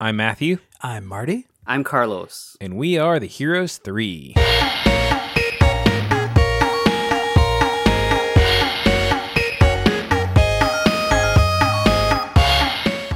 [0.00, 1.48] I'm Matthew, I'm Marty.
[1.66, 2.56] I'm Carlos.
[2.60, 4.34] and we are the Heroes 3.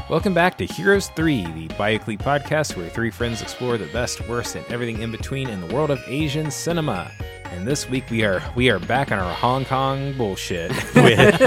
[0.09, 4.57] Welcome back to Heroes 3, the bi-weekly podcast where three friends explore the best, worst,
[4.57, 7.11] and everything in between in the world of Asian cinema.
[7.45, 11.41] And this week we are we are back on our Hong Kong bullshit with,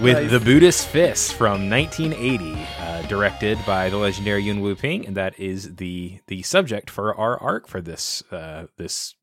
[0.00, 2.75] with The Buddhist Fist from 1980, uh,
[3.06, 7.66] directed by the legendary Yuen Woo-ping, and that is the the subject for our arc
[7.66, 9.14] for this uh, this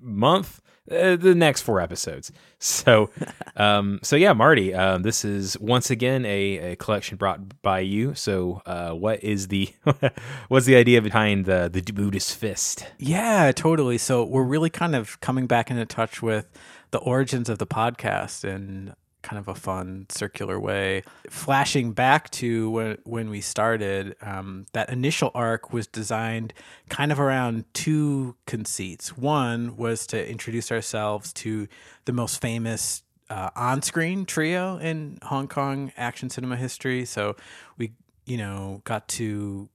[0.00, 0.60] month,
[0.90, 2.32] uh, the next four episodes.
[2.64, 3.10] So,
[3.56, 8.14] um, so yeah, Marty, um, this is once again a, a collection brought by you.
[8.14, 9.74] So, uh, what is the
[10.48, 12.86] what's the idea behind the the Buddhist Fist?
[12.98, 13.98] Yeah, totally.
[13.98, 16.46] So we're really kind of coming back into touch with
[16.92, 21.02] the origins of the podcast in kind of a fun circular way.
[21.30, 26.52] Flashing back to when when we started, um, that initial arc was designed
[26.88, 29.16] kind of around two conceits.
[29.16, 31.68] One was to introduce ourselves to
[32.04, 37.04] the most famous uh, on-screen trio in Hong Kong action cinema history.
[37.04, 37.36] So
[37.78, 37.92] we,
[38.26, 39.68] you know, got to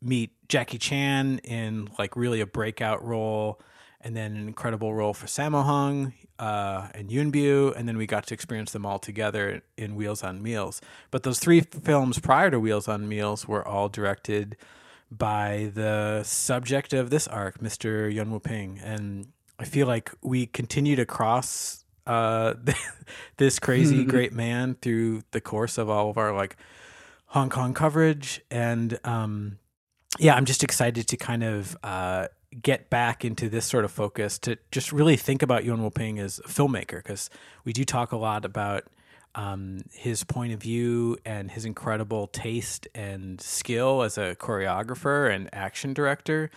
[0.00, 3.60] meet Jackie Chan in like really a breakout role,
[4.00, 8.06] and then an incredible role for Sammo Hung uh, and Yuen Biao, and then we
[8.06, 10.80] got to experience them all together in Wheels on Meals.
[11.10, 14.56] But those three films prior to Wheels on Meals were all directed
[15.10, 18.12] by the subject of this arc, Mr.
[18.12, 22.54] Yuen Woo-ping, and I feel like we continue to cross uh,
[23.36, 26.56] this crazy great man through the course of all of our like
[27.26, 29.58] Hong Kong coverage, and um,
[30.18, 32.28] yeah, I'm just excited to kind of uh,
[32.62, 36.38] get back into this sort of focus to just really think about Yuen Woo-ping as
[36.40, 37.28] a filmmaker because
[37.64, 38.84] we do talk a lot about
[39.34, 45.48] um, his point of view and his incredible taste and skill as a choreographer and
[45.52, 46.50] action director.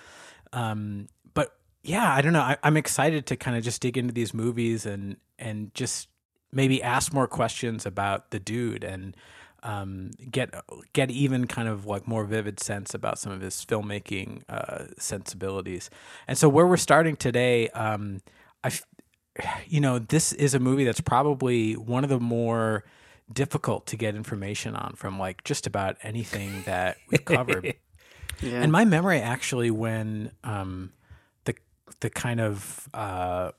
[0.53, 2.41] Um, but yeah, I don't know.
[2.41, 6.07] I, I'm excited to kind of just dig into these movies and and just
[6.51, 9.15] maybe ask more questions about the dude and
[9.63, 10.53] um, get
[10.93, 15.89] get even kind of like more vivid sense about some of his filmmaking uh, sensibilities.
[16.27, 18.21] And so where we're starting today, um,
[18.63, 18.71] I,
[19.67, 22.83] you know, this is a movie that's probably one of the more
[23.31, 27.75] difficult to get information on from like just about anything that we've covered.
[28.41, 28.63] Yeah.
[28.63, 30.93] And my memory actually, when um,
[31.45, 31.53] the
[31.99, 33.51] the kind of uh,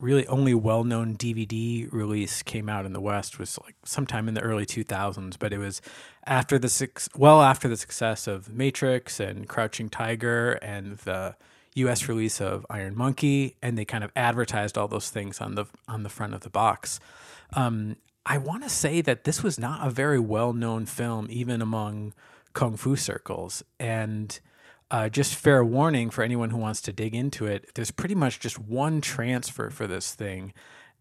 [0.00, 4.34] really only well known DVD release came out in the West was like sometime in
[4.34, 5.80] the early 2000s, but it was
[6.26, 11.36] after the six well after the success of Matrix and Crouching Tiger and the
[11.74, 12.08] U.S.
[12.08, 16.02] release of Iron Monkey, and they kind of advertised all those things on the on
[16.02, 17.00] the front of the box.
[17.54, 21.62] Um, I want to say that this was not a very well known film, even
[21.62, 22.12] among
[22.52, 23.62] kung fu circles.
[23.80, 24.38] And
[24.90, 28.40] uh, just fair warning for anyone who wants to dig into it, there's pretty much
[28.40, 30.52] just one transfer for this thing.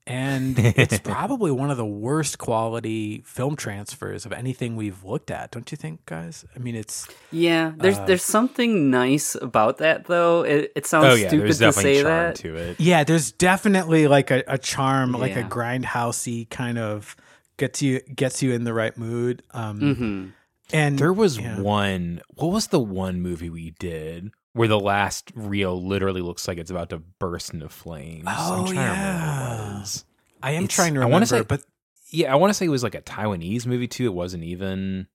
[0.05, 5.51] And it's probably one of the worst quality film transfers of anything we've looked at,
[5.51, 6.45] don't you think, guys?
[6.55, 10.43] I mean, it's yeah, there's there's something nice about that though.
[10.43, 12.35] It, it sounds Oh yeah, stupid there's to definitely say charm that.
[12.37, 12.79] to it.
[12.79, 17.17] yeah, there's definitely like a, a charm, like a grindhousey kind of
[17.57, 19.43] gets you gets you in the right mood.
[19.51, 20.27] Um, hmm
[20.73, 21.59] And There was yeah.
[21.59, 22.21] one.
[22.35, 26.71] What was the one movie we did where the last reel literally looks like it's
[26.71, 28.25] about to burst into flames?
[28.27, 29.75] Oh, I'm trying to remember what yeah.
[29.75, 30.05] it was.
[30.43, 31.63] I am It's- trying to I remember, wanna say- but
[32.09, 34.05] Yeah, I want to say it was like a Taiwanese movie too.
[34.05, 35.07] It wasn't even,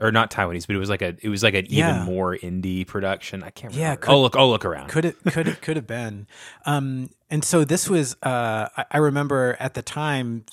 [0.00, 1.16] or not Taiwanese, but it was like a.
[1.22, 1.90] It was like an Yeah.
[2.02, 3.42] even more indie production.
[3.44, 3.72] I can't.
[3.74, 4.34] Yeah, could- I'll look.
[4.34, 4.88] I'll look around.
[4.88, 6.26] could it could it could have been
[6.66, 10.44] um and so this was uh i, I remember at the time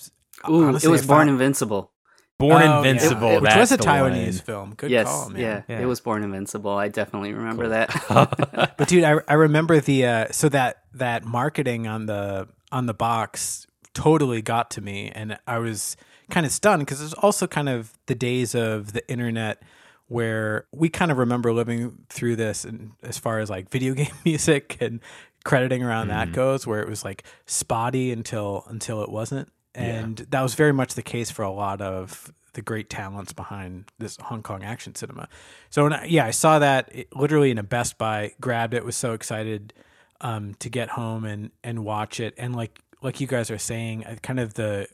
[0.48, 1.92] Ooh, honestly, it was I Born found- Invincible.
[2.40, 2.78] Born Oh.
[2.84, 3.30] Invincible.
[3.30, 4.32] It- which that's was a taiwanese one.
[4.46, 5.80] film good yes, call man yeah, Yeah.
[5.80, 6.72] it was Born Invincible.
[6.78, 7.72] I definitely remember Cool.
[7.72, 8.76] that.
[8.78, 12.94] but dude I, I remember the uh so that that marketing on the on the
[12.94, 15.98] box totally got to me and i was
[16.30, 19.64] kind of stunned because it's also kind of the days of the internet
[20.08, 24.12] where we kind of remember living through this and as far as like video game
[24.26, 25.00] music and
[25.44, 26.34] crediting around that Mhm.
[26.34, 29.84] goes where it was like spotty until until it wasn't Yeah.
[29.84, 33.86] and that was very much the case for a lot of the great talents behind
[34.00, 35.30] this Hong Kong action cinema.
[35.70, 38.96] So I, yeah, I saw that it, literally in a Best Buy, grabbed it, was
[38.96, 39.74] so excited
[40.22, 44.04] um, to get home and and watch it, and like like you guys are saying,
[44.24, 44.88] kind of the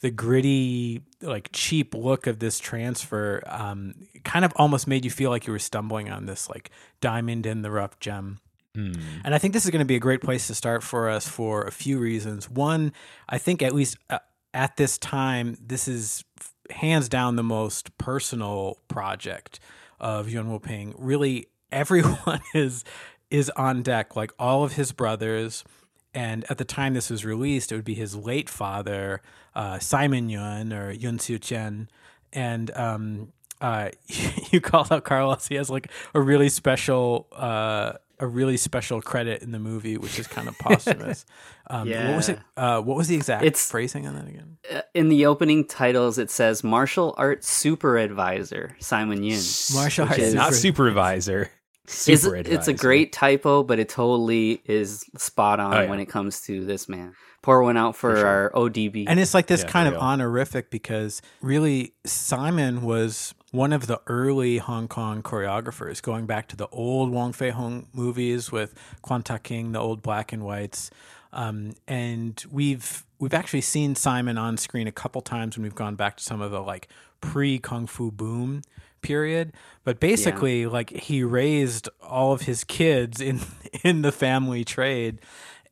[0.00, 3.94] the gritty, like cheap look of this transfer, um,
[4.24, 7.62] kind of almost made you feel like you were stumbling on this like diamond in
[7.62, 8.40] the rough gem.
[8.76, 8.92] Hmm.
[9.24, 11.26] And I think this is going to be a great place to start for us
[11.26, 12.50] for a few reasons.
[12.50, 12.92] One,
[13.26, 14.18] I think at least uh,
[14.52, 16.24] at this time, this is
[16.68, 19.60] hands down the most personal project
[19.98, 22.84] of Yuen Woo-ping, really everyone is
[23.30, 24.14] is on deck.
[24.14, 25.64] Like all of his brothers,
[26.12, 29.22] and at the time this was released, it would be his late father,
[29.54, 31.88] uh, Simon Yuen or Yun Siu Chen,
[32.30, 33.88] and um, uh,
[34.50, 35.48] you called out Carlos.
[35.48, 37.26] He has like a really special.
[37.32, 41.24] Uh, a really special credit in the movie, which is kind of posthumous.
[41.68, 42.08] Um, Yeah.
[42.10, 42.38] What was it?
[42.56, 44.58] Uh, what was the exact It's- phrasing on that again?
[44.72, 49.42] Uh, In the opening titles, it says martial arts super advisor Simon Yuen.
[49.74, 51.50] Martial which arts is- not super- supervisor.
[51.88, 55.90] Is- Super it's a great typo, but it totally is spot on Oh, yeah.
[55.90, 57.14] when it comes to this man.
[57.42, 58.26] Pour one out for, sure.
[58.26, 59.04] our ODB.
[59.08, 60.02] And it's like this Yeah, kind of real.
[60.02, 66.56] honorific because really Simon was one of the early Hong Kong choreographers, going back to
[66.56, 70.90] the old Wong Fei Hung movies with Kwan Tak-hing, the old black and whites.
[71.32, 75.96] Um, and we've we've actually seen Simon on screen a couple times when we've gone
[75.96, 76.88] back to some of the like
[77.20, 78.62] pre Kung Fu boom
[79.00, 79.52] period.
[79.84, 83.40] But basically, like he raised all of his kids in
[83.82, 85.20] in the family trade,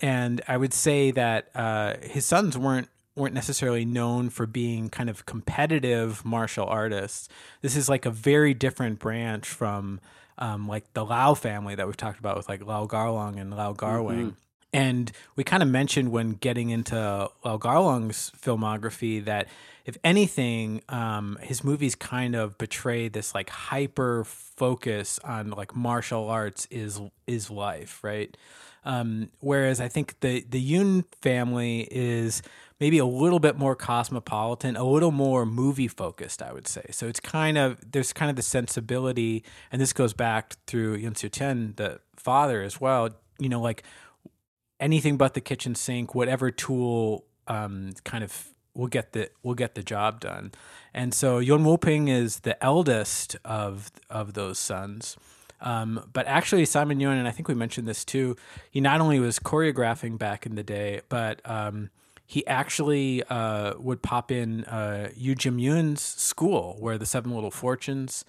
[0.01, 5.09] and I would say that uh, his sons weren't weren't necessarily known for being kind
[5.09, 7.29] of competitive martial artists.
[7.63, 10.01] This is like a very different branch from
[10.39, 13.73] um, like the Lau family that we've talked about with like Lau Kar-leung and Lau
[13.73, 14.37] Kar-wing.
[14.73, 16.97] And we kind of mentioned when getting into
[17.45, 19.47] Lau Kar-leung's filmography that
[19.85, 26.29] if anything, um, his movies kind of betray this like hyper focus on like martial
[26.29, 28.37] arts is is life, right?
[28.85, 32.43] Um, whereas I think the the Yuen family is
[32.81, 36.85] maybe a little bit more cosmopolitan, a little more movie focused, I would say.
[36.91, 41.15] So it's kind of there's kind of the sensibility, and this goes back through Yun
[41.15, 43.11] Soo Chen, the father as well.
[43.39, 43.85] You know, like
[44.81, 49.75] anything but the kitchen sink, whatever tool um, kind of will get the will get
[49.75, 50.53] the job done.
[50.93, 55.17] And so Yuen Woo-ping is the eldest of of those sons.
[55.61, 58.37] Um, but actually, Simon Yuen, and I think we mentioned this too.
[58.71, 61.91] He not only was choreographing back in the day, but um,
[62.27, 68.25] he actually uh, would pop in uh, Yu Jim-yuen's school, where the Seven Little Fortunes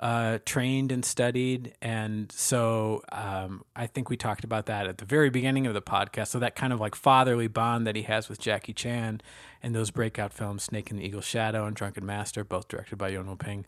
[0.00, 1.74] uh, trained and studied.
[1.80, 5.82] And so um, I think we talked about that at the very beginning of the
[5.82, 6.28] podcast.
[6.28, 9.20] So that kind of like fatherly bond that he has with Jackie Chan
[9.62, 13.10] and those breakout films, Snake and the Eagle's Shadow and Drunken Master, both directed by
[13.10, 13.64] Yuen Woo-ping.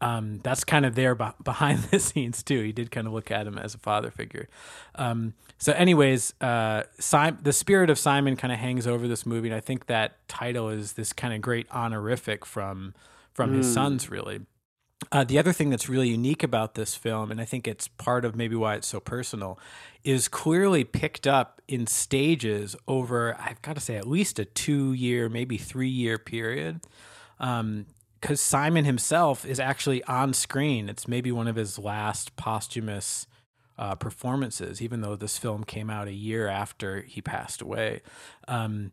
[0.00, 2.62] Um, that's kind of there be- behind the scenes too.
[2.62, 4.48] He did kind of look at him as a father figure.
[4.94, 9.56] Um, so, anyways, uh, the spirit of Simon kind of hangs over this movie, and
[9.56, 12.94] I think that title is this kind of great honorific from
[13.32, 14.40] from his sons, really.
[15.12, 18.24] Uh, the other thing that's really unique about this film, and I think it's part
[18.24, 19.58] of maybe why it's so personal,
[20.04, 24.94] is clearly picked up in stages over, I've got to say, at least a two
[24.94, 26.80] year, maybe three year period.
[28.26, 30.88] Because Simon himself is actually on screen.
[30.88, 33.28] It's maybe one of his last posthumous
[33.78, 38.02] uh, performances, even though this film came out a year after he passed away.
[38.48, 38.90] Um,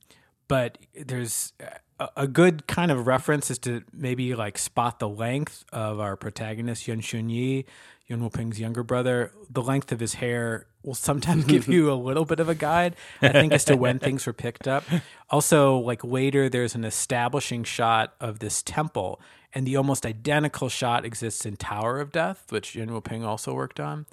[0.48, 1.54] but there's
[2.00, 6.16] a, a good kind of reference is to maybe like spot the length of our
[6.16, 7.66] protagonist Yun Shun Yi,
[8.08, 9.32] Yuen Woo-ping's younger brother.
[9.50, 12.96] The length of his hair will sometimes give you a little bit of a guide,
[13.22, 14.84] I think, as to when things were picked up.
[15.30, 19.22] Also, like later, there's an establishing shot of this temple,
[19.54, 23.80] and the almost identical shot exists in Tower of Death, which Yuen Woo-ping also worked
[23.80, 24.06] on,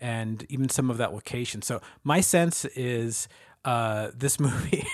[0.00, 1.62] and even some of that location.
[1.62, 3.28] So my sense is
[3.64, 4.86] uh, this movie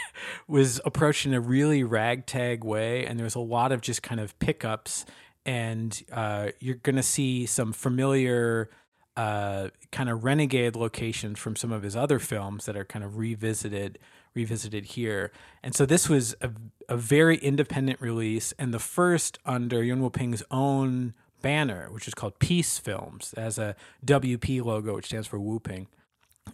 [0.49, 4.39] was approached in a really ragtag way, and there's a lot of just kind of
[4.39, 5.05] pickups,
[5.47, 8.71] and uh, you're going to see some familiar
[9.17, 13.17] uh, kind of renegade locations from some of his other films that are kind of
[13.19, 13.99] revisited
[14.35, 15.31] revisited here.
[15.63, 16.51] And so this was a,
[16.89, 22.39] a very independent release and the first under Yuen Ping's own banner, which is called
[22.41, 25.87] Peace Films, as a WP logo, which stands for Woo Ping.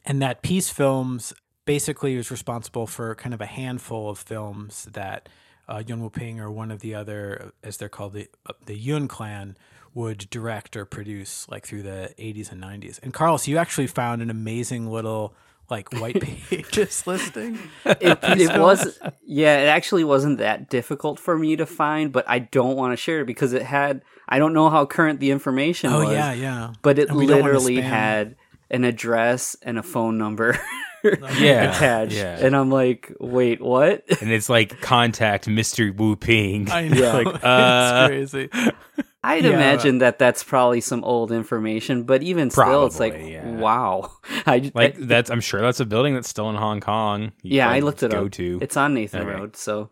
[0.04, 1.32] And that Peace Films
[1.64, 5.28] basically is responsible for kind of a handful of films that
[5.70, 9.08] uh, Yuen Woo-ping or one of the other, as they're called, the uh, the Yun
[9.08, 9.56] clan
[9.94, 13.00] would direct or produce like through the 80s and 90s.
[13.02, 15.34] And Carlos, you actually found an amazing little
[15.68, 17.58] like white pages listing.
[17.84, 22.40] it, it was yeah it actually wasn't that difficult for me to find but i
[22.40, 25.92] don't want to share it because it had i don't know how current the information
[25.92, 26.72] Oh was yeah, yeah.
[26.82, 28.34] but it And we don't wanna literally had
[28.68, 30.58] an address and a phone number
[31.04, 32.38] Yeah, attached yeah.
[32.44, 35.96] and i'm like wait what and it's like contact Mr.
[35.96, 36.70] Wu Ping.
[36.70, 37.22] I know.
[37.22, 38.50] Like, uh, it's crazy.
[39.24, 39.50] i'd Yeah.
[39.50, 43.46] imagine that that's probably some old information but even still it's like yeah.
[43.56, 44.10] wow
[44.46, 47.32] i like I- that's I'm sure that's a building that's still in Hong Kong.
[47.42, 48.58] You yeah i looked it go up to.
[48.62, 49.90] it's on nathan road so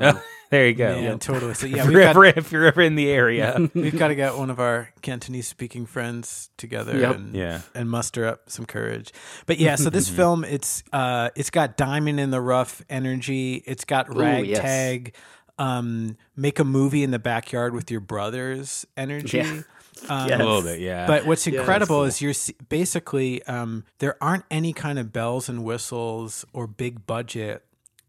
[0.00, 0.14] uh,
[0.50, 1.00] there you go.
[1.00, 1.54] Man, totally.
[1.54, 4.08] So yeah, if, we've you're got, ever, if you're ever in the area, we've got
[4.08, 7.14] to get one of our Cantonese speaking friends together Yep.
[7.16, 7.60] and Yeah.
[7.74, 9.12] and muster up some courage.
[9.46, 13.62] But yeah, so this film it's uh it's got diamond in the rough energy.
[13.66, 14.58] It's got Ooh, yes.
[14.58, 15.14] ragtag
[15.58, 19.38] um make a movie in the backyard with your brothers energy.
[19.38, 19.62] Yeah.
[20.08, 20.40] Um, Yes.
[20.40, 21.06] a little bit, yeah.
[21.06, 22.04] But what's Yeah, incredible cool.
[22.04, 22.32] is you're
[22.70, 27.62] basically um, there aren't any kind of bells and whistles or big budget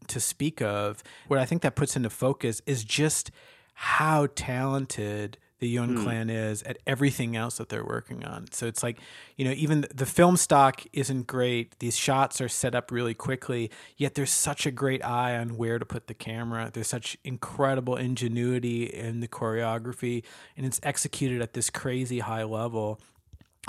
[0.08, 1.02] to speak of.
[1.28, 3.30] What I think that puts into focus is just
[3.74, 6.02] how talented the Yun hmm.
[6.02, 8.50] clan is at everything else that they're working on.
[8.50, 8.98] So it's like,
[9.36, 11.78] you know, even the film stock isn't great.
[11.78, 15.78] These shots are set up really quickly, yet there's such a great eye on where
[15.78, 16.70] to put the camera.
[16.72, 20.24] There's such incredible ingenuity in the choreography,
[20.56, 23.00] and it's executed at this crazy high level.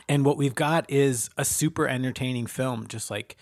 [0.09, 3.37] And what we've got is a super entertaining film, just like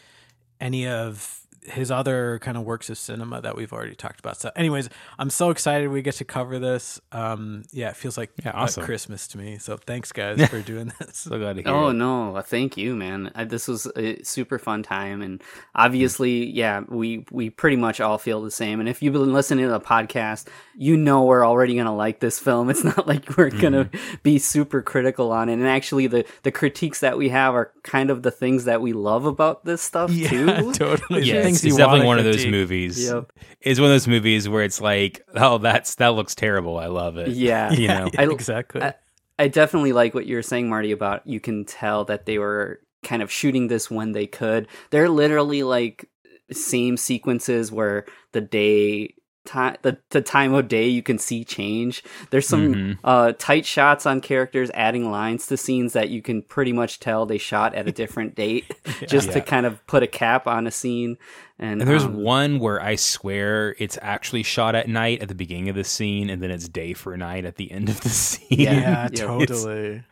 [0.61, 4.37] any of his other kind of works of cinema that we've already talked about.
[4.39, 6.99] So, anyways, I'm so excited we get to cover this.
[7.11, 8.83] Um, yeah, it feels like Yeah, uh, awesome.
[8.85, 9.57] Christmas to me.
[9.57, 11.17] So, thanks guys for doing this.
[11.17, 11.71] so glad to hear.
[11.71, 11.93] Oh it.
[11.93, 12.41] no!
[12.45, 13.31] Thank you, man.
[13.35, 15.41] I, this was a super fun time, and
[15.75, 18.79] obviously, yeah, we we pretty much all feel the same.
[18.79, 22.39] And if you've been listening to the podcast, you know we're already gonna like this
[22.39, 22.69] film.
[22.73, 23.89] It's not like we're gonna
[24.23, 25.53] be super critical on it.
[25.53, 28.93] And actually, the the critiques that we have are kind of the things that we
[28.93, 30.73] love about this stuff Yeah, too.
[30.73, 31.21] totally.
[31.21, 33.05] The Yes, things it's you definitely wanna one of those movies.
[33.05, 33.31] Yep.
[33.61, 36.77] It's one of those movies where it's like, oh, that's that looks terrible.
[36.77, 37.29] I love it.
[37.29, 38.09] Yeah, you know.
[38.17, 38.81] I- exactly.
[38.81, 38.95] I-
[39.39, 42.79] I definitely like what you were saying, Marty, about you can tell that they were
[43.01, 44.67] kind of shooting this when they could.
[44.91, 46.07] They're literally like
[46.51, 52.03] same sequences where the day time the, the time of day you can see change
[52.29, 52.97] there's some Mhm.
[53.03, 57.25] uh tight shots on characters adding lines to scenes that you can pretty much tell
[57.25, 58.65] they shot at a different date
[59.07, 61.17] just to kind of put a cap on a scene
[61.59, 65.35] and, And there's um, one where I swear it's actually shot at night at the
[65.35, 68.09] beginning of the scene, and then it's day for night at the end of the
[68.09, 68.47] scene.
[68.59, 68.73] Yeah.
[68.81, 70.03] yeah, totally.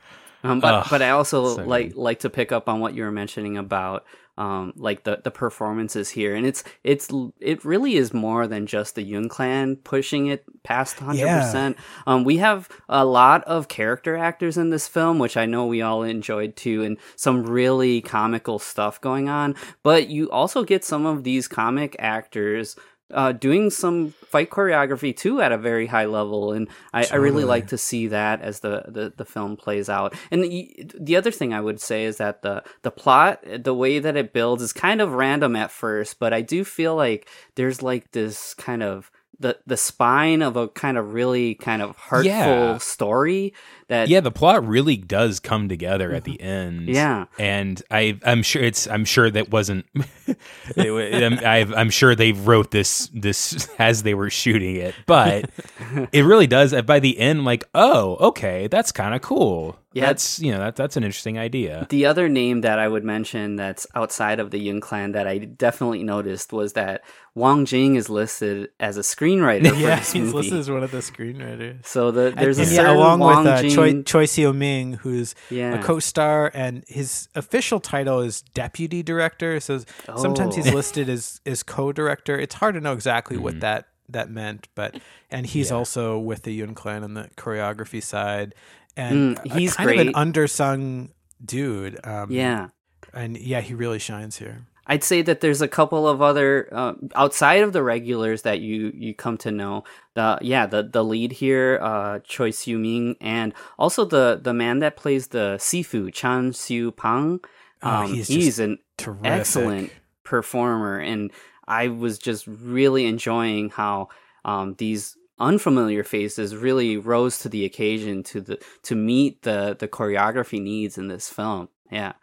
[0.43, 1.97] Um, but Ugh, but I also so like good.
[1.97, 4.05] like to pick up on what you were mentioning about
[4.37, 7.09] um like the the performances here, and it's it's
[7.39, 11.77] it really is more than just the Yun Clan pushing it past hundred percent.
[12.07, 15.81] Um, we have a lot of character actors in this film, which I know we
[15.81, 19.55] all enjoyed too, and some really comical stuff going on.
[19.83, 22.75] But you also get some of these comic actors.
[23.13, 27.43] Uh, doing some fight choreography too at a very high level, and I, I really
[27.43, 30.15] like to see that as the, the, the film plays out.
[30.31, 33.99] And the, the other thing I would say is that the the plot, the way
[33.99, 37.81] that it builds, is kind of random at first, but I do feel like there's
[37.81, 39.11] like this kind of
[39.41, 42.77] the the spine of a kind of really kind of heartful Yeah.
[42.77, 43.53] story
[43.91, 46.47] that yeah, the plot really does come together at the mm-hmm.
[46.47, 46.87] end.
[46.87, 47.25] Yeah.
[47.37, 48.87] and I, I'm sure it's.
[48.87, 49.85] I'm sure that wasn't.
[50.77, 55.49] I've, I'm sure they wrote this this as they were shooting it, but
[56.13, 56.73] it really does.
[56.83, 59.77] By the end, like, oh, okay, that's kind of cool.
[59.93, 60.05] Yeah.
[60.05, 61.85] that's you know that that's an interesting idea.
[61.89, 65.39] The other name that I would mention that's outside of the Yun clan that I
[65.39, 67.03] definitely noticed was that
[67.35, 70.37] Wang Jing is listed as a screenwriter for Yeah, this he's movie.
[70.37, 71.85] listed as one of the screenwriters.
[71.85, 73.71] so the, there's a And certain yeah, along Wang with uh, Jing.
[73.71, 75.79] Choi, Choi Seo Ming, who's Yeah.
[75.79, 79.59] a co-star, and his official title is deputy director.
[79.59, 79.81] So
[80.17, 80.75] sometimes he's Oh.
[80.75, 82.39] listed as as co-director.
[82.39, 83.43] It's hard to know exactly Mm-hmm.
[83.43, 88.03] what that that meant, but and he's also with the Yun Clan on the choreography
[88.03, 88.53] side,
[88.97, 91.09] and Mm, he's kind of an undersung
[91.43, 91.99] dude.
[92.05, 92.69] Um, yeah.
[93.13, 94.65] and yeah, he really shines here.
[94.87, 98.91] I'd say that there's a couple of other uh, outside of the regulars that you
[98.93, 99.83] you come to know.
[100.15, 104.79] The yeah, the the lead here, uh, Choi Siu Ming, and also the the man
[104.79, 107.39] that plays the Sifu, Chan Siu Pang.
[107.83, 109.25] Oh, Um, he's he's, an Terrific.
[109.31, 109.91] excellent
[110.23, 111.31] performer, and
[111.67, 114.09] I was just really enjoying how
[114.43, 119.87] um, these unfamiliar faces really rose to the occasion to the to meet the the
[119.87, 121.69] choreography needs in this film.
[121.91, 122.13] Yeah,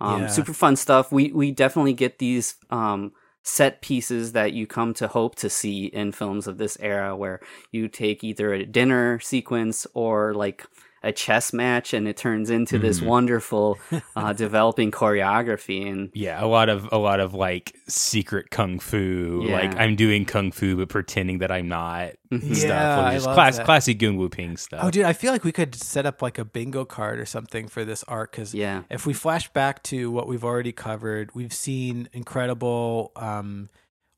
[0.00, 0.26] um, Yeah.
[0.26, 1.12] super fun stuff.
[1.12, 5.86] We we definitely get these um, set pieces that you come to hope to see
[5.86, 7.40] in films of this era, where
[7.70, 10.66] you take either a dinner sequence or like
[11.04, 13.06] a chess match and it turns into this Mhm.
[13.06, 13.78] wonderful
[14.16, 19.44] uh, developing choreography and Yeah, a lot of a lot of like secret kung fu.
[19.46, 19.54] Yeah.
[19.60, 22.12] Like I'm doing kung fu but pretending that I'm not.
[22.32, 22.56] Mhm.
[22.56, 22.68] Stuff.
[22.68, 23.66] Yeah, Or I just love class, that.
[23.66, 24.80] classy Yuen Woo-ping stuff.
[24.82, 27.68] Oh, dude, I feel like we could set up like a bingo card or something
[27.68, 31.52] for this arc because yeah if we flash back to what we've already covered, we've
[31.52, 33.68] seen incredible, um,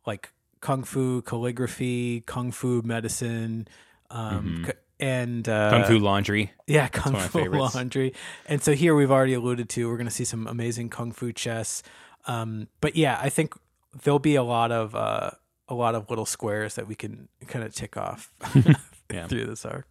[0.07, 3.69] like kung fu calligraphy, kung fu medicine,
[4.11, 4.73] um, Mhm.
[4.99, 6.53] And uh, kung fu laundry.
[6.67, 8.15] Yeah, kung one of my fu laundry.
[8.47, 11.33] And so here we've already alluded to we're going to see some amazing kung fu
[11.33, 11.83] chess.
[12.27, 13.55] Um, but yeah, I think
[14.03, 15.31] there'll be a lot of uh,
[15.69, 18.33] a lot of little squares that we can kind of tick off
[19.13, 19.27] Yeah.
[19.29, 19.87] through this arc.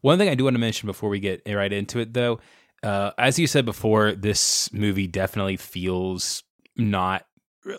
[0.00, 2.38] One thing I do want to mention before we get right into it, though,
[2.82, 6.42] uh, as you said before, this movie definitely feels
[6.76, 7.26] not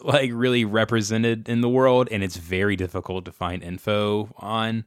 [0.01, 4.83] like really represented in the world, and it's very difficult to find info on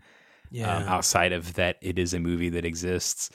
[0.64, 3.30] um, outside of that it is a movie that exists.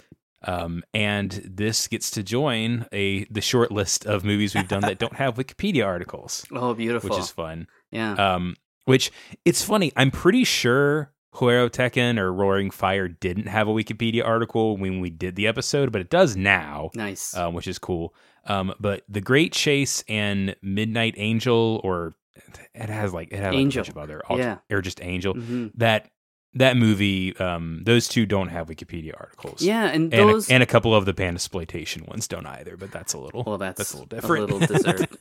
[0.46, 5.00] Um, and this gets to join a the short list of movies we've done that
[5.00, 7.10] don't have Wikipedia articles, Oh, beautiful.
[7.10, 7.68] which is fun.
[7.92, 8.14] yeah.
[8.16, 8.56] Um,
[8.86, 9.10] which
[9.46, 9.94] it's funny.
[9.96, 15.10] I'm pretty sure Hoero Tekken or Roaring Fire didn't have a Wikipedia article when we
[15.10, 17.34] did the episode, but it does now, nice.
[17.38, 18.14] um, which is cool.
[18.46, 22.16] Um, but The Great Chase and Midnight Angel, or
[22.76, 23.82] it has like it has like Angel.
[23.82, 24.58] a bunch of other, alt- Yeah.
[24.70, 25.34] or just Angel.
[25.34, 26.10] hmm That
[26.56, 29.62] that movie, um, those two don't have Wikipedia articles.
[29.62, 32.92] Yeah, and And, a, and a couple of the pan exploitation ones don't either, but
[32.92, 34.52] that's a little well, that's, that's a little different.
[34.52, 35.18] A little deserved.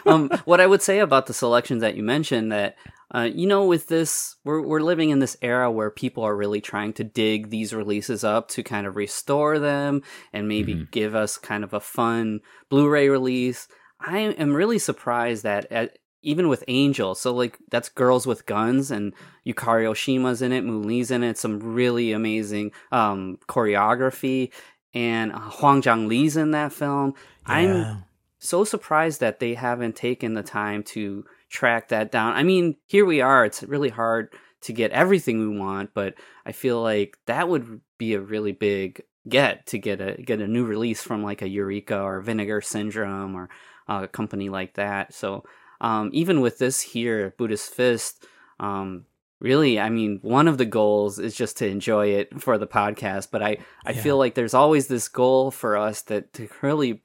[0.06, 2.76] um, what I would say about the selections that you mentioned that,
[3.14, 6.60] uh, you know, with this, we're we're living in this era where people are really
[6.60, 10.90] trying to dig these releases up to kind of restore them and maybe Mhm.
[10.90, 13.68] give us kind of a fun Blu-ray release.
[14.00, 18.90] I am really surprised that at, even with Angel, so like that's Girls with Guns
[18.90, 19.12] and
[19.46, 24.52] Yukari Oshima's in it, Moon in it, some really amazing um, choreography,
[24.94, 27.14] and uh, Hwang Jang-lee's in that film.
[27.44, 28.04] I'm
[28.38, 32.34] so surprised that they haven't taken the time to track that down.
[32.34, 33.44] I mean, here we are.
[33.44, 34.32] It's really hard
[34.62, 39.02] to get everything we want, but I feel like that would be a really big
[39.28, 43.34] get to get a get a new release from like a Eureka or Vinegar Syndrome
[43.34, 43.48] or
[43.88, 45.14] uh, a company like that.
[45.14, 45.44] So
[45.80, 48.26] um, even with this here, Buddhist Fist,
[48.60, 49.06] um,
[49.40, 53.28] really, I mean, one of the goals is just to enjoy it for the podcast.
[53.30, 54.02] But I I Yeah.
[54.02, 57.02] feel like there's always this goal for us that to really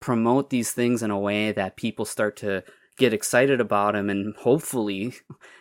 [0.00, 2.62] promote these things in a way that people start to
[2.98, 5.14] get excited about him and hopefully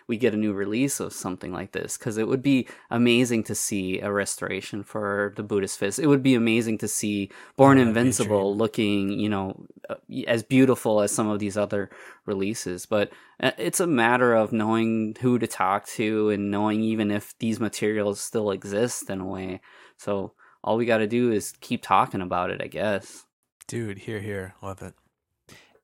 [0.08, 3.56] we get a new release of something like this because it would be amazing to
[3.56, 6.00] see a restoration for the buddhist fist.
[6.00, 9.96] It would be amazing to see born a invincible looking you know uh,
[10.28, 11.90] as beautiful as some of these other
[12.26, 12.86] releases.
[12.86, 17.38] But uh, it's a matter of knowing who to talk to and knowing even if
[17.40, 19.62] these materials still exist in a way.
[19.98, 23.26] So all we got to do is keep talking about it i guess.
[23.68, 24.56] Dude, here, here.
[24.62, 24.94] Love it.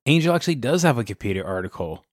[0.08, 2.04] Angel actually does have a Wikipedia article.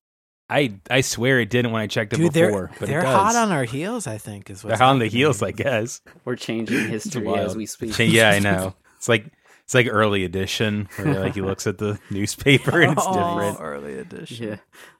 [0.49, 3.03] I I swear it didn't when I checked it Dude, before, they're, but they're it
[3.03, 3.15] does.
[3.15, 6.01] hot on our heels, I think, is what's They're on the heels, I guess.
[6.23, 8.75] we're changing history as we speak Yeah, I know.
[8.97, 9.25] It's like
[9.63, 13.57] it's like early edition where like he looks at the newspaper and it's Oh, different.
[13.59, 14.47] early edition.
[14.49, 14.55] Yeah,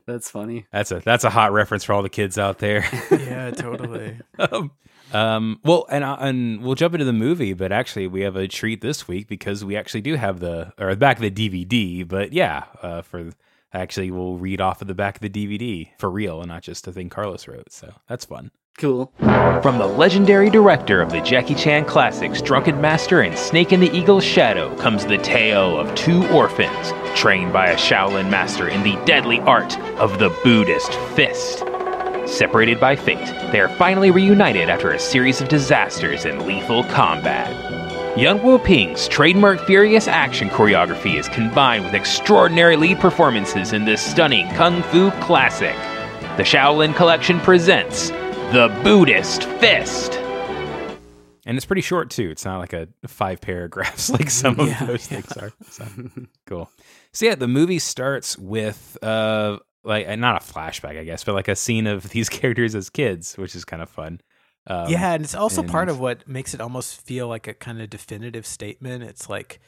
[0.08, 0.66] that's funny.
[0.72, 2.84] That's a that's a hot reference for all the kids out there.
[3.12, 4.18] Yeah, totally.
[4.40, 4.72] um,
[5.16, 8.48] um, well, and uh, and we'll jump into the movie, but actually we have a
[8.48, 12.06] treat this week because we actually do have the or the back of the DVD.
[12.06, 13.30] But yeah, uh, for
[13.72, 16.86] actually we'll read off of the back of the DVD for real and not just
[16.88, 17.72] a thing Carlos wrote.
[17.72, 18.52] So that's fun.
[18.78, 19.14] Cool.
[19.20, 23.90] From the legendary director of the Jackie Chan classics Drunken Master and Snake in the
[23.96, 29.02] Eagle's Shadow comes the tale of two orphans trained by a Shaolin master in the
[29.06, 31.64] deadly art of the Buddhist fist.
[32.26, 37.54] Separated by fate, they are finally reunited after a series of disasters and lethal combat.
[38.18, 44.48] Yuen Woo-ping's trademark furious action choreography is combined with extraordinary lead performances in this stunning
[44.56, 45.76] kung fu classic.
[46.38, 48.10] The Shaolin Collection presents
[48.52, 50.14] The Buddhist Fist.
[51.48, 52.30] And it's pretty short too.
[52.32, 55.22] It's not like a five paragraphs like some of Yeah, those yeah.
[55.22, 55.52] things are.
[55.70, 55.86] So
[56.48, 56.72] cool.
[57.12, 61.36] So yeah, the movie starts with uh like uh, not a flashback, I guess, but
[61.36, 64.22] like a scene of these characters as kids, which is kind of fun.
[64.68, 67.82] Um, yeah, and it's also part of what makes it almost feel like a kind
[67.82, 69.04] of definitive statement.
[69.04, 69.60] It's like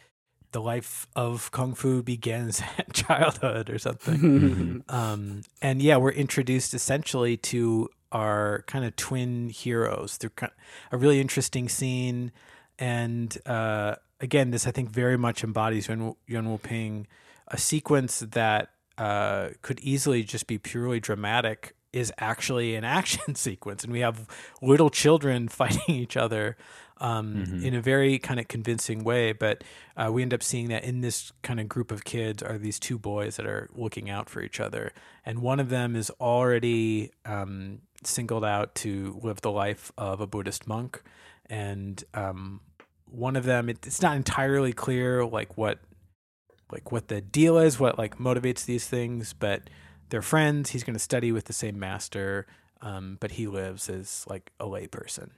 [0.52, 4.84] the life of kung fu begins at childhood or something.
[4.90, 10.52] um, and yeah, we're introduced essentially to our kind of twin heroes through kind
[10.92, 12.32] a really interesting scene.
[12.80, 17.08] And uh, again, this I think very much embodies Yun, Yuen Woo-ping,
[17.50, 23.84] a sequence that uh, could easily just be purely dramatic is actually an action sequence,
[23.84, 24.28] and we have
[24.62, 26.58] little children fighting each other
[27.00, 27.64] um, Mhm.
[27.64, 29.32] in a very kind of convincing way.
[29.32, 29.64] But
[29.96, 32.80] uh, we end up seeing that in this kind of group of kids are these
[32.80, 34.92] two boys that are looking out for each other,
[35.26, 40.28] and one of them is already um, singled out to live the life of a
[40.28, 41.02] Buddhist monk,
[41.50, 42.62] and um,
[43.10, 45.80] one of them it, it's not entirely clear like what
[46.72, 49.70] like what the deal is, what like motivates these things, but
[50.10, 50.72] they're friends.
[50.72, 52.48] He's going to study with the same master,
[52.82, 55.30] um, but he lives as like a layperson.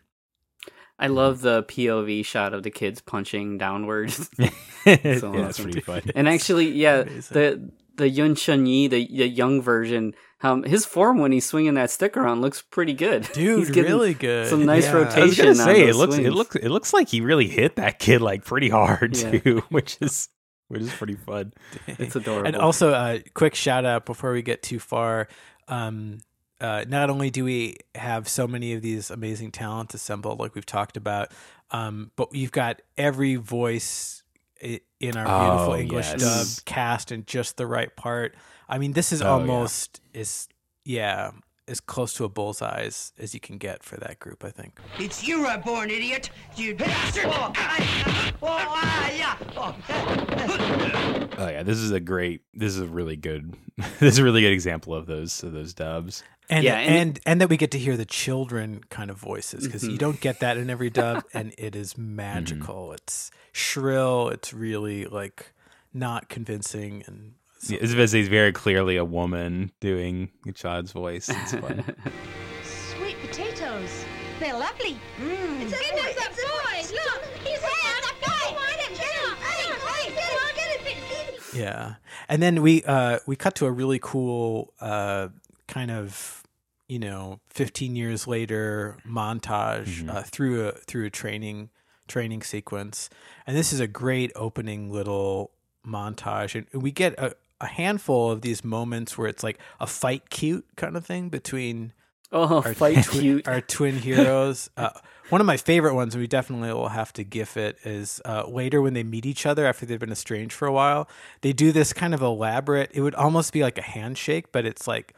[1.02, 4.30] I love the POV shot of the kids punching downwards.
[4.86, 6.02] yeah, So that's pretty fun.
[6.14, 7.34] and actually, yeah, amazing.
[7.34, 11.74] the the Yun Chun Yi, the, the young version, um, his form when he's swinging
[11.74, 13.28] that stick around looks pretty good.
[13.34, 14.48] Dude, he's really good.
[14.48, 14.94] Some nice Yeah.
[14.94, 15.22] rotation.
[15.22, 17.48] I was gonna on say it those looks it looks it looks like he really
[17.50, 19.32] hit that kid like pretty hard Yeah.
[19.40, 20.30] too, which is
[20.70, 21.54] which is pretty fun.
[21.88, 22.48] It's adorable.
[22.48, 25.28] And also, uh, quick shout out before we get too far.
[25.68, 26.20] Um,
[26.62, 30.66] uh, not only do we have so many of these amazing talents assembled, like we've
[30.66, 31.32] talked about,
[31.72, 34.24] um, but we've got every voice
[34.62, 36.56] in our beautiful Oh, English yes.
[36.58, 38.36] dub cast in just the right part.
[38.68, 39.32] I mean, this is Oh, yeah.
[39.32, 40.48] almost is
[40.84, 41.32] yeah
[41.70, 44.44] as close to a bullseye as, as you can get for that group.
[44.44, 44.80] I think.
[44.98, 46.30] It's you, uh, born idiot.
[46.56, 47.26] You bastard.
[47.28, 49.38] Oh, I, oh, ah, yeah.
[49.56, 51.36] Oh.
[51.38, 52.42] Oh yeah, this is a great.
[52.54, 53.56] This is a really good.
[54.00, 56.24] this is a really good example of those of those dubs.
[56.50, 59.66] And, Yeah, and, and- and that we get to hear the children kind of voices
[59.66, 62.92] because you don't get that in every dub, and it is magical.
[62.92, 64.30] It's shrill.
[64.30, 65.54] It's really like
[65.94, 71.30] not convincing, and so- Yeah, It's he's very clearly a woman doing a child's voice.
[71.30, 71.84] It's fun.
[72.64, 74.06] Sweet potatoes.
[74.40, 74.98] They're lovely.
[75.22, 75.62] Mm.
[75.62, 76.14] It's a boy.
[76.18, 76.96] It's a boy.
[76.96, 78.46] Look, he's had a boy.
[78.48, 79.36] Come on, get him.
[79.42, 80.14] Hey, hey,
[80.56, 80.86] get him.
[80.86, 81.60] Get him.
[81.60, 81.96] yeah.
[82.30, 85.28] And then we uh we cut to a really cool uh
[85.68, 86.44] kind of
[86.88, 91.70] you know 15 years later montage uh, through a through a training
[92.08, 93.10] training sequence,
[93.46, 95.52] and this is a great opening little
[95.86, 100.30] montage, and we get a, a handful of these moments where it's like a fight
[100.30, 101.94] cute kind of thing between
[102.32, 103.48] oh, our, fight twi- cute.
[103.48, 104.70] our twin heroes.
[104.78, 104.90] Uh,
[105.30, 108.46] one of my favorite ones, and we definitely will have to gif it, is uh,
[108.48, 111.08] later when they meet each other after they've been estranged for a while.
[111.42, 112.90] They do this kind of elaborate.
[112.94, 115.16] It would almost be like a handshake, but it's like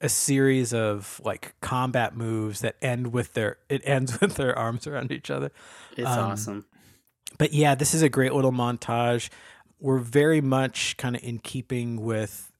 [0.00, 3.56] a series of like combat moves that end with their.
[3.68, 5.52] It ends with their arms around each other.
[5.96, 6.66] It's um, awesome.
[7.38, 9.30] But yeah, this is a great little montage.
[9.80, 12.52] We're very much kind of in keeping with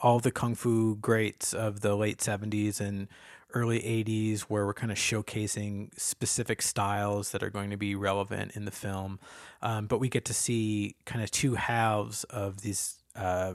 [0.00, 3.08] all the kung fu greats of the late 70s and
[3.54, 8.56] early 80s, where we're kind of showcasing specific styles that are going to be relevant
[8.56, 9.20] in the film.
[9.62, 13.54] Um, but we get to see kind of two halves of these uh,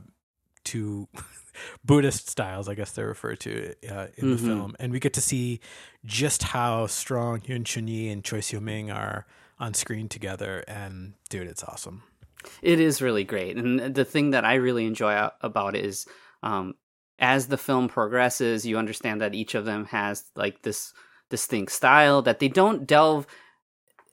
[0.64, 1.10] two
[1.86, 4.46] Buddhist styles, I guess they're referred to uh, in the Mhm.
[4.48, 4.76] film.
[4.80, 5.60] And we get to see
[6.06, 9.26] just how strong Yun Chun-yi and Choi Seo-ming are
[9.60, 10.64] on screen together.
[10.70, 12.04] And dude, it's awesome.
[12.62, 16.08] It is really great, and the thing that I really enjoy about it is,
[16.42, 16.76] um,
[17.20, 20.94] as the film progresses, you understand that each of them has like this
[21.30, 23.28] distinct style that they don't delve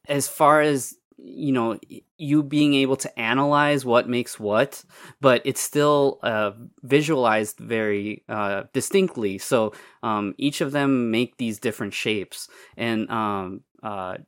[0.09, 1.79] as far as you know
[2.19, 4.85] you being able to analyze what makes what
[5.21, 9.39] but it's still uh, visualized very uh, distinctly.
[9.39, 14.19] So um, each of them make these different shapes and um, uh,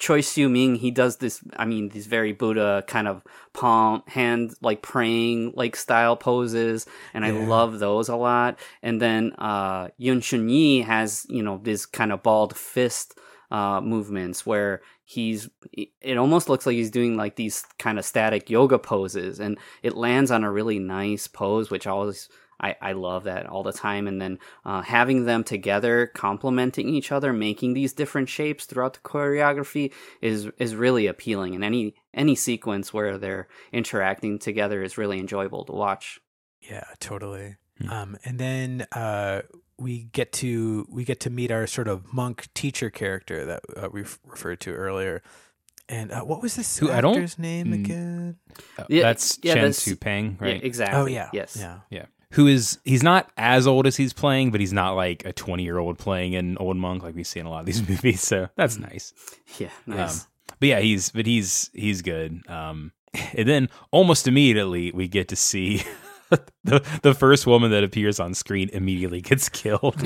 [0.00, 1.44] Choi Siu Ming, he does this.
[1.56, 7.22] I mean, these very Buddha kind of palm hand, like praying, like style poses, and
[7.22, 8.58] I love those a lot.
[8.82, 13.18] And then uh, Yun Chun Yi has, you know, this kind of balled fist
[13.50, 15.50] uh, movements where he's.
[15.72, 19.94] It almost looks like he's doing like these kind of static yoga poses, and it
[19.94, 22.28] lands on a really nice pose, which always.
[22.60, 24.06] I, I love that all the time.
[24.06, 29.00] And then uh, having them together, complementing each other, making these different shapes throughout the
[29.00, 31.54] choreography is is really appealing.
[31.54, 36.20] And any any sequence where they're interacting together is really enjoyable to watch.
[36.60, 37.56] Yeah, totally.
[37.80, 37.90] Hmm.
[37.90, 39.42] Um, and then uh,
[39.78, 43.88] we get to we get to meet our sort of monk teacher character that uh,
[43.90, 45.22] we referred to earlier.
[45.88, 48.36] And uh, what was this Who, I don't- actor's name mm, again?
[48.78, 50.62] Uh, Yeah, that's yeah, Chen that's- Su Peng, Yeah, right?
[50.62, 51.00] exactly.
[51.00, 51.56] Oh yeah, Yes.
[51.58, 51.80] yeah.
[51.90, 52.06] Yeah.
[52.34, 55.64] Who is he's not as old as he's playing, but he's not like a twenty
[55.64, 58.20] year old playing an old monk like we see in a lot of these movies.
[58.22, 59.12] So that's nice.
[59.58, 59.70] Yeah.
[59.86, 60.20] Nice.
[60.22, 60.26] Um,
[60.60, 62.40] but yeah, he's but he's he's good.
[62.48, 62.92] Um,
[63.34, 65.82] and then almost immediately we get to see
[66.64, 70.00] the the first woman that appears on screen immediately gets killed.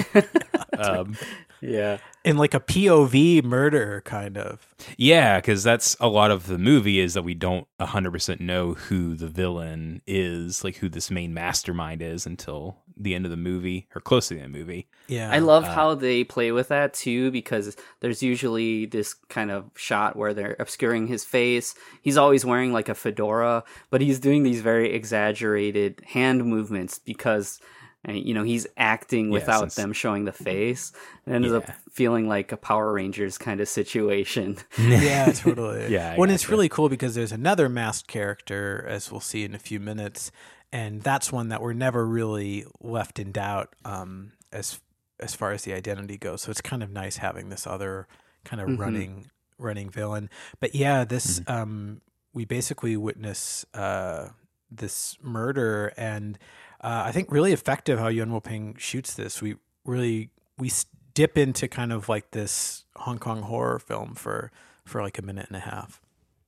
[0.79, 1.17] um,
[1.61, 1.99] yeah.
[2.25, 4.75] In like a POV murder kind of.
[4.97, 8.73] yeah, because that's a lot of the movie is that we don't hundred percent know
[8.73, 13.37] who the villain is, like who this main mastermind is, until the end of the
[13.37, 14.89] movie or close to the end of the movie.
[15.09, 19.51] Yeah, I love Uh, how they play with that too because there's usually this kind
[19.51, 21.75] of shot where they're obscuring his face.
[22.01, 27.61] He's always wearing like a fedora, but he's doing these very exaggerated hand movements because
[28.09, 30.93] uh, you know he's acting Yeah, without since- them showing the face.
[31.27, 34.59] It ends up feeling like a Power Rangers kind of situation.
[34.79, 35.87] yeah, totally.
[35.93, 36.53] Yeah, I When it's gotcha.
[36.53, 40.31] really cool because there's another masked character, as we'll see in a few minutes,
[40.73, 44.81] and that's one that we're never really left in doubt um, as
[45.21, 46.43] as far as the identity goes.
[46.43, 48.09] So it's kind of nice having this other
[48.45, 48.79] kind of Mhm.
[48.79, 50.29] running running villain.
[50.61, 51.53] But yeah, this Mm-hmm.
[51.53, 52.01] um,
[52.35, 54.31] we basically witness uh,
[54.71, 56.39] this murder and.
[56.85, 59.41] Uh, I think really effective how Yuen Woo-ping shoots this.
[59.43, 60.71] We really we
[61.15, 64.53] dip into kind of like this Hong Kong horror film for
[64.85, 66.01] for like a minute and a half.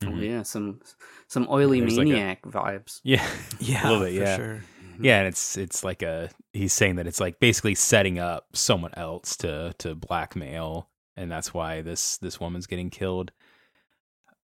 [0.05, 0.79] Oh, yeah, some
[1.27, 3.01] some oily There's like a- maniac vibes.
[3.03, 3.25] Yeah,
[3.59, 4.13] Yeah, a little bit.
[4.13, 4.63] for Yeah, sure.
[5.01, 8.93] yeah, and it's it's like a he's saying that it's like basically setting up someone
[8.95, 13.31] else to to blackmail, and that's why this this woman's getting killed.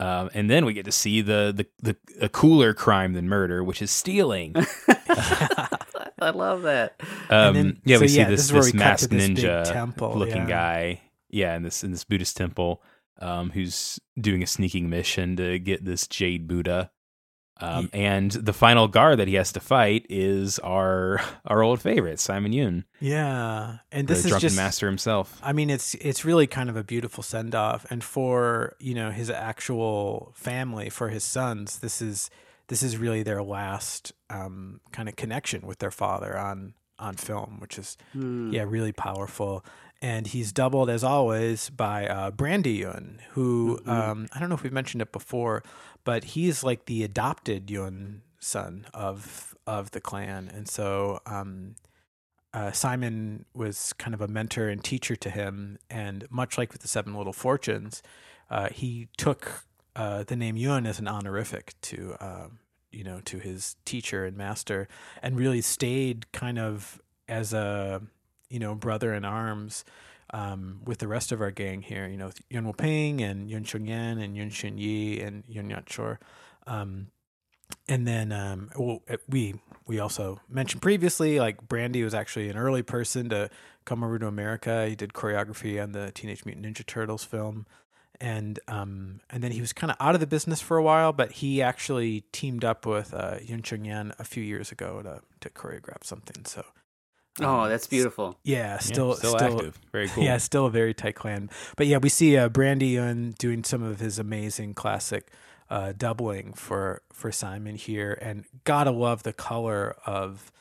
[0.02, 3.64] Um, and then we get to see the, the the a cooler crime than murder,
[3.64, 4.54] which is stealing.
[6.22, 7.00] I love that.
[7.30, 9.72] Um, then- yeah, we so see this this this we cut to masked this ninja
[9.72, 10.48] temple, looking yeah.
[10.48, 11.02] guy.
[11.30, 12.82] Yeah, in this in this Buddhist temple,
[13.20, 16.92] um, who's doing a sneaking mission to get this jade Buddha.
[17.62, 22.20] Um, and the final guard that he has to fight is our our old favorite
[22.20, 25.38] Simon Yuen, Yeah, and the this is drunken just master himself.
[25.44, 29.12] I mean, it's it's really kind of a beautiful send off, and for you know
[29.12, 32.30] his actual family, for his sons, this is
[32.70, 37.58] this is really their last um, kind of connection with their father on on film,
[37.60, 38.52] which is Hmm.
[38.54, 39.64] yeah really powerful.
[40.02, 44.64] And he's doubled as always by uh, Brandy Yun, who um, I don't know if
[44.64, 45.62] we've mentioned it before,
[46.06, 51.76] but he's like the adopted Yun son of of the clan, and so um,
[52.54, 56.82] uh, Simon was kind of a mentor and teacher to him, and much like with
[56.82, 58.02] the Seven Little Fortunes,
[58.50, 59.66] uh, he took
[60.00, 62.60] uh, the name Yun as an honorific to um,
[62.90, 64.88] you know to his teacher and master,
[65.22, 68.02] and really stayed kind of as a
[68.50, 69.84] you know brother in arms
[70.34, 72.08] um, with the rest of our gang here.
[72.08, 75.98] You know Yuen Woo-ping and Yun Chung Yan and Yun Shin Yi and Yun Yat.
[76.66, 77.08] Um,
[77.90, 82.56] and then um, well, uh, we we also mentioned previously, like Brandy was actually an
[82.56, 83.50] early person to
[83.84, 84.88] come over to America.
[84.88, 87.66] He did choreography on the Teenage Mutant Ninja Turtles film,
[88.22, 91.14] and um, and then he was kind of out of the business for a while.
[91.14, 95.22] But he actually teamed up with uh, Yun Chung Yan a few years ago to
[95.42, 96.46] to choreograph something.
[96.46, 96.66] So
[97.42, 98.38] Oh, um, that's beautiful.
[98.44, 100.24] Yeah, still yeah, still, active, very cool.
[100.24, 101.50] yeah, still a very tight clan.
[101.78, 105.32] But yeah, we see uh, Brandy Yun doing some of his amazing classic
[105.70, 110.52] uh, doubling for for Simon here, and gotta love the color of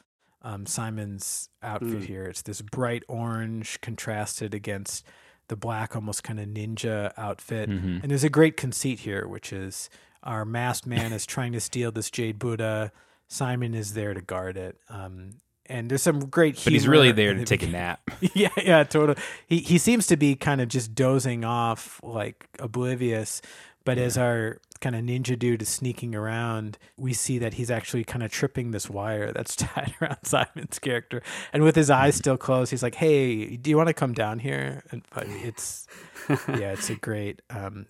[0.42, 2.04] um, Simon's outfit Mm.
[2.04, 2.24] here.
[2.26, 5.04] It's this bright orange contrasted against
[5.48, 7.68] the black, almost kind of ninja outfit.
[7.68, 8.02] Mhm.
[8.02, 9.90] And there's a great conceit here, which is
[10.22, 12.92] our masked man is trying to steal this jade Buddha.
[13.28, 14.78] Simon is there to guard it.
[14.88, 15.34] Um,
[15.66, 18.00] and there's some great But he's really there to take a nap.
[18.34, 19.18] yeah, yeah, totally.
[19.46, 23.42] He he seems to be kind of just dozing off, like oblivious.
[23.84, 28.04] But as our kind of ninja dude is sneaking around, we see that he's actually
[28.04, 31.22] kind of tripping this wire that's tied around Simon's character.
[31.52, 34.40] And with his eyes still closed, he's like, "Hey, do you want to come down
[34.40, 35.86] here?" And but it's
[36.28, 37.86] yeah, it's a great um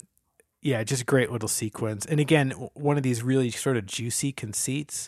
[0.61, 2.05] yeah, just a great little sequence.
[2.05, 5.07] And again, one of these really sort of juicy conceits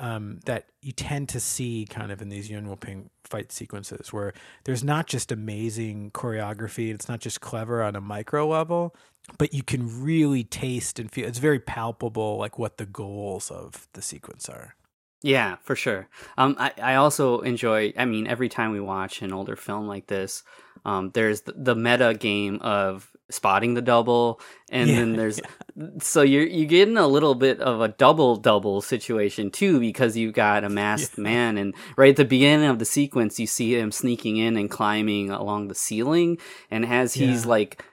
[0.00, 4.32] um, that you tend to see kind of in these Yuen Ping fight sequences where
[4.64, 8.96] there's not just amazing choreography, it's not just clever on a micro level,
[9.38, 13.86] but you can really taste and feel it's very palpable like what the goals of
[13.92, 14.74] the sequence are.
[15.22, 16.08] Yeah, for sure.
[16.38, 17.92] Um, I, I also enjoy.
[17.96, 20.42] I mean, every time we watch an older film like this,
[20.86, 25.38] um, there's the, the meta game of spotting the double, and Yeah, then there's
[26.00, 30.34] so you're you're getting a little bit of a double double situation too because you've
[30.34, 33.92] got a masked man, and right at the beginning of the sequence, you see him
[33.92, 36.38] sneaking in and climbing along the ceiling,
[36.70, 37.50] and as he's Yeah.
[37.50, 37.84] like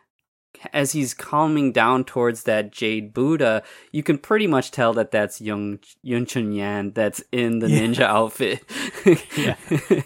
[0.73, 5.39] as he's calming down towards that jade Buddha, you can pretty much tell that that's
[5.41, 7.79] Young Yun Chun Yan that's in the Yeah.
[7.79, 8.63] ninja outfit.
[9.37, 9.55] Yeah.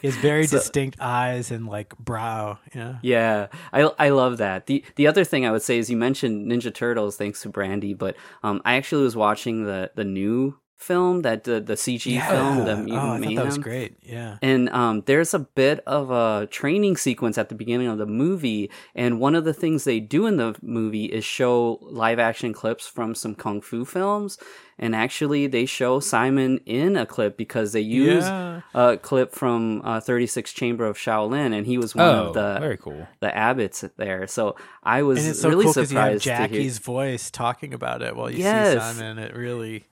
[0.04, 2.60] Has very So- distinct eyes and like brow.
[2.76, 2.98] Yeah.
[3.02, 4.68] Yeah, I I love that.
[4.68, 7.94] the The other thing I would say is you mentioned Ninja Turtles, thanks to Brandy,
[7.94, 12.66] but um, I actually was watching the the new film that the the CG film,
[12.66, 13.96] the Mutant oh, I thought that was great.
[14.04, 14.38] Yeah.
[14.42, 18.70] And um, there's a bit of a training sequence at the beginning of the movie,
[18.96, 22.88] and one of the things they do in the movie is show live action clips
[22.88, 24.38] from some kung fu films.
[24.84, 28.62] And actually, they show Simon in a clip because they use Yeah.
[28.74, 32.58] a clip from uh, 36 Chamber of Shaolin, and he was one Oh, of the
[32.60, 33.08] very cool.
[33.20, 34.26] the abbots there.
[34.26, 36.38] So I was so really cool because you have surprised to hear.
[36.48, 38.74] Jackie's voice talking about it while you Yes.
[38.74, 39.20] see Simon.
[39.20, 39.86] It really,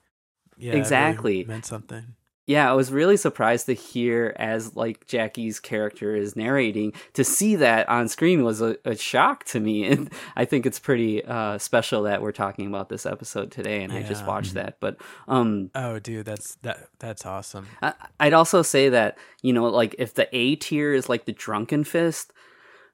[0.60, 1.44] yeah, it really Exactly.
[1.44, 2.14] meant something.
[2.46, 7.54] Yeah, I was really surprised to hear as like Jackie's character is narrating to see
[7.56, 11.58] that on screen was a, a shock to me, and I think it's pretty uh,
[11.58, 14.78] special that we're talking about this episode today, and I just watched that.
[14.80, 14.96] But
[15.28, 16.88] um, Oh, dude, that's that.
[16.98, 17.68] That's awesome.
[17.82, 21.32] I, I'd also say that you know, like if the A tier is like the
[21.32, 22.32] drunken fist,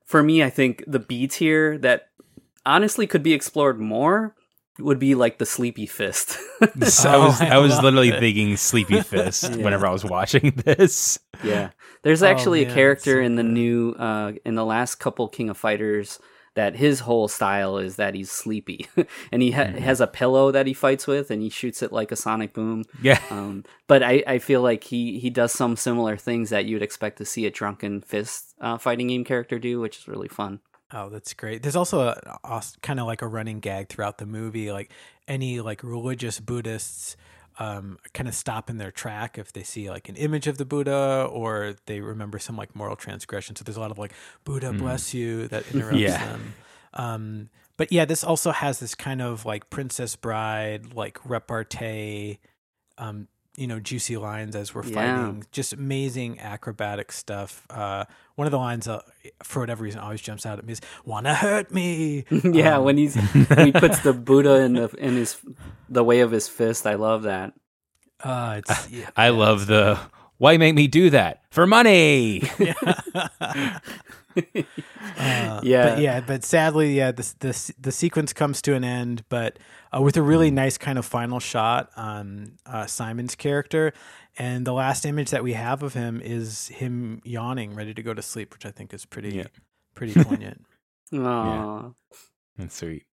[0.04, 2.08] for me, I think the B tier that
[2.66, 4.34] honestly could be explored more
[4.78, 6.38] would be like the sleepy fist.
[6.84, 8.18] So I was Oh, I was literally it.
[8.20, 9.56] thinking Sleepy Fist Yeah.
[9.64, 11.18] whenever I was watching this.
[11.44, 11.70] yeah.
[12.02, 15.50] There's Oh, actually man, a character in the new uh in the last couple King
[15.50, 16.18] of Fighters
[16.54, 18.86] that his whole style is that he's sleepy
[19.30, 19.78] and he ha- Mm-hmm.
[19.78, 22.84] has a pillow that he fights with and he shoots it like a sonic boom
[23.02, 23.20] Yeah.
[23.30, 27.18] um, but I, I feel like he, he does some similar things that you'd expect
[27.18, 30.60] to see a drunken fist uh, fighting game character do which is really fun
[30.92, 31.62] Oh, that's great.
[31.62, 34.70] There's also a, a kind of like a running gag throughout the movie.
[34.70, 34.92] Like
[35.26, 37.16] any like religious Buddhists
[37.58, 40.64] um, kind of stop in their track if they see like an image of the
[40.64, 43.56] Buddha or they remember some like moral transgression.
[43.56, 44.12] So there's a lot of like
[44.44, 46.24] Buddha bless you that interrupts Yeah.
[46.24, 46.54] them.
[46.94, 52.38] Um, but yeah, this also has this kind of like Princess Bride, like repartee,
[52.96, 54.94] um, you know, juicy lines as we're Yeah.
[54.94, 55.44] fighting.
[55.52, 57.66] Just amazing acrobatic stuff.
[57.70, 59.00] Uh, one of the lines, uh,
[59.42, 62.96] for whatever reason, always jumps out at me is "Wanna hurt me?" yeah Um, when
[62.98, 65.36] he's when he puts the buddha in the in his
[65.88, 67.54] the way of his fist i love that
[68.24, 69.98] uh, it's, yeah, I love the
[70.38, 71.42] why make me do that?
[71.50, 72.42] For money.
[72.60, 73.78] Uh,
[75.62, 75.88] Yeah.
[75.94, 79.58] but yeah, but sadly, yeah, the the the sequence comes to an end, but
[79.96, 83.94] uh, with a really nice kind of final shot on uh, Simon's character,
[84.38, 88.12] and the last image that we have of him is him yawning, ready to go
[88.12, 89.46] to sleep, which I think is pretty Yeah.
[89.94, 90.66] pretty poignant.
[91.14, 91.90] Aw.
[92.58, 93.04] That's sweet.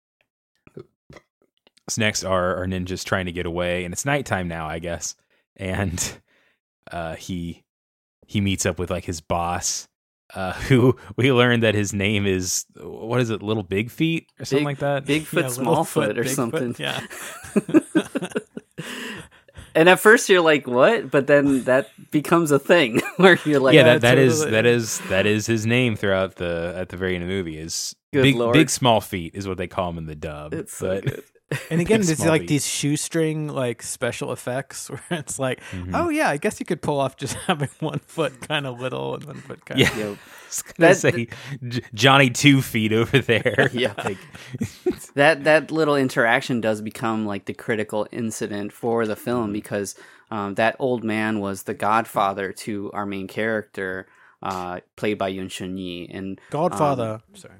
[1.88, 5.14] So next are our ninjas trying to get away, and it's nighttime now, I guess.
[5.56, 6.18] And
[6.90, 7.62] uh, he
[8.27, 9.87] he meets up with like his boss,
[10.35, 14.45] uh, who we learned that his name is what is it, Little Big Feet or
[14.45, 15.05] something Big- like that.
[15.07, 17.01] bigfoot Yeah, smallfoot Littlefoot, or Bigfoot, something Yeah.
[19.75, 23.75] and at first you're like what but then that becomes a thing where you're like
[23.75, 24.51] yeah, "Oh, that, that is totally.
[24.53, 27.59] that is that is his name throughout the at the very end of the movie
[27.59, 28.53] is Good big lord.
[28.55, 30.53] big small feet is what they call him in the dub.
[30.55, 31.25] it's so but good
[31.70, 32.48] And again, Big it's like feet.
[32.48, 35.90] these shoestring like special effects where it's like, Mhm.
[35.94, 39.14] oh yeah, I guess you could pull off just having one foot kind of little
[39.14, 39.90] and one foot kind Yeah.
[39.90, 40.08] of Yep.
[40.18, 41.28] I was gonna That- say
[41.68, 43.70] J- Johnny Two Feet over there.
[43.72, 43.94] Yeah.
[44.04, 44.18] Like,
[45.14, 49.52] that that little interaction does become like the critical incident for the film Mm-hmm.
[49.52, 49.94] because
[50.30, 54.06] um, that old man was the godfather to our main character
[54.42, 57.20] uh, played by Yuen Shun-yi and Godfather.
[57.34, 57.54] Sorry.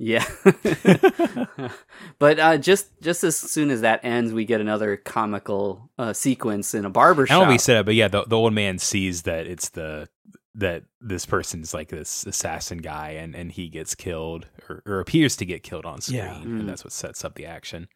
[0.00, 0.24] Yeah.
[2.18, 6.74] but uh, just just as soon as that ends, we get another comical uh, sequence
[6.74, 7.48] in a barber I don't know shop.
[7.48, 10.08] if he said it, but yeah, the, the old man sees that it's the
[10.54, 15.36] that this person's like this assassin guy, and and he gets killed or, or appears
[15.36, 16.34] to get killed on screen, Yeah.
[16.34, 16.60] Mm.
[16.60, 17.88] and that's what sets up the action.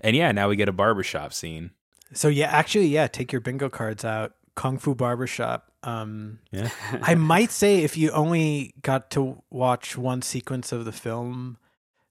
[0.00, 1.70] And yeah, now we get a barbershop scene.
[2.12, 4.32] So yeah, actually, yeah, take your bingo cards out.
[4.58, 5.70] Kung Fu Barbershop.
[5.84, 10.90] Um, Yeah, I might say if you only got to watch one sequence of the
[10.90, 11.58] film,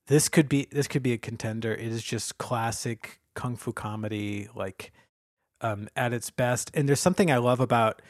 [0.08, 1.74] this could be this could be a contender.
[1.74, 4.94] It is just classic kung fu comedy, like
[5.60, 6.72] um, at its best.
[6.74, 8.02] And there's something I love about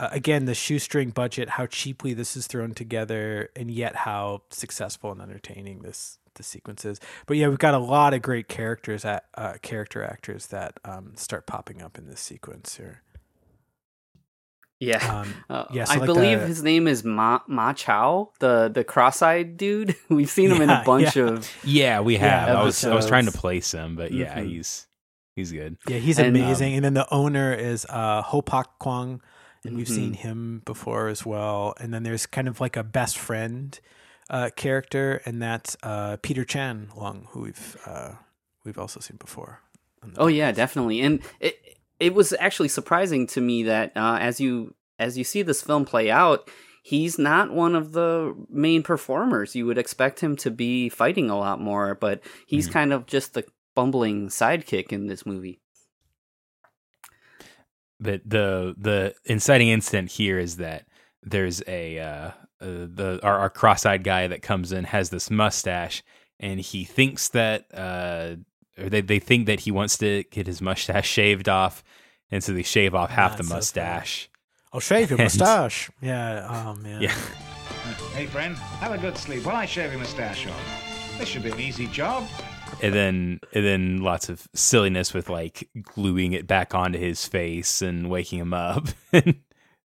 [0.00, 5.12] uh, again the shoestring budget, how cheaply this is thrown together, and yet how successful
[5.12, 6.98] and entertaining this the sequence is.
[7.26, 11.12] But yeah, we've got a lot of great characters at uh, character actors that um,
[11.14, 13.02] start popping up in this sequence here.
[14.82, 15.20] Yeah.
[15.20, 18.68] Um, Uh, yeah, so I like believe the- his name is Ma, Ma Chao, the
[18.72, 19.94] the cross-eyed dude.
[20.08, 21.22] We've seen him in a bunch yeah.
[21.28, 22.48] of yeah, we have.
[22.48, 24.48] I was I was trying to place him, but yeah, Mhm.
[24.48, 24.86] he's
[25.36, 25.76] he's good.
[25.88, 26.74] Yeah, he's And, um, amazing.
[26.74, 29.20] and then the owner is uh, Ho Pak Kwang,
[29.64, 31.74] and we've seen him before as well.
[31.80, 33.78] And then there's kind of like a best friend
[34.30, 38.12] uh, character, and that's uh, Peter Chan Lung, who we've uh,
[38.64, 39.60] we've also seen before.
[40.02, 41.00] on the Oh yeah, definitely.
[41.00, 41.54] And it
[42.02, 45.84] it was actually surprising to me that uh, as you as you see this film
[45.84, 46.50] play out,
[46.82, 49.54] he's not one of the main performers.
[49.54, 52.72] You would expect him to be fighting a lot more, but he's Mhm.
[52.72, 55.60] kind of just the bumbling sidekick in this movie.
[58.00, 60.86] But the the inciting incident here is that
[61.22, 66.02] there's a uh, uh, the our, our cross-eyed guy that comes in has this mustache,
[66.40, 68.36] and he thinks that uh,
[68.82, 71.82] or they they think that he wants to get his mustache shaved off,
[72.30, 74.28] and so they shave off half Not the so mustache.
[74.72, 75.90] I'll shave your And- mustache.
[76.00, 76.46] Yeah.
[76.66, 77.02] Oh man.
[77.02, 77.14] Yeah.
[78.14, 81.18] Hey, friend, have a good sleep while I shave your mustache off.
[81.18, 82.28] This should be an easy job.
[82.82, 87.80] and then and then lots of silliness with like gluing it back onto his face
[87.82, 88.88] and waking him up.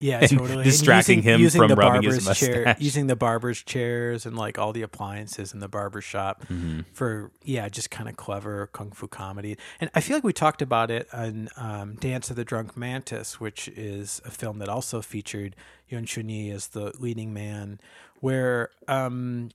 [0.02, 0.66] Yeah, totally.
[0.66, 2.82] Distracting him from rubbing his barber's chair, mustache.
[2.82, 6.84] using the barber's chairs and like all the appliances in the barber shop Mhm.
[6.92, 9.58] for yeah, just kind of clever kung fu comedy.
[9.80, 13.40] And I feel like we talked about it on um, Dance of the Drunk Mantis,
[13.40, 15.56] which is a film that also featured
[15.88, 17.80] Yuen Shun-yi as the leading man,
[18.20, 19.50] where um,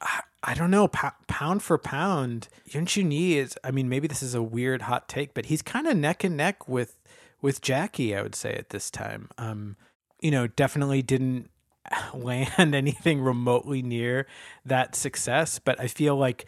[0.00, 3.56] I, I don't know, pou- pound for pound, Yuen Shun-yi is.
[3.62, 6.36] I mean, maybe this is a weird hot take, but he's kind of neck and
[6.36, 6.95] neck with
[7.46, 8.16] with Jackie.
[8.16, 9.76] I would say at this time, um,
[10.20, 11.48] you know, definitely didn't
[12.12, 14.26] land anything remotely near
[14.64, 16.46] that success, but I feel like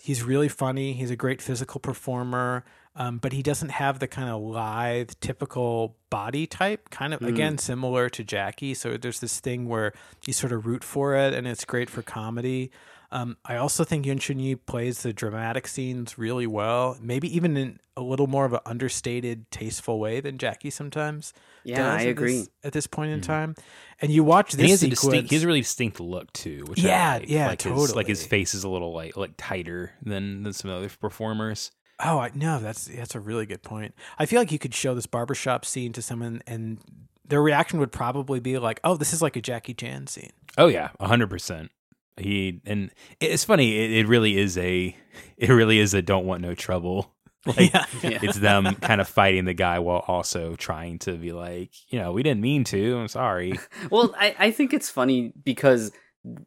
[0.00, 0.92] he's really funny.
[0.92, 2.64] He's a great physical performer.
[2.94, 7.58] Um, but he doesn't have the kind of lithe, typical body type, kind of, again,
[7.58, 8.72] similar to Jackie.
[8.72, 9.92] So there's this thing where
[10.26, 12.70] you sort of root for it and it's great for comedy.
[13.12, 17.78] Um, I also think Yuen Shun-yi plays the dramatic scenes really well, maybe even in
[17.96, 21.32] a little more of an understated, tasteful way than Jackie sometimes.
[21.64, 22.44] Yeah, does I at this- agree.
[22.64, 23.54] at this point in time.
[24.00, 25.12] And you watch And he this has a distinct.
[25.14, 25.30] sequence.
[25.30, 26.64] He has a really distinct look too.
[26.66, 27.28] Which I Yeah, like.
[27.30, 30.70] yeah, like His, like his face is a little like like tighter than than some
[30.70, 31.70] other performers.
[32.04, 33.94] Oh, I, no, that's that's a really good point.
[34.18, 36.78] I feel like you could show this barbershop scene to someone, and
[37.26, 40.66] their reaction would probably be like, "Oh, this is like a Jackie Chan scene." Oh
[40.66, 41.70] yeah, hundred percent.
[42.16, 42.90] He and
[43.20, 43.76] it's funny.
[43.78, 44.96] It, it really is a.
[45.38, 47.12] It really is a don't want no trouble.
[47.46, 48.18] Like Yeah.
[48.22, 52.10] it's them kind of fighting the guy while also trying to be like, you know,
[52.12, 52.96] we didn't mean to.
[52.98, 53.58] I'm sorry.
[53.90, 55.92] well, I, I think it's funny because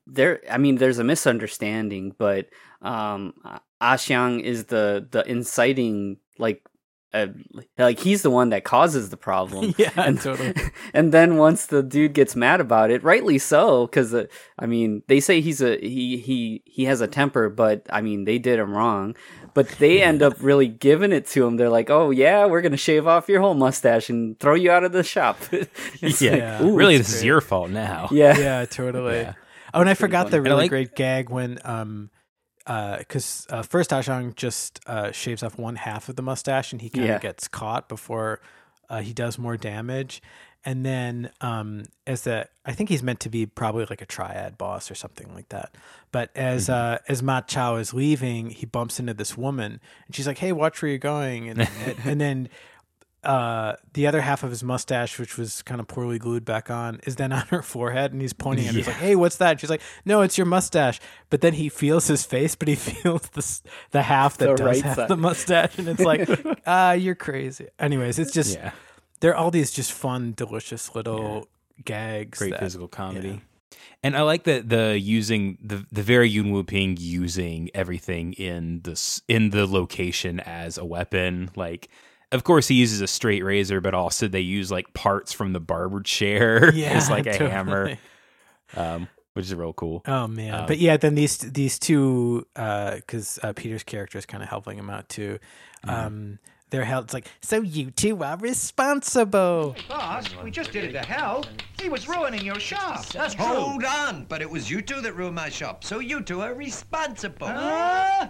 [0.06, 0.42] there.
[0.52, 2.48] I mean, there's a misunderstanding, but
[2.82, 3.34] um,
[3.82, 6.62] Xiang is the the inciting like.
[7.12, 7.28] Uh,
[7.80, 9.74] like he's the one that causes the problem.
[9.80, 10.54] Yeah, and, totally.
[10.94, 14.26] And then once the dude gets mad about it, rightly so, because uh,
[14.60, 18.26] I mean they say he's a he he he has a temper, but I mean
[18.26, 19.16] they did him wrong.
[19.56, 21.58] But they end up really giving it to him.
[21.58, 24.84] They're like, "Oh yeah, we're gonna shave off your whole mustache and throw you out
[24.84, 25.66] of the shop." Yeah,
[26.04, 26.60] like, Yeah.
[26.62, 28.10] really, it's this is your fault now.
[28.12, 28.38] yeah.
[28.38, 29.16] yeah, totally.
[29.18, 29.34] Yeah.
[29.74, 30.38] Oh, and I forgot the funny.
[30.40, 32.12] And I really like- great gag when um,
[33.00, 36.90] because uh, first Ashang just uh, shaves off one half of the mustache, and he
[36.90, 37.20] kind of Yeah.
[37.20, 38.42] gets caught before
[38.90, 40.22] uh, he does more damage.
[40.66, 44.58] And then, um, as the I think he's meant to be probably like a triad
[44.58, 45.74] boss or something like that.
[46.12, 50.28] But as uh, as Ma Chao is leaving, he bumps into this woman, and she's
[50.28, 52.50] like, "Hey, watch where you're going." And and, and then
[53.24, 57.00] uh, the other half of his mustache, which was kind of poorly glued back on,
[57.06, 58.78] is then on her forehead, and he's pointing at her.
[58.78, 61.00] He's like, "Hey, what's that?" She's like, "No, it's your mustache."
[61.30, 64.66] But then he feels his face, but he feels the the half that The does
[64.66, 65.08] right have side.
[65.10, 66.30] the mustache, and it's like,
[66.66, 67.68] ah, you're crazy.
[67.78, 68.72] Anyways, it's just Yeah.
[69.20, 71.48] there are all these just fun, delicious little
[71.84, 72.38] gags.
[72.40, 73.42] great that- physical comedy.
[74.02, 79.22] And I like that the using the the very Yuen Woo-ping using everything in this
[79.28, 81.50] in the location as a weapon.
[81.58, 81.90] Like,
[82.32, 85.60] of course, he uses a straight razor, but also they use like parts from the
[85.60, 87.50] barber chair Yeah, as like a totally.
[87.50, 87.98] hammer,
[88.76, 90.04] um, which is real cool.
[90.08, 94.44] Oh man, Um, but yeah, then these these two, because uh, Peter's character is kind
[94.44, 95.40] of helping him out too.
[95.86, 95.90] Mm-hmm.
[96.08, 96.40] Um,
[96.72, 97.06] they're held.
[97.06, 99.76] It's like, so you two are responsible.
[99.88, 101.44] Boss, we just did it to hell.
[101.82, 103.08] He was ruining your shop.
[103.08, 103.44] That's true.
[103.46, 106.54] Hold on, but it was you two that ruined my shop, so you two are
[106.54, 107.48] responsible.
[107.50, 108.30] Ah!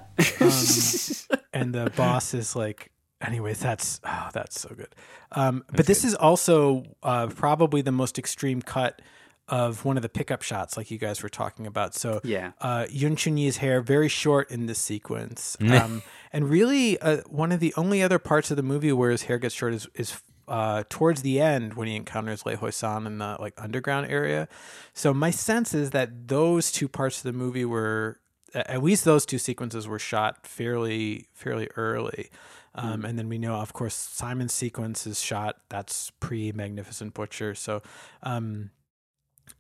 [1.54, 2.92] and the boss is like
[3.22, 4.94] anyways that's oh that's so good
[5.34, 9.02] um but this is also uh probably the most extreme cut
[9.48, 12.52] of one of the pickup shots like you guys were talking about so Yeah.
[12.62, 16.02] uh Yuen Shun-yi's hair very short in this sequence um
[16.32, 19.38] and really uh, one of the only other parts of the movie where his hair
[19.40, 23.38] gets short is is uh, towards the end when he encounters Lee Hoi-sang in the
[23.40, 24.48] like underground area.
[24.96, 28.20] So my sense is that those two parts of the movie were
[28.56, 32.32] at least those two sequences were shot fairly fairly early.
[32.76, 35.58] Um, and then we know, of course, Simon's sequence is shot.
[35.70, 37.56] That's pre Magnificent Butcher.
[37.56, 37.82] So,
[38.24, 38.72] um,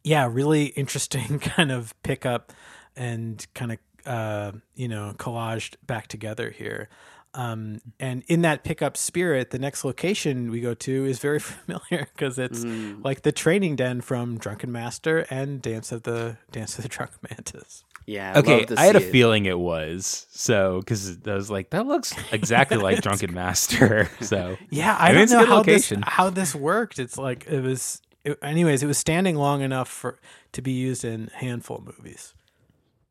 [0.03, 2.53] yeah, really interesting kind of pickup
[2.95, 6.89] and kind of uh, you know collaged back together here.
[7.36, 12.07] Um, and in that pickup spirit, the next location we go to is very familiar
[12.14, 12.64] because it's
[13.03, 17.12] like the training den from Drunken Master and Dance of the Dance of the Drunk
[17.30, 17.84] Mantis.
[18.10, 18.34] Yeah.
[18.36, 19.12] I Okay, I had a it.
[19.12, 24.10] feeling it was so because I was like, that looks exactly like Drunken Master.
[24.22, 26.97] So Yeah, I mean, don't know how this how this worked.
[26.97, 28.01] It's like it was.
[28.26, 30.20] It, anyways, it was standing long enough for
[30.53, 32.34] to be used in handful movies.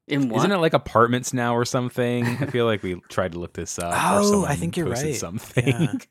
[0.08, 0.38] In what?
[0.38, 2.26] Isn't it like apartments now or something?
[2.26, 3.94] I feel like we tried to look this up.
[3.96, 5.14] Oh, I think you're right.
[5.14, 6.02] Something.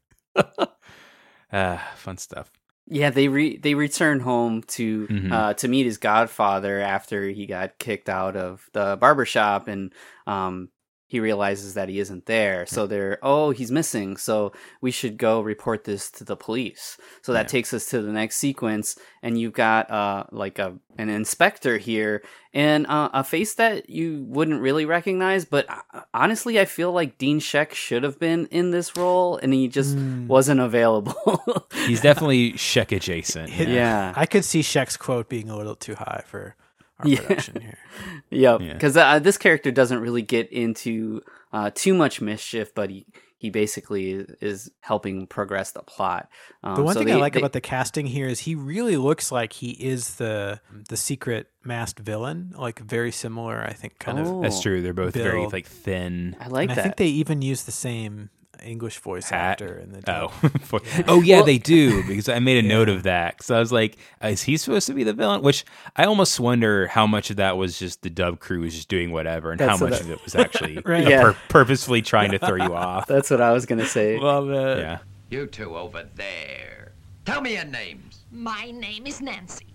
[1.51, 2.49] ah, fun stuff.
[2.89, 5.31] Yeah, they re- they return home to Mhm.
[5.31, 9.93] uh, to meet his godfather after he got kicked out of the barbershop and
[10.25, 10.69] um
[11.08, 12.66] he realizes that he isn't there.
[12.66, 14.18] So they're oh, he's missing.
[14.18, 14.51] So
[14.82, 16.97] we should go report this to the police.
[17.22, 21.10] So that takes us to the next sequence and you've got uh like a an
[21.10, 26.66] inspector here and uh, a face that you wouldn't really recognize, but uh, honestly I
[26.66, 31.66] feel like Dean Shek should have been in this role and he just wasn't available.
[31.86, 33.49] He's definitely Sheck adjacent.
[33.49, 33.68] Yeah.
[33.68, 34.14] yeah.
[34.16, 36.55] I could see Shek's quote being a little too high for
[36.99, 37.19] our Yeah.
[37.21, 37.77] production here.
[38.29, 38.61] Yep.
[38.61, 38.73] Yeah.
[38.73, 41.21] Because uh, this character doesn't really get into
[41.53, 43.05] uh, too much mischief, but he
[43.39, 46.27] he basically is, is helping progress the plot.
[46.63, 48.97] Um, The one so thing I like they- about the casting here is he really
[48.97, 53.61] looks like he is the the secret masked villain, like very similar.
[53.63, 54.27] I think kind of.
[54.27, 54.81] Oh, That's true.
[54.81, 56.35] They're both very like thin.
[56.39, 58.29] I like and I think they even use the same
[58.64, 59.62] English voice Hat.
[59.62, 60.62] actor in the Oh, dub.
[60.62, 63.60] For- oh yeah, Well- they do because I made a note of that because I
[63.60, 65.41] was like, is he supposed to be the villain?
[65.41, 68.89] Which I almost wonder how much of that was just the dub crew was just
[68.89, 71.08] doing whatever, and That's how much I- of it was actually Right.
[71.08, 71.22] Yeah.
[71.24, 73.08] pur- purposefully trying to throw you off.
[73.08, 74.18] That's what I was gonna say.
[74.20, 74.80] Love it.
[74.80, 74.99] yeah,
[75.30, 76.91] You two over there.
[77.26, 78.24] Tell me your names.
[78.32, 79.66] My name is Nancy.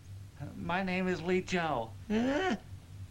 [0.56, 1.90] My name is Lee Joe.
[2.10, 2.56] Huh?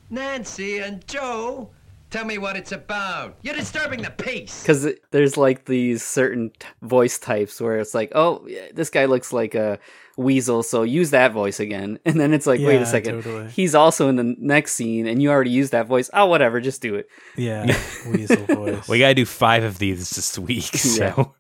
[0.10, 1.70] Nancy and Joe.
[2.12, 3.38] Tell me what it's about.
[3.42, 4.62] You're disturbing the peace.
[4.62, 9.32] Because there's like these certain t- voice types where it's like, oh, this guy looks
[9.32, 9.80] like a
[10.18, 12.00] weasel, so use that voice again.
[12.12, 13.48] And then it's like, wait a second, totally.
[13.48, 16.10] he's also in the next scene, and you already used that voice.
[16.14, 17.08] Oh, whatever, just do it.
[17.38, 17.66] Yeah,
[18.08, 18.90] weasel voice.
[18.90, 20.66] we gotta do five of these this week.
[20.76, 21.34] So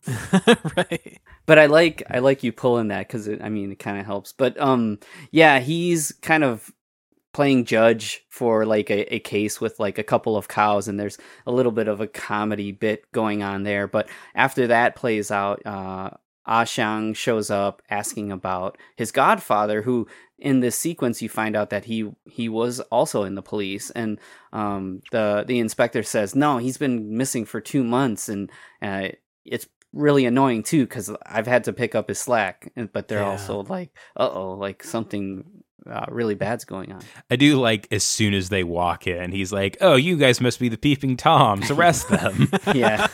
[0.77, 1.19] right.
[1.45, 4.31] but I like I like you pulling that because I mean it kind of helps.
[4.31, 4.99] But um,
[5.31, 6.71] yeah, he's kind of
[7.33, 11.17] playing judge for like a, a case with like a couple of cows, and there's
[11.45, 13.87] a little bit of a comedy bit going on there.
[13.87, 16.11] But after that plays out, uh,
[16.47, 20.07] Xiang shows up asking about his godfather, who
[20.39, 24.19] in this sequence you find out that he he was also in the police, and
[24.51, 28.51] um, the the inspector says no, he's been missing for two months, and
[28.81, 29.09] uh,
[29.45, 33.19] it's really annoying too because I've had to pick up his slack, and- but they're
[33.19, 33.29] Yeah.
[33.31, 37.01] also like, uh oh, like something uh, really bad's going on.
[37.29, 40.59] I do like as soon as they walk in, he's like, "Oh, you guys must
[40.59, 41.71] be the peeping toms.
[41.71, 43.07] Arrest them." Yeah,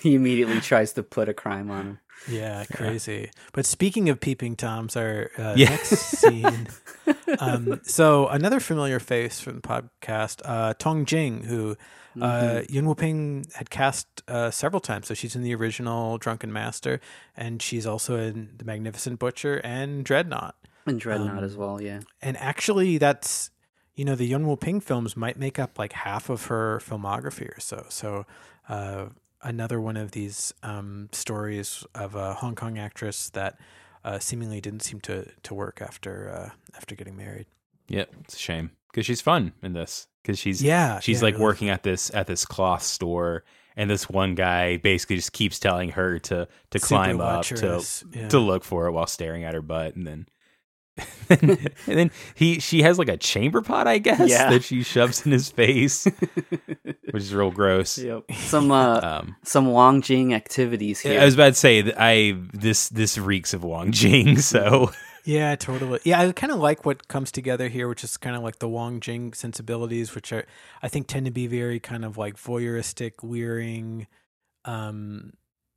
[0.00, 1.98] he immediately tries to put a crime on him.
[2.28, 3.30] Yeah, crazy.
[3.52, 5.70] But speaking of peeping toms, our uh, Yeah.
[5.70, 5.90] next
[6.20, 6.68] scene.
[7.40, 11.76] Um, so another familiar face from the podcast, uh, Tong Jing, who
[12.20, 15.08] uh, Yuen Woo-ping had cast uh, several times.
[15.08, 17.00] So she's in the original Drunken Master,
[17.36, 20.54] and she's also in The Magnificent Butcher and Dreadnought.
[20.86, 22.00] And Dreadnought Um, as well, yeah.
[22.20, 23.50] And actually, that's
[23.94, 27.60] you know the Yuen Woo-ping films might make up like half of her filmography or
[27.60, 27.86] so.
[27.88, 28.26] So
[28.68, 29.06] uh,
[29.42, 33.58] another one of these um, stories of a Hong Kong actress that
[34.04, 37.46] uh, seemingly didn't seem to to work after uh, after getting married.
[37.88, 41.34] Yeah, it's a shame because she's fun in this because she's Yeah, she's yeah, like
[41.34, 43.44] really working at this at this cloth store.
[43.74, 47.82] And this one guy basically just keeps telling her to to Super climb up to
[48.12, 48.28] yeah.
[48.28, 50.26] to look for it while staring at her butt, and then
[51.30, 54.50] and then he she has like a chamber pot, I guess, Yeah.
[54.50, 56.04] that she shoves in his face,
[57.10, 57.98] which is real gross.
[57.98, 58.24] Yep.
[58.32, 61.20] Some uh, Um, some Wong Jing activities here.
[61.20, 64.90] I was about to say that I this this reeks of Wong Jing, so
[65.24, 66.00] Yeah, totally.
[66.04, 68.68] Yeah, I kind of like what comes together here, which is kind of like the
[68.68, 70.44] Wong Jing sensibilities, which are
[70.82, 74.06] I think tend to be very kind of like voyeuristic, wearing.
[74.64, 75.32] Um,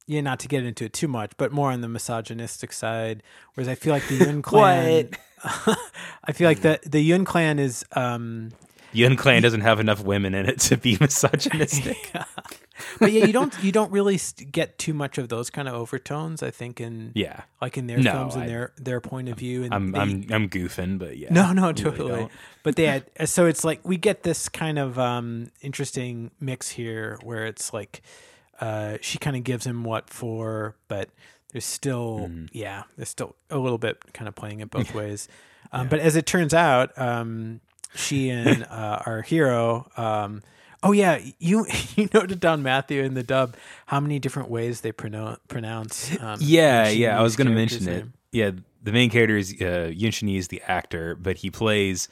[0.08, 3.24] yeah, not to get into it too much, but more on the misogynistic side.
[3.54, 5.10] Whereas I feel like the Yuen clan,
[6.24, 8.52] I feel like the the Yuen clan is um,
[8.94, 11.98] Yuen Clan doesn't have enough women in it to be misogynistic.
[13.00, 14.18] but yeah, you don't you don't really
[14.52, 16.42] get too much of those kind of overtones.
[16.42, 19.64] I think in Yeah, like in their No, films and their their point of view.
[19.64, 21.34] And I'm they- I'm I'm goofing, but yeah.
[21.34, 22.28] No, no, you really totally.
[22.64, 27.20] but they had so it's like we get this kind of um interesting mix here
[27.24, 28.02] where it's like
[28.62, 31.10] uh she kind of gives him what for, but
[31.52, 32.46] there's still Mm-hmm.
[32.52, 35.28] yeah, there's still a little bit kind of playing it both ways.
[35.72, 37.62] Um but as it turns out, um
[37.96, 40.42] she and uh, our hero um
[40.84, 43.56] Oh yeah, you you noted down Matthew in the dub
[43.88, 46.16] how many different ways they pronounce pronounce.
[46.22, 47.18] Um, Yeah, yeah.
[47.18, 47.96] I was going to mention it.
[47.98, 48.14] name.
[48.32, 48.52] Yeah,
[48.84, 52.08] the main character is uh, Yun Shin is the actor, but he plays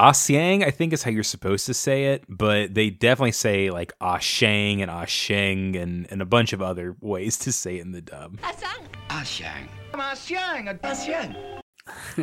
[0.00, 3.70] Ah Xiang, I think is how you're supposed to say it, but they definitely say
[3.70, 7.78] like Ah Shang and Ah Sheng and, and a bunch of other ways to say
[7.78, 8.40] it in the dub.
[8.40, 8.84] Asang.
[9.08, 9.68] Ashang.
[9.92, 11.60] I'm a Xiang, a Ashang.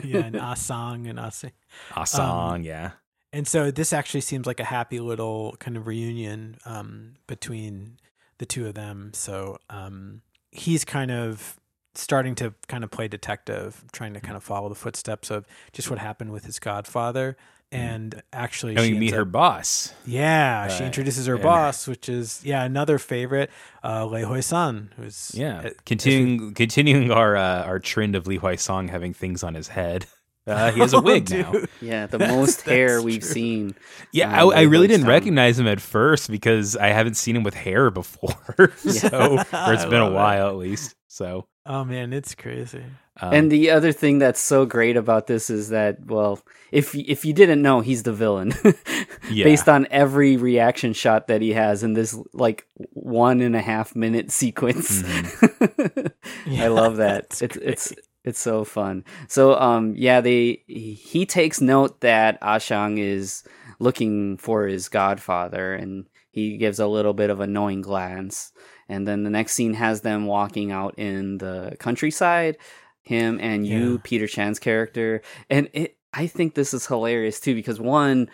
[0.04, 1.52] yeah, and Asang and Asing.
[1.96, 2.92] Ah Song, yeah.
[3.34, 7.98] And so this actually seems like a happy little kind of reunion um, between
[8.38, 9.12] the two of them.
[9.14, 10.22] So um,
[10.52, 11.60] he's kind of
[11.96, 15.90] starting to kind of play detective, trying to kind of follow the footsteps of just
[15.90, 17.36] what happened with his godfather.
[17.72, 19.94] And actually, And she we meet ends her boss.
[20.06, 23.50] yeah, she introduces her and- boss, which is yeah another favorite,
[23.84, 28.88] uh, Lee Hoi-sang, who's Yeah, uh, continuing continuing our uh, our trend of Lee Hoi-sang
[28.90, 30.06] having things on his head.
[30.48, 31.52] Uh, he has a Oh, wig now.
[31.82, 33.30] yeah, the most hair That's we've true.
[33.32, 33.76] seen.
[34.12, 35.10] Yeah, um, I, I really didn't Song.
[35.10, 38.72] recognize him at first because I haven't seen him with hair before.
[38.78, 40.16] so, or it's I been a love it.
[40.16, 40.94] while at least.
[41.08, 42.84] So, Oh man, it's crazy.
[43.22, 46.40] Um, and the other thing that's so great about this is that, well,
[46.72, 48.54] if if you didn't know, he's the villain,
[49.32, 49.46] Yeah.
[49.46, 53.96] based on every reaction shot that he has in this like one and a half
[53.96, 55.02] minute sequence.
[56.48, 57.42] I love that.
[57.42, 57.94] It's it's
[58.24, 59.04] it's so fun.
[59.28, 63.44] So um yeah, they he takes note that Ashang is
[63.80, 68.52] looking for his godfather and he gives a little bit of a knowing glance.
[68.90, 72.58] And then the next scene has them walking out in the countryside,
[73.06, 73.98] him and you, Yeah.
[74.04, 75.22] Peter Chan's character.
[75.50, 78.30] And it I think this is hilarious too because one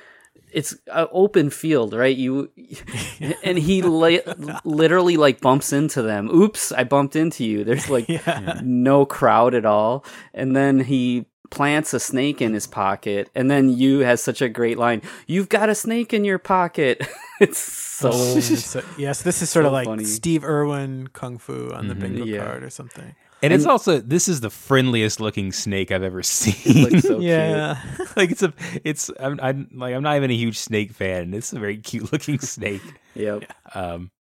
[0.54, 2.16] it's an open field, right?
[2.16, 2.52] You
[3.44, 4.22] and he li-
[4.66, 6.30] literally like bumps into them.
[6.30, 7.64] Oops, I bumped into you.
[7.64, 8.60] There's like Yeah.
[8.64, 10.04] no crowd at all.
[10.34, 14.48] And then he plants a snake in his pocket and then you has such a
[14.50, 15.02] great line.
[15.28, 17.06] You've got a snake in your pocket.
[17.42, 20.04] it's so Oh, so- yes, this is sort so of like funny.
[20.06, 22.02] Steve Irwin kung fu on the mm-hmm.
[22.02, 22.46] bingo Yeah.
[22.46, 23.16] card or something.
[23.44, 26.84] And it's also this is the friendliest looking snake I've ever seen.
[26.84, 27.24] looks so cute.
[27.24, 27.82] yeah,
[28.16, 31.34] like it's a it's I'm, I'm like I'm not even a huge snake fan.
[31.34, 32.82] It's a very cute looking snake.
[33.16, 33.44] Yep.
[33.76, 34.12] Um,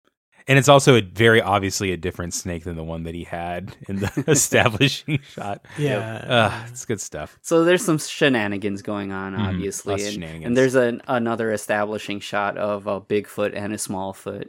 [0.47, 3.75] and it's also a very obviously a different snake than the one that he had
[3.87, 5.65] in the establishing shot.
[5.77, 5.99] yeah.
[6.27, 7.37] Uh, it's good stuff.
[7.43, 12.19] So there's some shenanigans going on, Mhm, obviously, of and, and there's an, another establishing
[12.19, 14.47] shot of a Bigfoot and a Smallfoot,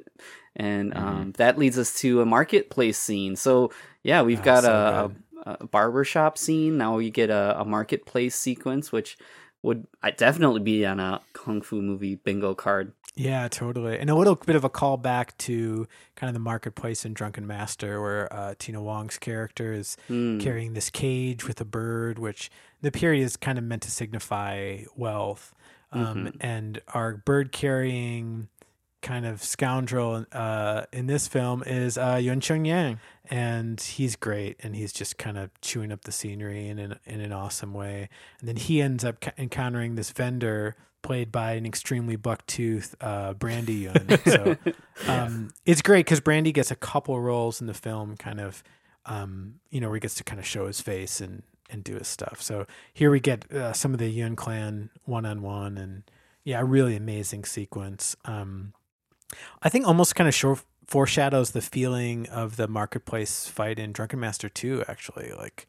[0.56, 1.06] and Mm-hmm.
[1.06, 3.36] um, that leads us to a marketplace scene.
[3.36, 3.70] So
[4.02, 5.12] yeah, we've Ah, got so
[5.44, 6.76] a, a, a barbershop scene.
[6.78, 9.16] Now we get a, a marketplace sequence, which
[9.62, 12.92] would uh, definitely be on a kung fu movie bingo card.
[13.14, 13.98] Yeah, totally.
[13.98, 15.86] And a little bit of a callback to
[16.16, 20.38] kind of the marketplace in Drunken Master, where uh, Tina Wong's character is Hmm.
[20.38, 22.50] carrying this cage with a bird, which
[22.80, 25.54] the period is kind of meant to signify wealth.
[25.92, 28.48] Um, And our bird carrying
[29.02, 33.00] kind of scoundrel uh, in this film is uh, Yuen Cheung-yan.
[33.30, 34.56] And he's great.
[34.60, 38.08] And he's just kind of chewing up the scenery in an, in an awesome way.
[38.40, 43.74] And then he ends up encountering this vendor played by an extremely bucktooth uh, Brandy
[43.74, 44.18] Yuen.
[44.24, 44.56] So
[45.08, 48.62] um, it's great because Brandy gets a couple roles in the film, kind of,
[49.04, 51.42] um, you know, where he gets to kind of show his face and
[51.72, 52.40] and do his stuff.
[52.40, 56.02] So here we get uh, some of the Yuen clan one on one, and
[56.44, 58.14] yeah, a really amazing sequence.
[58.24, 58.74] Um,
[59.62, 64.20] I think almost kind of show, foreshadows the feeling of the marketplace fight in Drunken
[64.20, 65.66] Master Two, actually, like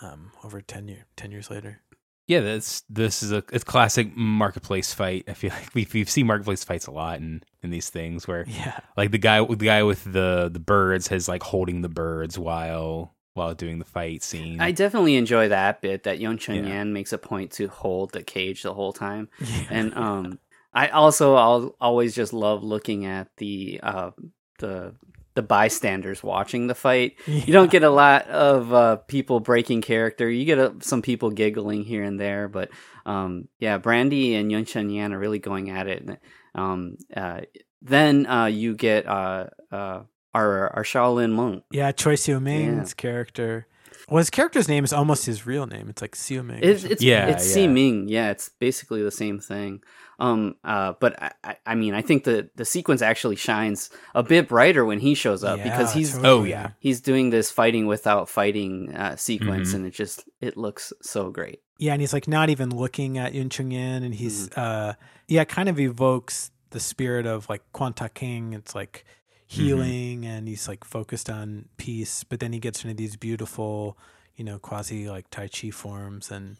[0.00, 1.80] um, over 10, year, 10 years later.
[2.26, 5.24] Yeah, that's this is a it's classic marketplace fight.
[5.26, 8.44] I feel like we've we've seen marketplace fights a lot in in these things where
[8.46, 12.38] Yeah, like the guy the guy with the the birds has like holding the birds
[12.38, 14.60] while while doing the fight scene.
[14.60, 16.74] I definitely enjoy that bit that Yuen Cheung Yeah.
[16.74, 19.28] Yan makes a point to hold the cage the whole time.
[19.40, 19.66] yeah.
[19.68, 20.38] and um
[20.72, 24.10] i also i'll always just love looking at the uh
[24.58, 24.94] the
[25.34, 27.16] the bystanders watching the fight.
[27.26, 30.28] You don't get a lot of uh people breaking character.
[30.28, 32.70] You get uh some people giggling here and there but
[33.06, 36.20] um yeah brandy and Yuen Cheung-yan are really going at it.
[36.54, 37.42] Um uh
[37.80, 40.02] then uh you get uh uh
[40.34, 41.64] our our shaolin monk.
[41.70, 43.66] Yeah, Choi Siu Ming's character.
[44.10, 45.88] Well, his character's name is almost his real name.
[45.88, 46.60] It's like Siu Ming.
[46.62, 46.92] It's something.
[46.92, 47.54] it's Yeah, it's yeah.
[47.54, 48.08] Si Ming.
[48.08, 49.82] Yeah, it's basically the same thing.
[50.18, 54.22] Um, uh, but I, I, I mean, I think the the sequence actually shines a
[54.22, 56.28] bit brighter when he shows up because he's totally.
[56.28, 56.70] Oh, yeah.
[56.78, 59.74] he's doing this fighting without fighting uh, sequence, Mhm.
[59.76, 61.62] and it just it looks so great.
[61.78, 64.60] Yeah, and he's like not even looking at Yuen Cheung-yan, and he's Mm-hmm.
[64.60, 64.92] uh
[65.28, 68.52] yeah, kind of evokes the spirit of like Kwan Tak-hing.
[68.52, 69.06] It's like
[69.50, 69.62] Mm-hmm.
[69.62, 72.24] healing, and he's like focused on peace.
[72.24, 73.98] But then he gets into these beautiful,
[74.36, 76.56] you know, quasi like Tai Chi forms, and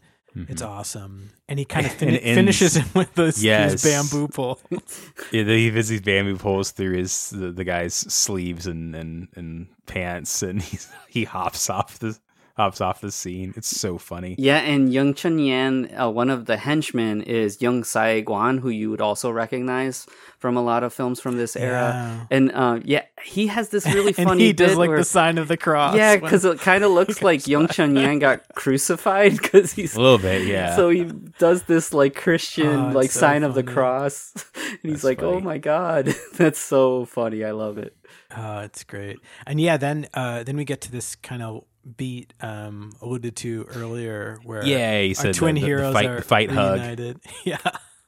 [0.48, 1.30] it's awesome.
[1.48, 2.10] And he kind of Mm-hmm.
[2.16, 3.82] Fin- finishes him with this, Yes.
[3.82, 4.60] these bamboo pole.
[5.32, 9.68] Yeah, he has these bamboo poles through his the, the guy's sleeves and, and, and
[9.86, 12.16] pants, and he's, he hops off the
[12.60, 13.54] hops off the scene.
[13.56, 14.34] It's so funny.
[14.38, 18.90] Yeah, and Yuen Cheung-yan, uh, one of the henchmen, is Young Sai Guan, who you
[18.90, 20.06] would also recognize
[20.38, 21.90] from a lot of films from this era.
[21.94, 22.26] Yeah.
[22.36, 25.38] And uh, yeah, he has this really and funny he does like where- the sign
[25.38, 25.94] of the cross.
[25.96, 30.18] Yeah, because it kind of looks like Yuen Cheung-yan got crucified because he's A little
[30.18, 30.76] bit, yeah.
[30.76, 31.04] So he
[31.38, 35.22] does this like Christian Oh, like so sign of the cross, and he's That's like,
[35.22, 37.42] "Oh my god, that's so funny!
[37.44, 37.96] I love it."
[38.36, 39.18] Oh, it's great.
[39.46, 41.64] And yeah, then uh then we get to this kind of
[41.96, 46.06] beat um alluded to earlier where Yeah, he said the- twin the- the heroes fight-
[46.06, 46.78] are the fight hug.
[46.78, 47.20] reunited.
[47.44, 47.58] yeah.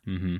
[0.05, 0.37] hmm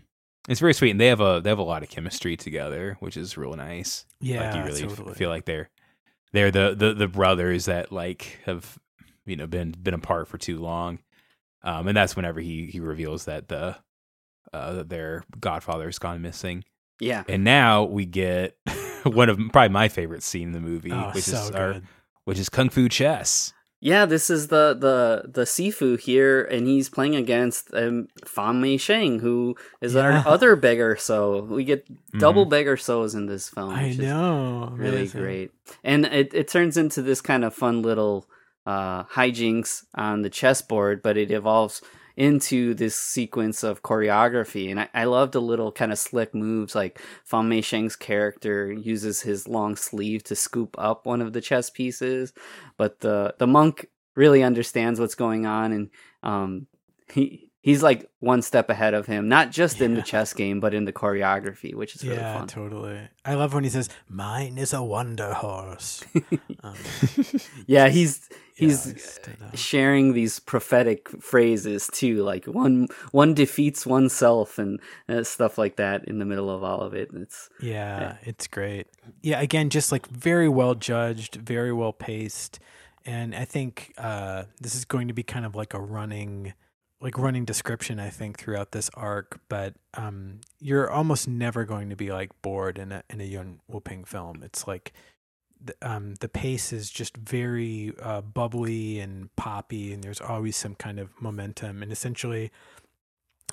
[0.49, 3.17] It's very sweet, and they have a they have a lot of chemistry together, which
[3.17, 4.05] is real nice.
[4.21, 5.15] Yeah, like you really totally.
[5.15, 5.71] feel like they're
[6.33, 8.79] they're the, the the brothers that like have
[9.25, 10.99] you know been been apart for too long,
[11.63, 13.77] um, and that's whenever he he reveals that the
[14.53, 16.65] uh their godfather's gone missing,
[17.01, 18.57] Yeah, and now we get
[19.05, 21.87] one of probably my favorite scene in the movie, Oh, which so is our good.
[22.25, 23.53] Which is Kung Fu Chess.
[23.85, 28.77] Yeah, this is the the the Sifu here, and he's playing against um, Fan Mei
[28.77, 30.03] Sheng, who is Yeah.
[30.03, 30.95] our other beggar.
[30.97, 31.85] So we get
[32.19, 33.71] double beggar souls in this film.
[33.71, 34.71] I which is know.
[34.77, 35.21] really amazing.
[35.21, 35.51] great,
[35.83, 38.29] and it it turns into this kind of fun little
[38.67, 41.83] uh, hijinks on the chessboard, but it evolves
[42.23, 44.71] into this sequence of choreography.
[44.71, 48.71] And I, I love the little kind of slick moves like Fan Mei Sheng's character
[48.71, 52.33] uses his long sleeve to scoop up one of the chess pieces,
[52.77, 55.91] but the the monk really understands what's going on and
[56.23, 56.69] um
[57.13, 60.75] he he's like one step ahead of him, not just in the chess game, but
[60.75, 62.49] in the choreography, which is really yeah, fun.
[62.49, 63.01] totally.
[63.25, 66.05] I love when he says, "Mine is a wonder horse."
[66.63, 66.75] um,
[67.67, 69.49] Yeah, he's he's I just don't know.
[69.55, 76.05] sharing these prophetic phrases too, like one one defeats oneself and uh, stuff like that
[76.07, 77.11] in the middle of all of it.
[77.15, 78.89] It's Yeah, it's great.
[79.23, 82.59] Yeah, again, just like very well judged, very well paced,
[83.05, 86.55] and I think uh, this is going to be kind of like a running,
[87.03, 87.99] like running description.
[88.01, 92.79] I think throughout this arc, but um, you're almost never going to be like bored
[92.79, 94.43] in a in a Yuen Woo-ping film.
[94.43, 94.93] It's like.
[95.65, 100.75] The, um, the pace is just very uh, bubbly and poppy, and there's always some
[100.75, 101.85] kind of momentum.
[101.85, 102.51] And essentially,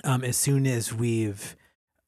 [0.02, 1.54] um, as soon as we've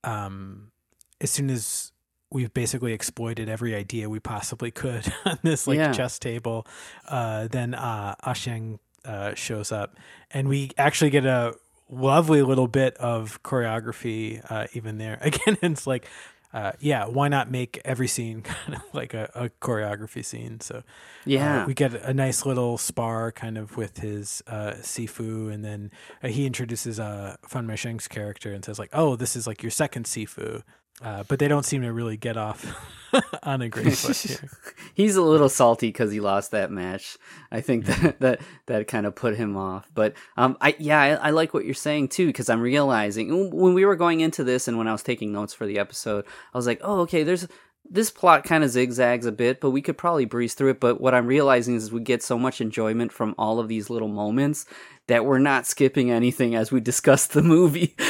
[0.02, 0.72] um,
[1.20, 1.92] as soon as
[2.32, 5.92] we've basically exploited every idea we possibly could on this like Yeah.
[5.92, 6.66] chess table,
[7.06, 9.96] uh, then uh, Asheng uh, shows up,
[10.30, 11.54] and we actually get a
[11.88, 15.18] lovely little bit of choreography uh, even there.
[15.22, 16.06] Again, it's like.
[16.54, 20.60] Uh, yeah, why not make every scene kind of like a, a choreography scene?
[20.60, 20.82] So uh,
[21.24, 25.90] yeah, we get a nice little spar kind of with his uh, Sifu, and then
[26.22, 29.70] he introduces uh, Fan Mei Sheng's character and says like, "Oh, this is like your
[29.70, 30.62] second Sifu,"
[31.00, 32.64] uh, but they don't seem to really get off
[33.42, 34.48] on a great foot here.
[34.94, 37.16] he's a little salty because he lost that match.
[37.50, 39.90] I think that that, that kind of put him off.
[39.94, 43.74] But um, I yeah, I, I like what you're saying too because I'm realizing when
[43.74, 46.58] we were going into this and when I was taking notes for the episode, I
[46.58, 47.48] was like, oh, okay, there's
[47.88, 50.80] this plot kind of zigzags a bit, but we could probably breeze through it.
[50.80, 54.08] But what I'm realizing is we get so much enjoyment from all of these little
[54.08, 54.66] moments
[55.08, 57.96] that we're not skipping anything as we discuss the movie.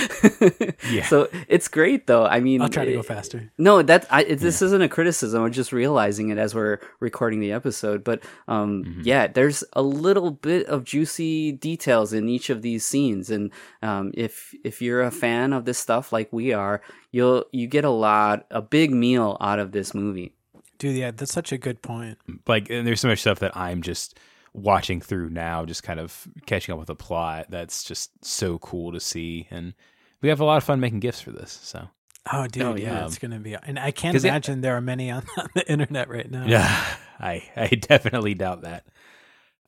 [0.90, 1.07] Yeah.
[1.07, 2.26] So it's great though.
[2.26, 3.51] I mean, I'll try to go faster.
[3.57, 5.43] no, that I, it, this isn't a criticism.
[5.43, 8.03] I'm just realizing it as we're recording the episode.
[8.03, 13.30] But um, yeah, there's a little bit of juicy details in each of these scenes,
[13.30, 16.82] and um, if if you're a fan of this stuff like we are,
[17.12, 20.34] you'll you get a lot, a big meal out of this movie.
[20.78, 22.18] Dude, yeah, that's such a good point.
[22.49, 24.18] like and there's so much stuff that I'm just
[24.55, 27.46] watching through now, just kind of catching up with the plot.
[27.50, 29.74] That's just so cool to see, and
[30.20, 31.59] we have a lot of fun making gifts for this.
[31.62, 31.88] So
[32.32, 33.07] Oh, dude, Oh, yeah, yeah.
[33.07, 35.68] it's gonna be, and I can't 'Cause it- imagine there are many on, on the
[35.70, 36.46] internet right now.
[36.46, 36.84] yeah,
[37.18, 38.86] I I definitely doubt that.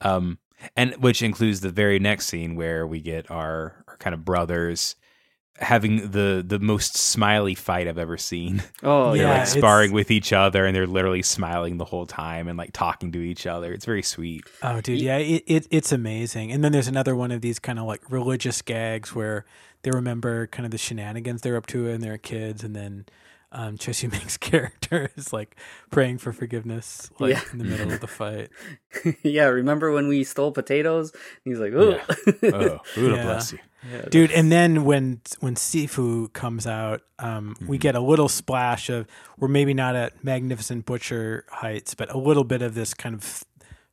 [0.01, 0.39] Um,
[0.77, 4.95] and which includes the very next scene where we get our, our kind of brothers
[5.61, 8.63] having the the most smiley fight I've ever seen.
[8.83, 12.07] Oh Yeah, they're like it's- sparring with each other and they're literally smiling the whole
[12.07, 13.73] time and like talking to each other.
[13.73, 14.45] It's very sweet.
[14.63, 16.51] Oh, dude, yeah, it, it it's amazing.
[16.53, 19.45] And then there's another one of these kind of like religious gags where
[19.83, 23.05] they remember kind of the shenanigans they're up to and they're kids, and then
[23.53, 25.55] um, Choi Ming's character is like
[25.91, 27.43] praying for forgiveness, like Yeah.
[27.53, 28.49] in the middle of the fight.
[29.23, 31.13] yeah, remember when we stole potatoes?
[31.45, 32.01] He's like, oh,
[32.43, 33.23] Oh, Buddha Yeah.
[33.23, 33.59] bless you.
[34.11, 39.07] Dude and then when when sifu comes out um, we get a little splash of
[39.39, 43.45] we're maybe not at magnificent butcher heights but a little bit of this kind of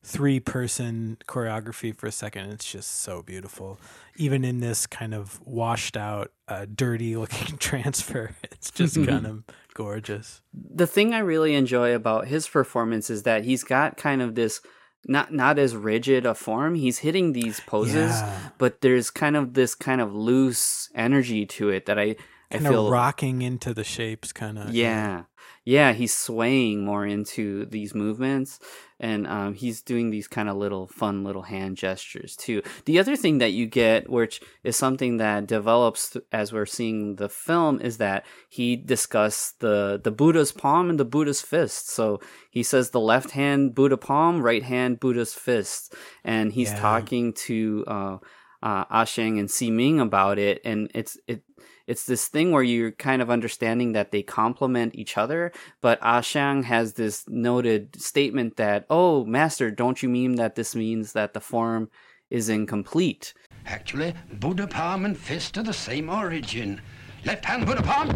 [0.03, 2.49] three person choreography for a second.
[2.49, 3.79] It's just so beautiful.
[4.15, 9.43] Even in this kind of washed out uh, dirty looking transfer it's just kind of
[9.73, 10.41] gorgeous.
[10.53, 14.61] The thing I really enjoy about his performance is that he's got kind of this
[15.07, 16.75] not not as rigid a form.
[16.75, 18.49] He's hitting these poses, Yeah.
[18.57, 22.15] but there's kind of this kind of loose energy to it that I
[22.51, 24.83] I feel of rocking into the shapes kind of yeah.
[24.83, 25.23] Yeah,
[25.65, 28.59] he's swaying more into these movements
[28.99, 32.61] and um, he's doing these kind of little fun little hand gestures too.
[32.85, 37.29] The other thing that you get, which is something that develops as we're seeing the
[37.29, 41.89] film, is that he discussed the, the Buddha's palm and the Buddha's fist.
[41.89, 45.93] So he says the left hand Buddha palm, right hand Buddha's fist.
[46.23, 46.79] And he's Yeah.
[46.79, 48.17] talking to uh,
[48.61, 50.61] uh, Asheng and Si Ming about it.
[50.63, 51.43] And it's, it,
[51.87, 55.51] it's this thing where you're kind of understanding that they complement each other,
[55.81, 61.13] but Ashang has this noted statement that, "Oh, master, don't you mean that this means
[61.13, 61.89] that the form
[62.29, 63.33] is incomplete?"
[63.65, 66.81] Actually, Buddha palm and fist are the same origin.
[67.25, 68.09] Left hand Buddha palm,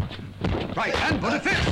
[0.76, 1.70] right hand Buddha fist.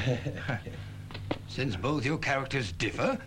[1.48, 3.18] Since both your characters differ,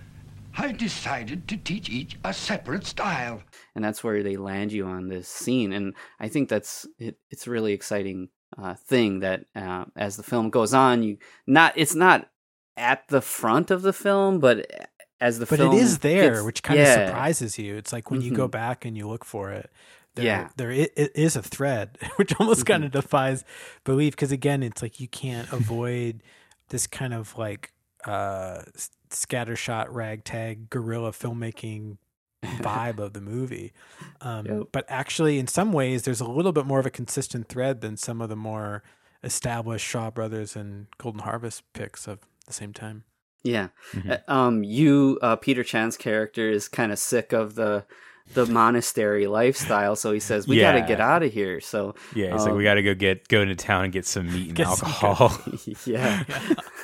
[0.58, 3.42] I decided to teach each a separate style.
[3.76, 7.48] and that's where they land you on this scene and i think that's it, it's
[7.48, 11.96] a really exciting uh, thing that uh, as the film goes on you not it's
[11.96, 12.30] not
[12.78, 14.66] at the front of the film but
[15.20, 16.94] as the but film it is there, gets- which kind yeah.
[16.96, 17.76] of surprises you.
[17.78, 18.52] It's like when you go Mhm.
[18.52, 19.72] back and you look for it.
[20.16, 20.50] There, Yeah.
[20.58, 23.00] there it is a thread, which almost kind of Mm-hmm.
[23.00, 23.46] defies
[23.86, 24.14] belief.
[24.18, 26.22] Because again, it's like you can't avoid
[26.70, 27.72] this kind of like
[28.06, 31.98] uh, s- scattershot, ragtag, guerrilla filmmaking
[32.44, 33.74] vibe of the movie.
[34.22, 34.64] Um, Yep.
[34.72, 37.96] But actually, in some ways, there's a little bit more of a consistent thread than
[37.98, 38.84] some of the more
[39.24, 43.06] established Shaw Brothers and Golden Harvest picks of the same time.
[43.44, 43.70] Yeah.
[43.92, 44.12] Mhm.
[44.28, 47.86] Uh, Um, you, uh, Peter Chan's character is kind of sick of the
[48.34, 52.34] the monastery lifestyle, so he says, "We got to get out of here." So Yeah,
[52.34, 54.50] it's like um, we got to go get go into town and get some meat
[54.50, 55.38] and alcohol.
[55.86, 56.24] yeah.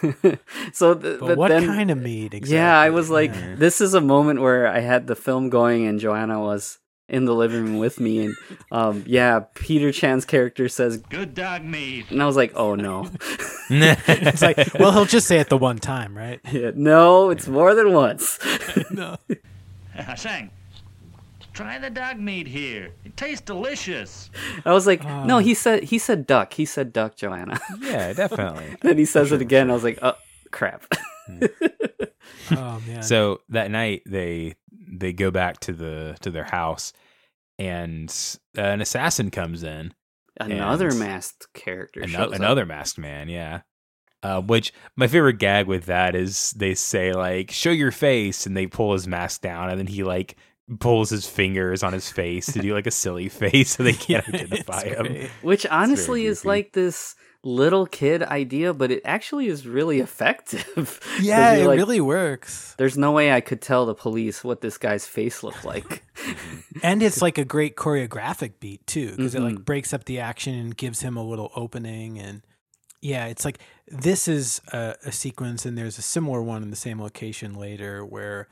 [0.73, 2.55] so, th- But, but what then, kind of meat exactly?
[2.57, 3.55] Yeah, I was like, Yeah.
[3.55, 6.77] this is a moment where I had the film going, and Joanna was
[7.07, 8.35] in the living room with me, and
[8.71, 12.11] um, yeah, Peter Chan's character says, Good dog meat.
[12.11, 13.09] and I was like, oh no,
[13.71, 16.39] it's like, well, he'll just say it the one time, right?
[16.51, 18.37] Yeah, no, it's more than once.
[18.91, 19.17] no.
[19.97, 20.51] I sang.
[21.59, 22.91] Try the dog meat here.
[23.03, 24.29] It tastes delicious.
[24.65, 25.39] I was like, no, Oh.
[25.39, 27.59] he said he said duck, he said duck, Joanna.
[27.81, 28.77] yeah, definitely.
[28.81, 29.69] then he says it again.
[29.69, 30.13] I was like, oh
[30.51, 30.85] crap.
[32.51, 33.03] Oh man.
[33.03, 36.93] So that night they they go back to the to their house,
[37.57, 38.09] and
[38.57, 39.93] uh, an assassin comes in.
[40.39, 42.01] Another masked character.
[42.03, 42.39] Ano- shows up.
[42.39, 43.61] another masked man, yeah.
[44.23, 48.55] Uh, which my favorite gag with that is they say like "show your face" and
[48.55, 50.35] they pull his mask down and then he like
[50.79, 54.27] pulls his fingers on his face to do like a silly face so they can't
[54.33, 55.05] identify him.
[55.07, 55.29] great.
[55.41, 60.99] Which honestly is like this little kid idea, but it actually is really effective.
[61.21, 62.75] Yeah, it like, really works.
[62.77, 66.03] There's no way I could tell the police what this guy's face looked like.
[66.83, 69.55] And it's like a great choreographic beat too, because it Mhm.
[69.55, 72.19] like breaks up the action and gives him a little opening.
[72.19, 72.41] And
[73.01, 76.75] yeah, it's like this is a, a sequence, and there's a similar one in the
[76.75, 78.47] same location later where,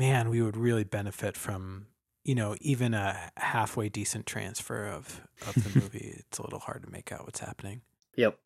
[0.00, 1.86] man, we would really benefit from
[2.24, 6.14] you know even a halfway decent transfer of of the movie.
[6.18, 7.82] it's a little hard to make out what's happening.
[8.16, 8.36] Yep.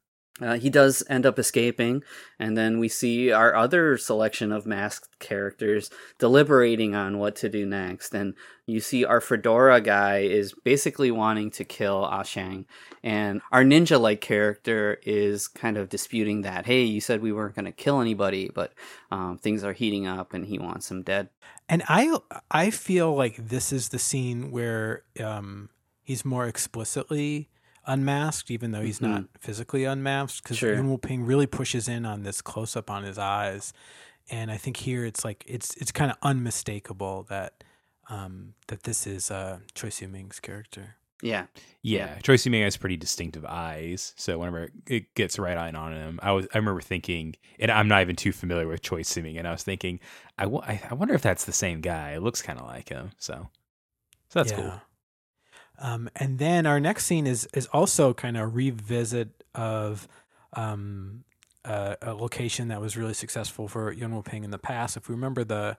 [0.40, 2.02] Uh, he does end up escaping,
[2.40, 7.64] and then we see our other selection of masked characters deliberating on what to do
[7.64, 8.12] next.
[8.12, 8.34] And
[8.66, 12.64] you see our fedora guy is basically wanting to kill Ashang,
[13.00, 16.66] and our ninja like character is kind of disputing that.
[16.66, 18.72] Hey, you said we weren't going to kill anybody, but
[19.12, 21.28] um, things are heating up, and he wants him dead.
[21.68, 22.18] And I
[22.50, 25.70] I feel like this is the scene where um,
[26.02, 27.50] he's more explicitly
[27.86, 30.74] unmasked, even though he's not physically unmasked, because Sure.
[30.74, 33.72] Yuen Ping really pushes in on this close up on his eyes,
[34.30, 37.64] and I think here it's like it's it's kind of unmistakable that
[38.10, 40.96] um, that this is uh, Choi Siu Ming's character.
[41.22, 41.46] Yeah.
[41.80, 45.92] Yeah, Choi Troy Ming has pretty distinctive eyes, so whenever it gets right on on
[45.92, 49.38] him, I was I remember thinking, and I'm not even too familiar with Choi Simming,
[49.38, 50.00] and I was thinking,
[50.38, 52.12] I I- I wonder if that's the same guy.
[52.12, 53.48] It looks kind of like him, so
[54.28, 54.80] so that's cool.
[55.78, 60.08] Um, and then our next scene is is also kind of a revisit of
[60.52, 61.24] um,
[61.64, 64.96] uh, a location that was really successful for Woo-ping in the past.
[64.96, 65.76] If we remember the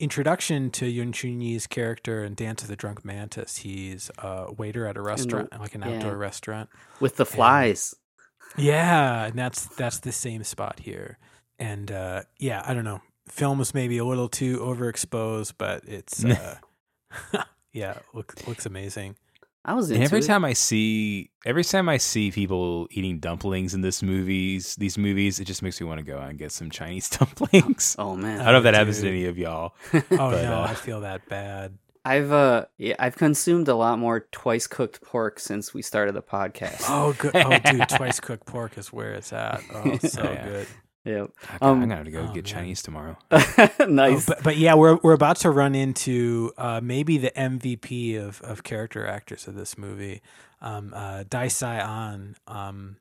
[0.00, 4.96] introduction to Yuen Shun-yi's character in Dance of the Drunk Mantis, he's a waiter at
[4.96, 5.96] a restaurant, like an yeah.
[5.96, 6.68] outdoor restaurant.
[7.00, 7.94] With the flies.
[8.56, 11.18] Yeah, and that's that's the same spot here.
[11.58, 13.02] And uh, yeah, I don't know.
[13.28, 16.56] Film was maybe a little too overexposed, but it's uh,
[17.72, 19.16] yeah, looks looks amazing.
[19.68, 20.26] I was And into every it.
[20.26, 25.40] time I see every time I see people eating dumplings in this movies, these movies,
[25.40, 27.94] it just makes me want to go out and get some Chinese dumplings.
[27.98, 28.40] Oh man.
[28.40, 29.74] I don't know if that Oh, happens to any of y'all.
[29.92, 31.76] Oh But, no, uh, I feel that bad.
[32.04, 36.22] I've uh yeah, I've consumed a lot more twice cooked pork since we started the
[36.22, 36.84] podcast.
[36.88, 37.36] Oh, good.
[37.36, 39.62] Oh, dude, twice cooked pork is where it's at.
[39.74, 40.44] Oh, so Yeah.
[40.48, 40.66] good.
[41.08, 41.30] Yep.
[41.50, 42.42] I- Um, I'm gonna have to go oh, get man.
[42.44, 43.16] Chinese tomorrow.
[43.30, 43.40] nice.
[43.80, 48.40] Oh, but, but yeah, we're we're about to run into uh, maybe the MVP of,
[48.42, 50.20] of character actors of this movie,
[50.60, 52.36] um, uh, Dai Sai An.
[52.46, 52.96] Um,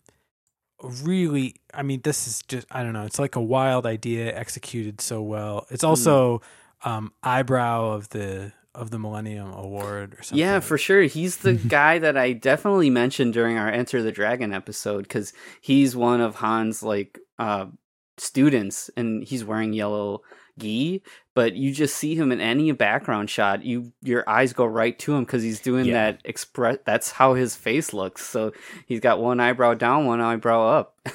[0.82, 3.04] really, I mean, this is just I don't know.
[3.06, 5.66] It's like a wild idea executed so well.
[5.70, 6.42] It's also
[6.84, 10.38] um, eyebrow of the of the Millennium Award or something.
[10.38, 11.02] Yeah, for sure.
[11.04, 15.96] He's the guy that I definitely mentioned during our Enter the Dragon episode because he's
[15.96, 17.66] one of Han's like uh
[18.18, 20.22] students, and he's wearing yellow
[20.60, 21.02] gi.
[21.36, 25.14] But you just see him in any background shot, you your eyes go right to
[25.16, 25.94] him because he's doing Yeah.
[25.94, 26.80] that express.
[26.86, 28.26] That's how his face looks.
[28.26, 28.54] So
[28.88, 30.98] he's got one eyebrow down, one eyebrow up.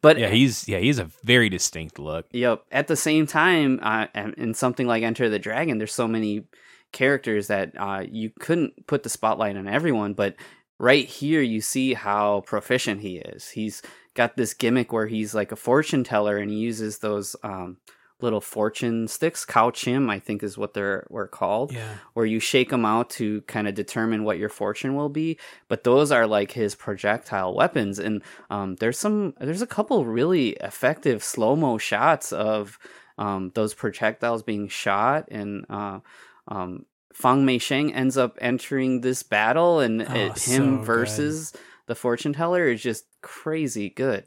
[0.00, 2.26] But yeah, he's yeah he's a very distinct look.
[2.32, 2.64] Yep.
[2.72, 6.44] At the same time, uh, in something like Enter the Dragon, there's so many
[6.92, 10.34] characters that uh, you couldn't put the spotlight on everyone, but
[10.78, 13.50] right here you see how proficient he is.
[13.50, 13.82] He's
[14.14, 17.78] got this gimmick where he's like a fortune teller and he uses those um,
[18.20, 21.94] little fortune sticks, cow chim, I think is what they're were called Yeah.
[22.14, 25.38] where you shake them out to kind of determine what your fortune will be.
[25.66, 30.50] But those are like his projectile weapons, and um, there's some, there's a couple really
[30.60, 32.78] effective slow mo shots of
[33.18, 35.98] um, those projectiles being shot, and uh,
[36.48, 40.86] um, Fan Mei Sheng ends up entering this battle, and Oh, it, so him good.
[41.86, 44.24] The fortune teller is just crazy good.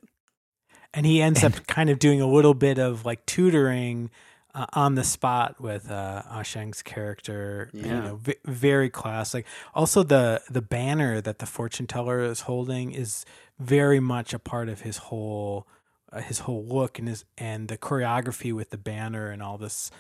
[0.94, 4.10] and he ends up kind of doing a little bit of like tutoring
[4.54, 7.70] uh, on the spot with uh, Ah Sheng's character.
[7.74, 8.00] You Yeah.
[8.02, 9.46] know, v- very classic.
[9.74, 13.26] Also, the the banner that the fortune teller is holding is
[13.60, 15.68] very much a part of his whole
[16.14, 19.92] uh, his whole look and his and the choreography with the banner and all this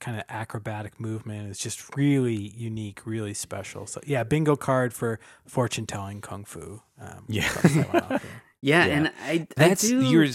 [0.00, 3.86] kind of acrobatic movement is just really unique, really special.
[3.86, 6.82] So yeah, bingo card for fortune telling kung fu.
[7.00, 7.48] Um, Yeah.
[7.62, 8.42] that's that one out there.
[8.60, 8.94] Yeah, Yeah.
[8.96, 10.00] and I, That's I do.
[10.04, 10.26] you were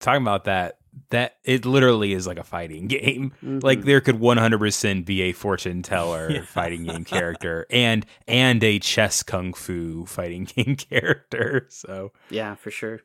[0.00, 0.78] talking about that.
[1.10, 3.32] That it literally is like a fighting game.
[3.44, 3.58] Mm-hmm.
[3.60, 6.40] Like there could 100% be a fortune teller Yeah.
[6.46, 11.66] fighting game character and and a chess kung fu fighting game character.
[11.68, 13.00] So Yeah, for sure.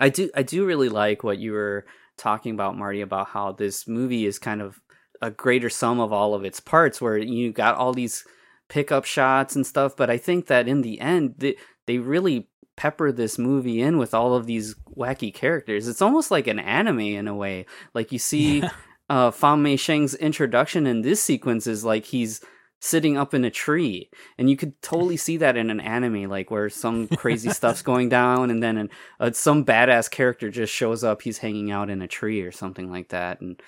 [0.00, 1.86] I do I do really like what you were
[2.16, 4.80] talking about, Marty, about how this movie is kind of
[5.20, 8.24] a greater sum of all of its parts where you got all these
[8.68, 11.56] pickup shots and stuff, but I think that in the end they,
[11.86, 15.88] they really pepper this movie in with all of these wacky characters.
[15.88, 17.66] It's almost like an anime in a way.
[17.94, 18.62] Like you see
[19.10, 22.40] uh Fan Mei Sheng's introduction in this sequence is like he's
[22.80, 24.08] sitting up in a tree
[24.38, 28.08] and you could totally see that in an anime like where some crazy stuff's going
[28.08, 32.00] down and then an, uh, some badass character just shows up he's hanging out in
[32.02, 33.60] a tree or something like that and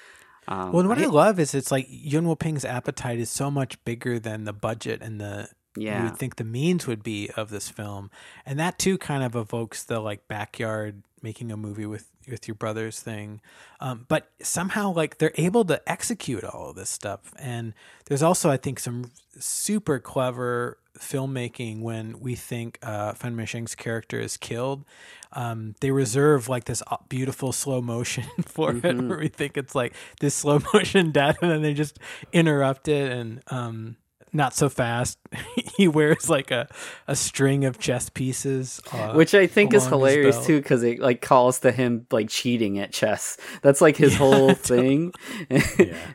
[0.51, 3.51] um, Well, and what I, I- love is it's like Yuen Woo-ping's appetite is so
[3.51, 6.03] much bigger than the budget and the you Yeah.
[6.05, 8.11] would think the means would be of this film,
[8.45, 12.55] and that too kind of evokes the like backyard making a movie with with your
[12.55, 13.41] brothers thing.
[13.81, 17.75] Um, but somehow like they're able to execute all of this stuff, and
[18.07, 23.47] there's also I think some super clever filmmaking when we think uh, Mei
[23.77, 24.85] character is killed.
[25.33, 29.95] Um, they reserve like this beautiful slow motion for it, where we think it's like
[30.21, 31.99] this slow motion death, and then they just
[32.33, 33.97] interrupt it and um,
[34.33, 35.19] not so fast.
[35.77, 36.69] he wears like a,
[37.07, 41.21] a string of chess pieces, uh, which I think is hilarious too, because it like
[41.21, 43.37] calls to him like cheating at chess.
[43.63, 45.13] That's like his Yeah, whole thing,
[45.51, 45.61] and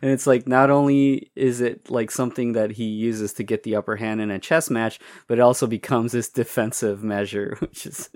[0.01, 3.95] it's like not only is it like something that he uses to get the upper
[3.95, 8.09] hand in a chess match, but it also becomes this defensive measure, which is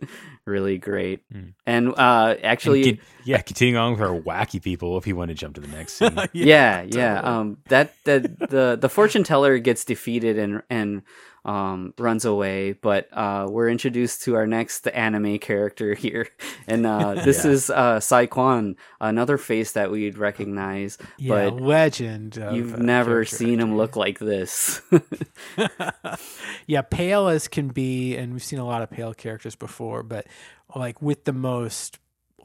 [0.45, 1.21] really great.
[1.65, 4.97] And uh, actually, And con- yeah, continuing on with our wacky people.
[4.97, 7.19] If you want to jump to the next scene, yeah, yeah.
[7.21, 11.01] Um, that that the the fortune teller gets defeated and and
[11.45, 16.27] um runs away, but uh, we're introduced to our next anime character here,
[16.67, 17.51] and uh, this Yeah.
[17.51, 22.37] is uh Sai Kwan, another face that we'd recognize, yeah, but legend.
[22.37, 24.81] You've uh, never seen him look like this.
[26.67, 30.27] yeah, pale as can be, and we've seen a lot of pale characters before, but
[30.75, 31.99] like with the most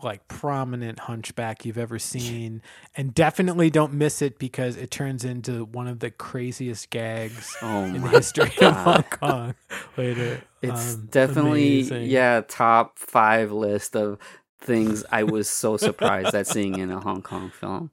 [0.04, 2.62] like prominent hunchback you've ever seen,
[2.96, 7.84] and definitely don't miss it because it turns into one of the craziest gags Oh
[7.84, 9.54] in the my history of Hong Kong.
[9.96, 12.10] Later, It's Um, definitely amazing.
[12.10, 14.18] yeah top five list of
[14.60, 17.90] things I was so surprised at seeing in a Hong Kong film.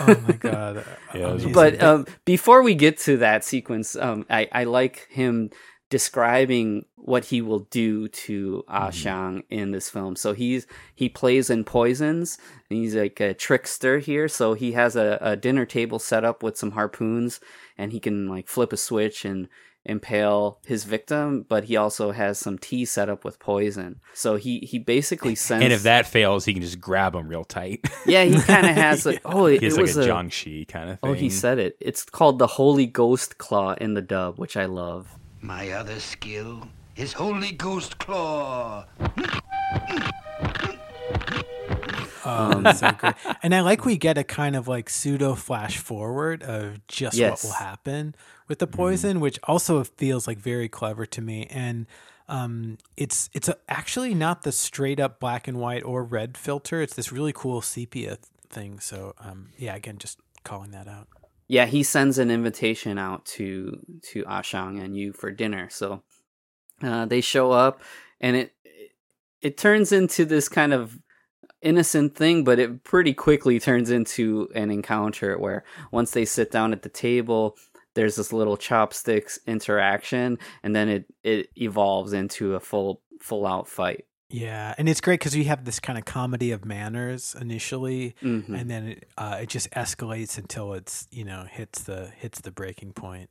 [0.00, 0.84] Oh my god!
[1.14, 1.52] Yeah, it was Amazing.
[1.52, 5.50] but um, before we get to that sequence, um, I, I like him
[5.90, 10.16] describing what he will do to Ah Xiang in this film.
[10.16, 12.38] So he's he plays in poisons.
[12.70, 14.28] And he's like a trickster here.
[14.28, 17.40] So he has a, a dinner table set up with some harpoons,
[17.76, 19.48] and he can like flip a switch and
[19.84, 21.44] impale his victim.
[21.48, 24.00] But he also has some tea set up with poison.
[24.14, 25.64] So he he basically sends.
[25.64, 27.84] and if that fails, he can just grab them real tight.
[28.06, 30.68] yeah, he kind of has like oh it, has it like was a a jiangshi
[30.68, 31.10] kind of thing.
[31.10, 31.76] Oh, he said it.
[31.80, 35.16] It's called the Holy Ghost Claw in the dub, which I love.
[35.40, 38.84] My other skill is Holy Ghost Claw.
[42.22, 42.90] Oh, so.
[43.42, 47.42] And I like we get a kind of like pseudo flash forward of just Yes.
[47.44, 48.14] what will happen
[48.48, 51.46] with the poison, which also feels like very clever to me.
[51.50, 51.86] And
[52.28, 56.80] Um, it's it's a, actually not the straight up black and white or red filter.
[56.80, 58.18] It's this really cool sepia
[58.48, 58.78] thing.
[58.78, 61.08] So um, yeah, again, just calling that out.
[61.50, 65.68] Yeah, he sends an invitation out to to Ashang and you for dinner.
[65.68, 66.04] So
[66.80, 67.82] uh, they show up,
[68.20, 68.52] and it
[69.42, 70.96] it turns into this kind of
[71.60, 76.72] innocent thing, but it pretty quickly turns into an encounter where once they sit down
[76.72, 77.56] at the table,
[77.94, 83.66] there's this little chopsticks interaction, and then it it evolves into a full full out
[83.66, 84.04] fight.
[84.32, 88.56] Yeah, and it's great because you have this kind of comedy of manners initially, Mhm.
[88.60, 92.52] and then it, uh, it just escalates until it's you know hits the hits the
[92.52, 93.28] breaking point.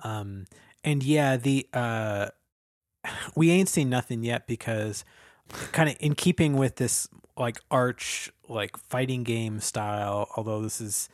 [0.00, 0.44] Um,
[0.84, 2.28] and yeah, the uh,
[3.34, 5.04] we ain't seen nothing yet because
[5.72, 10.28] kind of in keeping with this like arch like fighting game style.
[10.36, 11.08] Although this is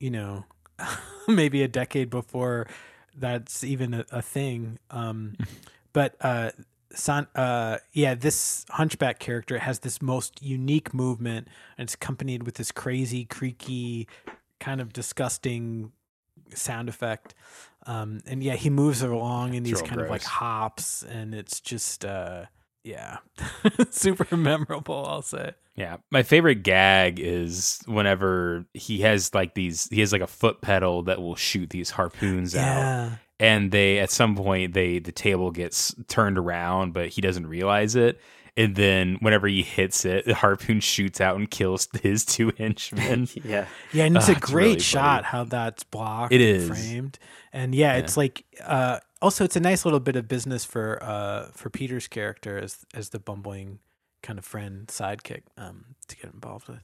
[0.00, 0.44] you know
[1.28, 2.66] maybe a decade before
[3.16, 4.78] that's even a, a thing.
[4.90, 5.36] Um,
[5.92, 6.50] but uh,
[6.94, 12.54] San, uh, yeah, this hunchback character has this most unique movement, and it's accompanied with
[12.54, 14.08] this crazy, creaky,
[14.58, 15.92] kind of disgusting
[16.54, 17.34] sound effect.
[17.86, 22.04] Um, and yeah, he moves along in these kind of like hops, and it's just
[22.04, 22.46] uh,
[22.88, 23.18] yeah,
[23.90, 25.04] super memorable.
[25.06, 25.52] I'll say.
[25.76, 29.88] Yeah, my favorite gag is whenever he has like these.
[29.90, 34.10] He has like a foot pedal that will shoot these harpoons out, and they at
[34.10, 38.20] some point they the table gets turned around, but he doesn't realize it.
[38.56, 43.28] And then whenever he hits it, the harpoon shoots out and kills his two henchmen.
[43.44, 45.26] yeah, Yeah, and it's Ah, a great really shot funny.
[45.30, 46.68] how that's blocked It is.
[46.68, 47.18] and framed.
[47.52, 51.50] And yeah, it's like uh also it's a nice little bit of business for uh
[51.52, 53.78] for Peter's character as as the bumbling
[54.22, 56.80] kind of friend sidekick um to get involved with.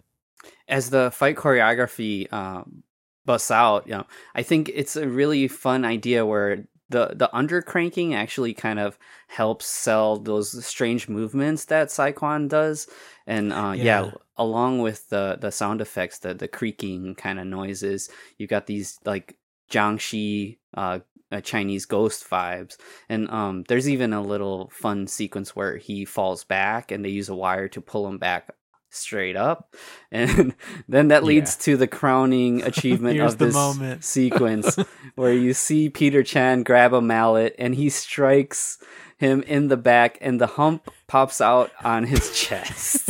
[0.69, 2.83] as the fight choreography um,
[3.25, 8.15] busts out, you know, I think it's a really fun idea where the the undercranking
[8.15, 12.87] actually kind of helps sell those strange movements that Saquon does,
[13.27, 14.05] and uh, yeah.
[14.05, 14.11] Yeah.
[14.37, 18.99] along with the the sound effects, the the creaking kind of noises, you've got these
[19.05, 19.37] like
[19.71, 20.59] jiangshi.
[20.75, 21.01] Uh,
[21.35, 22.77] uh, Chinese ghost vibes,
[23.09, 27.29] and um, there's even a little fun sequence where he falls back, and they use
[27.29, 28.55] a wire to pull him back
[28.91, 29.75] straight up
[30.13, 30.55] and
[30.89, 34.05] then that leads to the crowning achievement of this moment.
[34.15, 34.77] sequence
[35.17, 38.79] where you see Peter Chan grab a mallet and he strikes
[39.17, 43.09] him in the back and the hump pops out on his chest.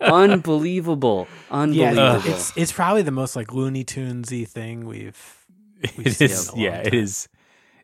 [0.00, 1.28] Unbelievable.
[1.50, 2.30] Yeah, Unbelievable.
[2.30, 5.39] it's it's probably the most like Looney Tunesy thing we've
[6.04, 7.00] It seen is, in a long yeah, it time.
[7.00, 7.28] is.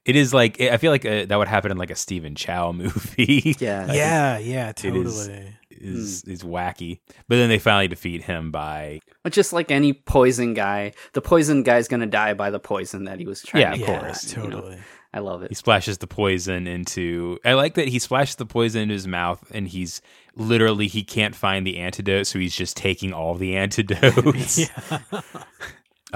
[0.05, 2.73] It is like I feel like uh that would happen in like a Stephen Chow
[2.83, 3.57] movie.
[3.61, 3.93] yeah.
[3.93, 5.57] Yeah, yeah, It is- totally.
[5.71, 7.01] is is wacky.
[7.29, 11.63] But then they finally defeat him by But just like any poison guy, the poison
[11.65, 14.01] guy's gonna die by the poison that he was trying Yeah, to of get.
[14.01, 14.37] course.
[14.37, 14.51] you know?
[14.51, 14.79] Totally.
[15.15, 15.51] I love it.
[15.51, 19.43] he splashes the poison into I like that he splashes the poison into his mouth
[19.53, 20.03] and he's
[20.37, 24.59] literally he can't find the antidote, so he's just taking all the antidotes.
[24.59, 25.21] Yeah.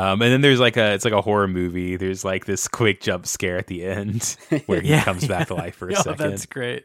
[0.01, 1.97] Um, and then there's like a it's like a horror movie.
[1.97, 4.37] There's like this quick jump scare at the end
[4.67, 6.31] where he Yeah, comes back to life for a Oh, second.
[6.31, 6.85] That's great.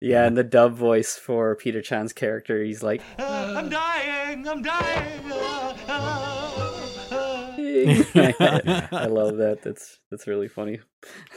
[0.00, 4.46] Yeah, and the dub voice for Peter Chan's character, he's like, Uh, I'm dying.
[4.46, 5.32] I'm dying.
[5.32, 7.52] Uh, uh, uh.
[8.92, 9.60] I love that.
[9.62, 10.80] That's that's really funny.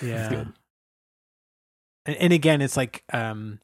[0.01, 0.45] Yeah.
[2.05, 3.59] And, and again, it's like um,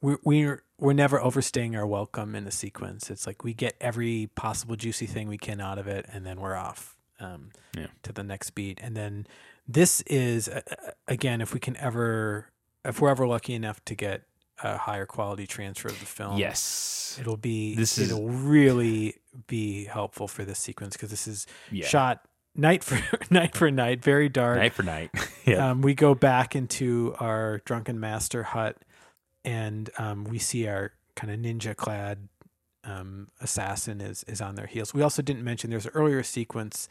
[0.00, 3.10] we're we're we're never overstaying our welcome in the sequence.
[3.10, 6.40] It's like we get every possible juicy thing we can out of it, and then
[6.40, 7.88] we're off um, Yeah.
[8.04, 8.78] to the next beat.
[8.82, 9.26] And then
[9.66, 12.46] this is uh, uh, again, if we can ever,
[12.84, 14.22] if we're ever lucky enough to get
[14.62, 17.16] a higher quality transfer of the film, Yes.
[17.20, 19.16] it'll be This is- it'll really
[19.46, 21.86] be helpful for this sequence because this is Yeah.
[21.86, 22.24] shot
[22.54, 23.00] night for
[23.30, 24.58] night for night, very dark.
[24.58, 25.10] Night for night.
[25.44, 25.70] yeah.
[25.70, 28.76] Um, we go back into our drunken master hut,
[29.48, 32.28] and um, we see our kind of ninja clad
[32.84, 34.92] um, assassin is is on their heels.
[34.94, 36.88] We also didn't mention there's an earlier sequence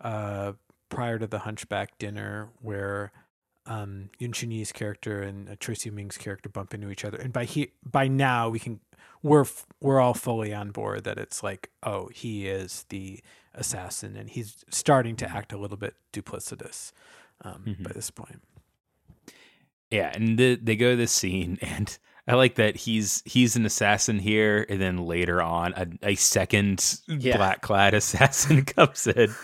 [0.00, 0.52] uh,
[0.88, 3.12] prior to the Hunchback dinner where
[3.66, 7.44] um, Yuen Shun-yi's character and uh, Tracy Ming's character bump into each other, and by
[7.44, 8.80] he by now we can
[9.22, 9.44] we're
[9.80, 13.20] we're all fully on board that it's like oh he is the
[13.54, 16.92] assassin and he's starting to act a little bit duplicitous
[17.44, 17.82] um, Mhm.
[17.84, 18.40] by this point.
[19.90, 21.98] Yeah, and the, they go to this scene, and
[22.28, 27.00] I like that he's he's an assassin here, and then later on, a, a second
[27.08, 27.36] Yeah.
[27.38, 29.34] black clad assassin comes in.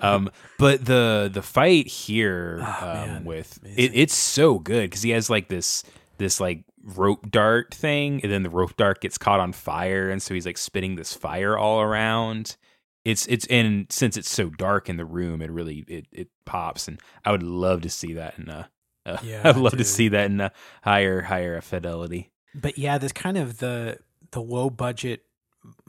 [0.00, 3.24] Um, but the the fight here Oh, um, man.
[3.24, 5.82] with it, it's so good because he has like this
[6.18, 10.22] this like rope dart thing, and then the rope dart gets caught on fire, and
[10.22, 12.56] so he's like spitting this fire all around.
[13.04, 16.86] It's it's and since it's so dark in the room, it really it it pops,
[16.86, 18.64] and I would love to see that in a Uh,
[19.06, 20.52] Yeah, I'd love to see that in a
[20.82, 22.30] higher higher fidelity.
[22.54, 23.98] But yeah, this kind of the
[24.32, 25.24] the low budget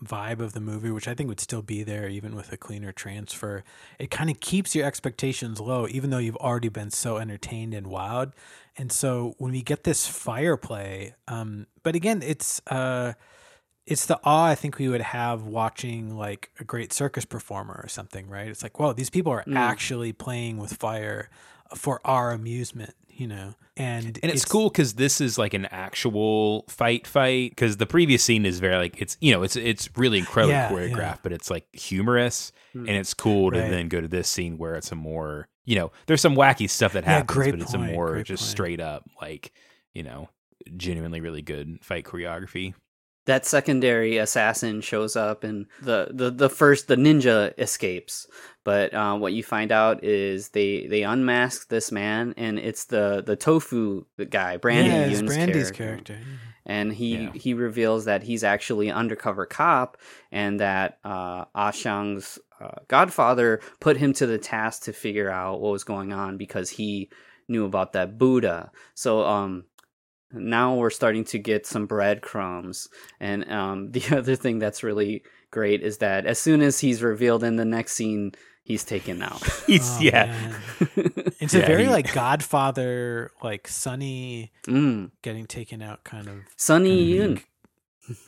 [0.04, 2.92] vibe of the movie, which I think would still be there even with a cleaner
[2.92, 3.64] transfer.
[4.00, 7.88] It kind of keeps your expectations low, even though you've already been so entertained and
[7.88, 8.34] wowed.
[8.78, 13.14] And so when we get this fire play, um, but again, it's uh,
[13.86, 17.88] it's the awe I think we would have watching like a great circus performer or
[17.88, 18.48] something, right?
[18.48, 19.56] It's like, whoa, these people are Mm.
[19.58, 21.30] actually playing with fire
[21.76, 23.54] for our amusement, you know.
[23.78, 27.52] And And it's, cool because this is like an actual fight fight.
[27.52, 30.70] Because the previous scene is very like it's you know it's it's really incredibly Yeah,
[30.70, 31.18] choreographed, yeah.
[31.24, 32.88] but it's like humorous, Hmm.
[32.88, 33.70] and it's cool to Right.
[33.70, 36.94] then go to this scene where it's a more you know there's some wacky stuff
[36.94, 38.52] that Yeah, happens, great but it's a more great just point.
[38.52, 39.52] straight up like
[39.94, 40.30] you know
[40.76, 42.74] genuinely really good fight choreography.
[43.26, 48.26] that secondary assassin shows up and the, the, the first the ninja escapes
[48.64, 53.24] but uh, what you find out is they they unmask this man and it's the
[53.26, 54.90] the tofu guy Brandy.
[54.90, 56.14] yeah, it's Yoon's Brandy's character.
[56.14, 56.18] character.
[56.66, 57.32] and he Yeah.
[57.34, 59.98] he reveals that he's actually undercover cop
[60.32, 65.72] and that uh, Ashang's uh, godfather put him to the task to figure out what
[65.72, 67.10] was going on because he
[67.48, 68.72] knew about that Buddha.
[68.94, 69.66] So um
[70.34, 72.88] now we're starting to get some breadcrumbs
[73.20, 77.44] and um the other thing that's really great is that as soon as he's revealed
[77.44, 78.32] in the next scene
[78.72, 79.42] he's taken out.
[79.68, 80.26] He's Oh, yeah.
[80.26, 80.56] man.
[81.40, 85.12] It's a very he- like Godfather, like Sunny mm.
[85.24, 86.36] getting taken out kind of.
[86.58, 87.44] Sunny Yoon.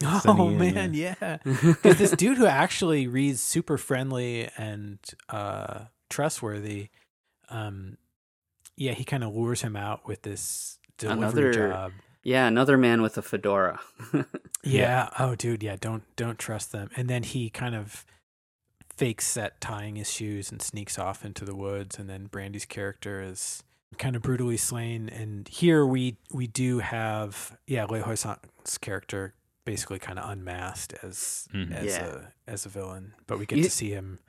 [0.03, 1.37] Oh Sunny Yoon, man, yeah.
[1.43, 4.99] Because this dude who actually reads super friendly and
[5.29, 6.89] uh, trustworthy,
[7.49, 7.97] um,
[8.77, 11.91] yeah, he kind of lures him out with this delivery Another- job.
[12.25, 13.81] Yeah, another man with a fedora.
[14.63, 15.09] Yeah.
[15.19, 15.61] Oh, dude.
[15.61, 15.75] Yeah.
[15.79, 16.89] Don't don't trust them.
[16.95, 18.05] And then he kind of
[18.97, 21.97] fakes set tying his shoes and sneaks off into the woods.
[21.99, 23.63] And then Brandy's character is
[23.97, 25.09] kind of brutally slain.
[25.09, 28.15] And here we we do have yeah Lei Hoi
[28.81, 29.33] character
[29.65, 31.71] basically kind of unmasked as Mhm.
[31.73, 32.05] as Yeah.
[32.47, 34.19] a as a villain, but we get You- to see him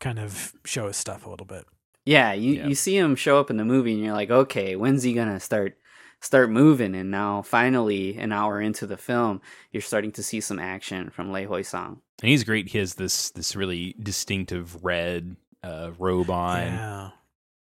[0.00, 1.64] kind of show his stuff a little bit.
[2.04, 2.66] Yeah, you, Yeah.
[2.66, 5.38] you see him show up in the movie, and you're like, okay, when's he gonna
[5.38, 5.78] start
[6.22, 6.94] start moving?
[6.94, 11.30] And now, finally, an hour into the film, you're starting to see some action from
[11.32, 12.00] Lee Hoi-sang.
[12.22, 12.68] And he's great.
[12.68, 16.66] He has this this really distinctive red uh, robe on.
[16.66, 17.10] Yeah.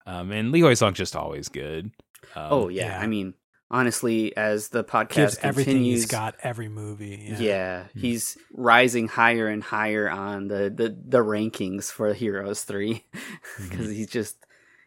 [0.07, 1.91] Um, and Lee Hoi-sang's just always good.
[2.37, 2.87] Um, oh yeah.
[2.87, 3.01] yeah.
[3.01, 3.35] I mean,
[3.71, 7.25] honestly, as the podcast Gives everything continues, he's got every movie.
[7.31, 7.85] yeah, Yeah.
[7.95, 13.05] he's rising higher and higher on the the, the rankings for Heroes Three
[13.63, 14.37] because he's just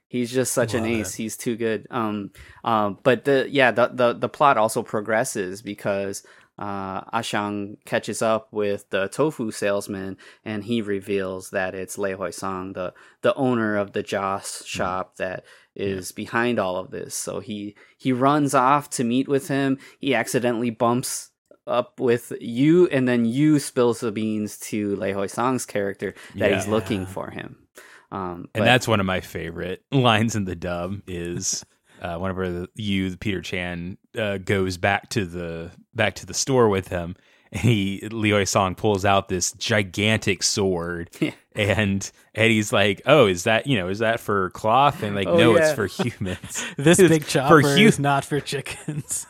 [0.08, 1.14] he's just such an ace.
[1.14, 1.18] it.
[1.24, 1.88] He's too good.
[1.92, 2.32] Um,
[2.64, 6.24] um, but the yeah the the the plot also progresses because.
[6.58, 10.16] Uh, Ashang catches up with the tofu salesman,
[10.46, 15.44] and he reveals that it's Lee Hoi-sang, the the owner of the Joss shop that
[15.76, 17.14] is behind all of this.
[17.14, 19.80] So he he runs off to meet with him.
[20.00, 21.32] He accidentally bumps
[21.68, 26.68] up with you, and then you spills the beans to Lee Hoi-sang's character that he's
[26.68, 26.72] Yeah.
[26.72, 27.65] looking for him.
[28.12, 31.66] Um, And but- that's one of my favorite lines in the dub is
[32.02, 36.70] uh, whenever the, you Peter Chan uh, goes back to the back to the store
[36.70, 37.16] with him,
[37.52, 41.32] and he Liu Song pulls out this gigantic sword, Yeah.
[41.56, 45.28] and and he's like, "Oh, is that you know is that for cloth?" And like,
[45.28, 45.64] Oh, no, yeah.
[45.64, 46.66] it's for humans.
[46.78, 49.26] This It's big chopper hu- is not for chickens.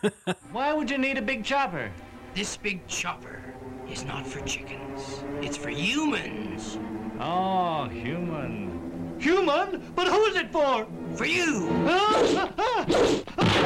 [0.52, 1.92] Why would you need a big chopper?
[2.34, 3.42] This big chopper
[3.90, 5.24] is not for chickens.
[5.42, 6.78] It's for humans.
[7.20, 9.16] Oh, human.
[9.20, 9.82] Human?
[9.96, 10.88] But who is it for?
[11.16, 11.68] For you.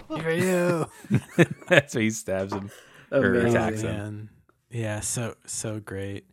[0.08, 0.86] for you.
[1.68, 2.70] That's why he stabs him
[3.12, 3.48] or Amazing.
[3.48, 4.30] attacks him.
[4.70, 6.26] Yeah, so so great.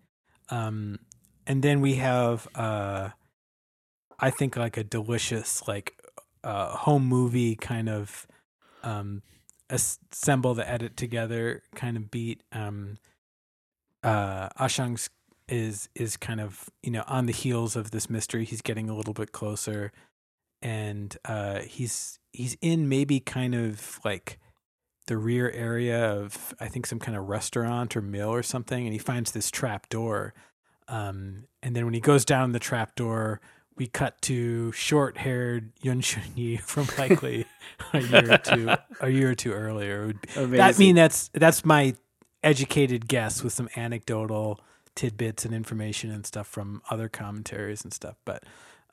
[0.50, 0.98] Um
[1.46, 3.10] and then we have uh
[4.20, 5.94] I think like a delicious like
[6.44, 8.26] uh home movie kind of
[8.82, 9.22] um
[9.70, 12.98] assemble the edit together kind of beat um
[14.06, 15.10] uh Ashang's
[15.48, 18.96] is is kind of you know on the heels of this mystery he's getting a
[18.96, 19.92] little bit closer
[20.62, 24.38] and uh he's he's in maybe kind of like
[25.06, 28.92] the rear area of I think some kind of restaurant or mill or something, and
[28.92, 30.34] he finds this trap door.
[30.88, 33.40] Um, and then when he goes down the trap door,
[33.76, 37.46] we cut to short-haired Yun Shun Yi from likely
[37.92, 38.68] a year or two
[39.00, 40.08] a year or two earlier.
[40.08, 40.84] Be- That Amazing.
[40.86, 41.94] mean that's that's my
[42.42, 44.60] educated guess with some anecdotal
[44.94, 48.16] tidbits and information and stuff from other commentaries and stuff.
[48.24, 48.44] But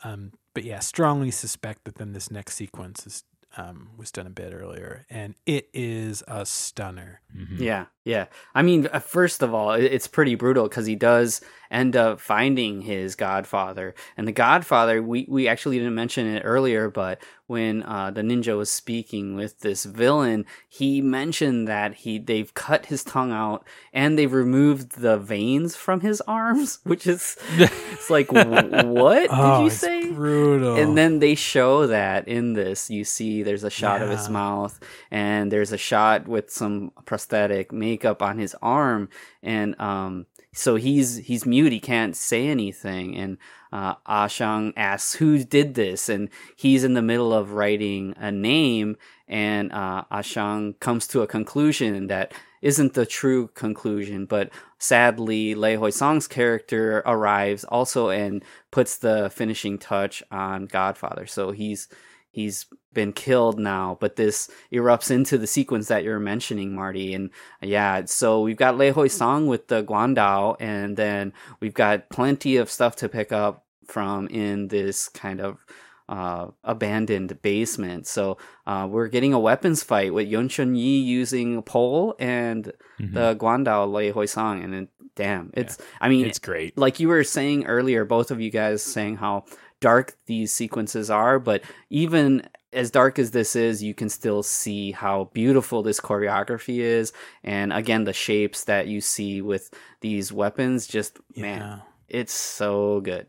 [0.03, 3.23] um, but yeah, strongly suspect that then this next sequence is
[3.55, 7.21] um, was done a bit earlier, and it is a stunner.
[7.37, 7.59] Mhm.
[7.59, 8.25] Yeah, yeah.
[8.55, 11.39] I mean, uh, first of all, it's pretty brutal because he does
[11.69, 15.03] end up finding his godfather, and the godfather.
[15.03, 19.59] We we actually didn't mention it earlier, but when uh, the ninja was speaking with
[19.59, 25.17] this villain, he mentioned that he they've cut his tongue out and they've removed the
[25.17, 30.11] veins from his arms, which is it's like what Oh, did you say?
[30.11, 30.77] brutal.
[30.77, 34.79] And then they show that in this, you see there's a shot of his mouth
[35.11, 39.09] and there's a shot with some prosthetic makeup on his arm
[39.41, 43.37] and um so he's he's mute he can't say anything and
[43.73, 48.95] uh ashang asks who did this and he's in the middle of writing a name
[49.27, 55.73] and uh ashang comes to a conclusion that isn't the true conclusion but sadly Lee
[55.73, 61.89] Hoi-sang's character arrives also and puts the finishing touch on godfather so he's
[62.33, 67.13] he's been killed now, but this erupts into the sequence that you're mentioning, Marty.
[67.13, 67.29] And
[67.61, 72.69] yeah, so we've got Lee Hoi-sang with the Guandao, and then we've got plenty of
[72.69, 75.65] stuff to pick up from in this kind of
[76.09, 78.05] uh, abandoned basement.
[78.07, 78.37] So
[78.67, 83.15] uh, we're getting a weapons fight with Yuen Shun-yi using a pole and Mm-hmm.
[83.15, 84.63] the Guandao Lee Hoi-sang.
[84.63, 86.77] And it, damn, it's, I mean, It's great.
[86.77, 89.45] like you were saying earlier, both of you guys saying how
[89.79, 94.91] dark these sequences are, but even as dark as this is, you can still see
[94.91, 97.13] how beautiful this choreography is.
[97.43, 103.25] And again, the shapes that you see with these weapons, just man, it's so good.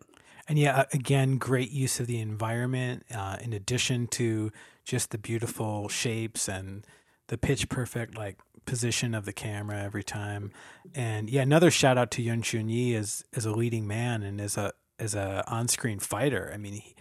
[0.48, 4.52] And yeah, again, great use of the environment uh, in addition to
[4.84, 6.86] just the beautiful shapes and
[7.28, 10.52] the pitch perfect like position of the camera every time.
[10.94, 14.56] And yeah, another shout out to Yuen Shun-yi as as a leading man and as
[14.56, 16.50] a as a on screen fighter.
[16.52, 16.94] I mean, he,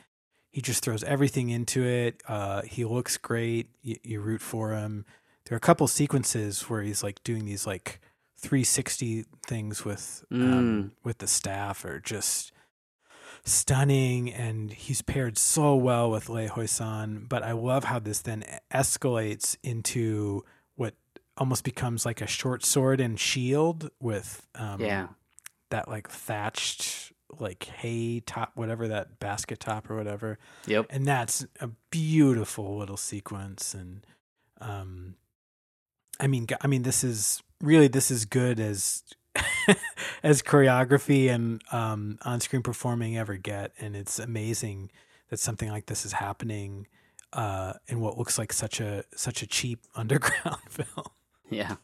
[0.50, 2.22] he just throws everything into it.
[2.28, 3.68] Uh, he looks great.
[3.82, 5.06] You, you root for him.
[5.46, 8.00] There are a couple sequences where he's like doing these like
[8.38, 12.53] 360 things with um, with the staff or just
[13.46, 17.26] stunning and he's paired so well with Lee Hoi-sang.
[17.28, 18.44] But I love how this then
[18.74, 20.44] escalates into
[20.76, 20.96] what
[21.38, 25.08] almost becomes like a short sword and shield with um, Yeah.
[25.72, 30.38] that like thatched like hay top, whatever that basket top or whatever.
[30.68, 30.86] Yep.
[30.92, 33.74] And that's a beautiful little sequence.
[33.74, 34.06] And
[34.62, 35.16] um,
[36.20, 39.04] I mean, I mean, this is really this is good as
[40.24, 44.92] as choreography and um, on-screen performing ever get, and it's amazing
[45.30, 46.88] that something like this is happening
[47.34, 51.08] uh, in what looks like such a such a cheap underground film.
[51.50, 51.76] Yeah.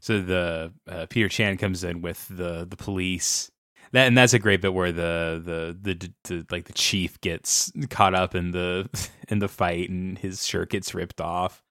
[0.00, 3.50] So the uh, Peter Chan comes in with the the police.
[3.92, 7.72] That and that's a great bit where the the the, the like the chief gets
[7.88, 8.88] caught up in the
[9.28, 11.62] in the fight and his shirt gets ripped off.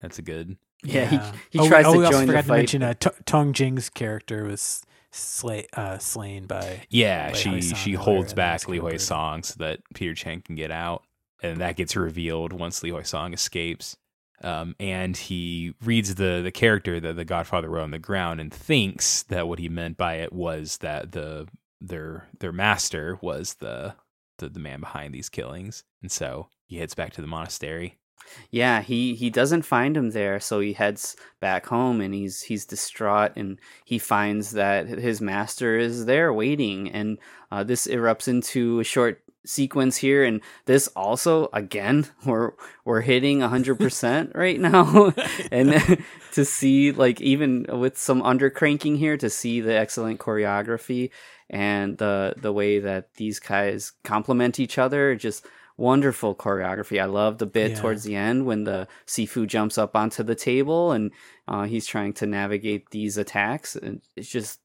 [0.00, 0.56] That's a good.
[0.84, 2.94] Yeah, he- he oh, tries oh, to we also join the forgot to mention uh,
[2.94, 4.82] T- Tong Jing's character was
[5.12, 9.06] slay, uh, slain by Yeah, Lei she she holds back that's Li kinda Hoi brutal.
[9.06, 11.04] Song so that Peter Chan can get out,
[11.42, 13.96] and that gets revealed once Lee Hoi-sang escapes.
[14.42, 18.52] Um, and he reads the the character that the Godfather wrote on the ground and
[18.52, 21.46] thinks that what he meant by it was that the
[21.80, 23.94] their their master was the
[24.38, 27.98] the, the man behind these killings, and so he heads back to the monastery.
[28.50, 32.64] Yeah, he he doesn't find him there, so he heads back home and he's he's
[32.64, 36.90] distraught and he finds that his master is there waiting.
[36.90, 37.18] And
[37.50, 42.52] uh, this erupts into a short sequence here and this also again we're
[42.84, 45.12] we're hitting 100% right now.
[45.50, 51.10] And to see like even with some undercranking here to see the excellent choreography
[51.50, 55.46] and the the way that these guys complement each other just
[55.76, 57.00] wonderful choreography.
[57.00, 57.80] I love the bit Yeah.
[57.80, 61.10] towards the end when the Sifu jumps up onto the table and
[61.48, 63.76] uh, he's trying to navigate these attacks.
[64.16, 64.60] It's just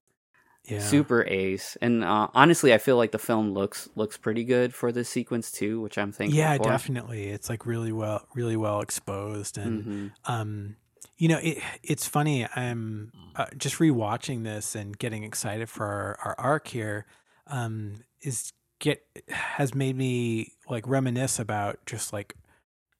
[0.65, 0.79] Yeah.
[0.79, 1.77] super ace.
[1.81, 5.51] And uh, honestly, I feel like the film looks looks pretty good for this sequence
[5.51, 6.37] too, which I'm thinking.
[6.37, 6.63] yeah, for.
[6.63, 7.29] definitely.
[7.29, 10.11] It's like really well, really well exposed, and Mhm.
[10.25, 10.75] um,
[11.17, 12.45] you know, it it's funny.
[12.53, 17.05] I'm uh, just rewatching this and getting excited for our, our arc here.
[17.47, 22.35] Um, is get has made me like reminisce about just like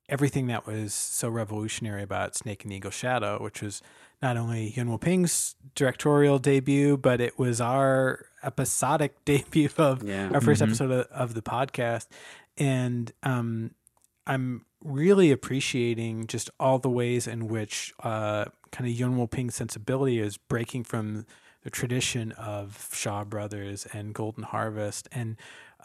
[0.10, 3.82] everything that was so revolutionary about Snake and the Eagle Shadow, which was
[4.22, 10.30] not only Yuen Woo-ping's directorial debut, but it was our episodic debut of Yeah.
[10.34, 10.68] our 1st Mhm.
[10.68, 12.08] episode of, of the podcast.
[12.58, 13.72] And um,
[14.26, 20.20] I'm really appreciating just all the ways in which uh, kind of Yuen Woo-ping's sensibility
[20.20, 21.26] is breaking from
[21.64, 25.10] the tradition of Shaw Brothers and Golden Harvest.
[25.12, 25.36] And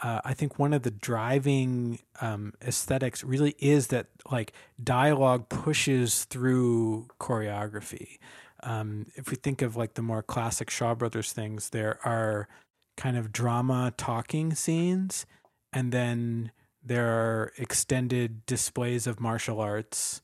[0.02, 4.52] uh, I think one of the driving um, aesthetics really is that like
[4.82, 8.18] dialogue pushes through choreography.
[8.64, 12.48] Um, if we think of like the more classic Shaw Brothers things, there are
[12.96, 15.24] kind of drama talking scenes,
[15.72, 16.50] and then
[16.84, 20.20] there are extended displays of martial arts,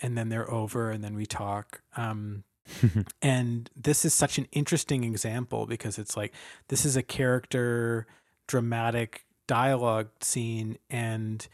[0.00, 1.82] and then they're over, and then we talk.
[1.96, 2.42] Um,
[3.22, 6.32] and this is such an interesting example because it's like
[6.68, 8.06] this is a character
[8.46, 11.48] dramatic dialogue scene and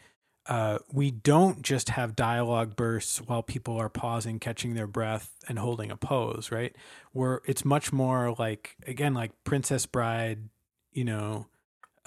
[0.49, 5.59] uh, we don't just have dialogue bursts while people are pausing, catching their breath, and
[5.59, 6.75] holding a pose, right?
[7.11, 10.49] Where it's much more like again, like Princess Bride,
[10.91, 11.45] you know,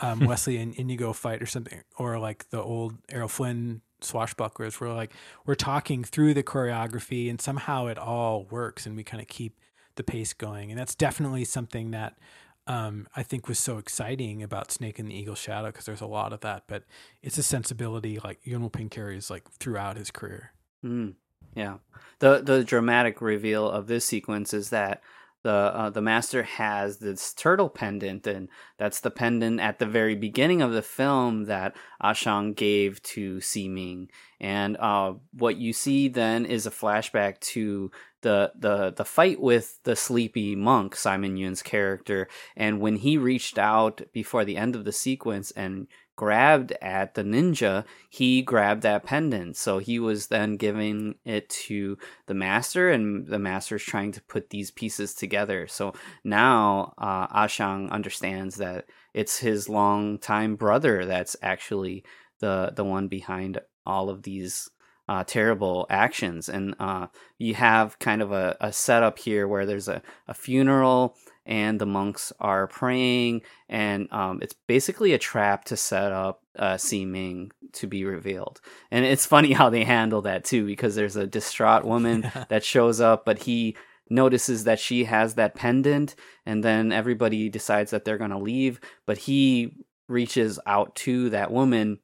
[0.00, 4.80] um, Wesley and Inigo fight or something, or like the old Errol Flynn swashbucklers.
[4.80, 5.12] Where like
[5.46, 9.56] we're talking through the choreography, and somehow it all works, and we kind of keep
[9.94, 12.18] the pace going, and that's definitely something that
[12.66, 16.06] um, I think was so exciting about Snake and the Eagle Shadow because there's a
[16.06, 16.84] lot of that, but
[17.22, 20.52] it's a sensibility like Yuen Woo-ping carries like throughout his career.
[20.84, 21.14] Mm,
[21.54, 21.78] yeah,
[22.20, 25.02] the the dramatic reveal of this sequence is that
[25.42, 28.48] the uh, the master has this turtle pendant, and
[28.78, 33.68] that's the pendant at the very beginning of the film that Ashang gave to Si
[33.68, 34.08] Ming.
[34.40, 37.90] And uh, what you see then is a flashback to
[38.22, 43.58] the the the fight with the sleepy monk Simon Yuen's character and when he reached
[43.58, 45.88] out before the end of the sequence and
[46.22, 51.98] grabbed at the ninja he grabbed that pendant so he was then giving it to
[52.26, 55.92] the master and the master's trying to put these pieces together so
[56.22, 62.04] now uh, ashang understands that it's his longtime brother that's actually
[62.38, 64.70] the the one behind all of these
[65.08, 66.48] uh, terrible actions.
[66.48, 71.16] And uh, you have kind of a, a setup here where there's a, a funeral
[71.44, 76.76] and the monks are praying, and um, it's basically a trap to set up uh,
[76.76, 78.60] Si Ming to be revealed.
[78.90, 83.00] And it's funny how they handle that too, because there's a distraught woman that shows
[83.00, 83.76] up, but he
[84.10, 86.14] notices that she has that pendant,
[86.46, 89.72] and then everybody decides that they're going to leave, but he
[90.08, 91.98] reaches out to that woman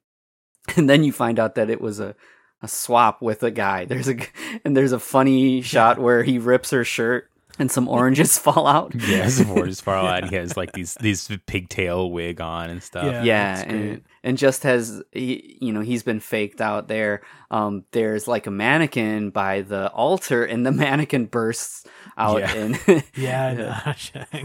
[0.77, 2.15] and then you find out that it was a
[2.61, 3.85] a swap with a guy.
[3.85, 4.17] There's a
[4.65, 7.28] and there's a funny shot where he rips her shirt
[7.59, 8.95] and some oranges fall out.
[8.95, 10.29] Yeah, some oranges fall out.
[10.29, 13.05] He has like these these pigtail wig on and stuff.
[13.05, 17.21] Yeah, yeah and and just as he, you know he's been faked out there.
[17.51, 21.85] Um, there's like a mannequin by the altar, and the mannequin bursts
[22.17, 22.39] out.
[22.39, 23.93] Yeah, and yeah,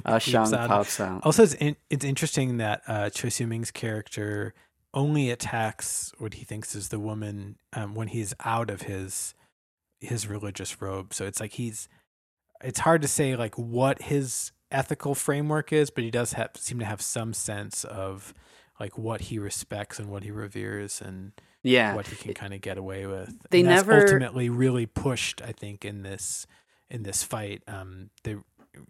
[0.04, 1.24] Ashang pops out.
[1.24, 4.54] Also, it's in, it's interesting that uh, Tsui Siu-ming's character
[4.92, 9.34] only attacks what he thinks is the woman um, when he's out of his
[10.00, 11.12] his religious robe.
[11.14, 11.88] So it's like he's
[12.64, 16.78] it's hard to say like what his ethical framework is, but he does have seem
[16.78, 18.34] to have some sense of
[18.80, 21.32] like what he respects and what he reveres and
[21.62, 23.34] yeah what he can kind of get away with.
[23.50, 26.46] They and never ultimately really pushed, I think, in this
[26.90, 27.62] in this fight.
[27.68, 28.36] Um, they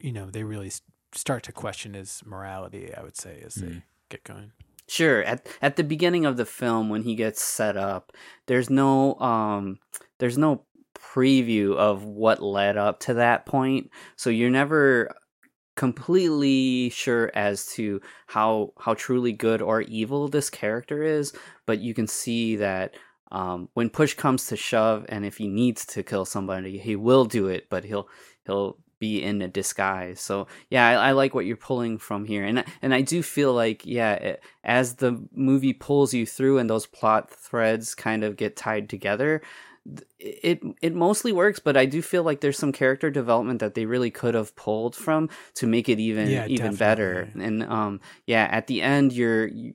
[0.01, 0.73] you know they really
[1.13, 2.95] start to question his morality.
[2.95, 3.61] I would say as mm.
[3.61, 4.53] they get going.
[4.87, 5.23] Sure.
[5.23, 8.13] At at the beginning of the film when he gets set up,
[8.47, 9.79] there's no um
[10.19, 10.65] there's no
[10.95, 13.91] preview of what led up to that point.
[14.17, 15.15] So you're never
[15.77, 21.33] completely sure as to how how truly good or evil this character is,
[21.67, 22.95] but you can see that
[23.33, 27.25] um, when push comes to shove, and if he needs to kill somebody, he will
[27.25, 27.69] do it.
[27.69, 28.09] But he'll
[28.47, 30.21] he'll be in a disguise.
[30.21, 33.53] So yeah, I, I, like what you're pulling from here, and and I do feel
[33.53, 38.37] like yeah, it, as the movie pulls you through and those plot threads kind of
[38.37, 39.43] get tied together,
[40.19, 41.61] it it mostly works.
[41.61, 44.97] But I do feel like there's some character development that they really could have pulled
[44.97, 46.77] from to make it even yeah, even definitely.
[46.79, 47.33] better.
[47.35, 49.75] And um yeah, at the end you're you,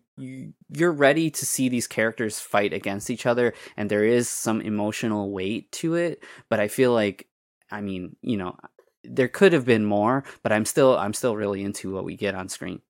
[0.70, 5.32] you're ready to see these characters fight against each other and there is some emotional
[5.32, 7.30] weight to it but i feel like
[7.72, 8.58] I mean, you know,
[9.04, 12.36] there could have been more, but I'm still I'm still really into what we get
[12.36, 12.82] on screen.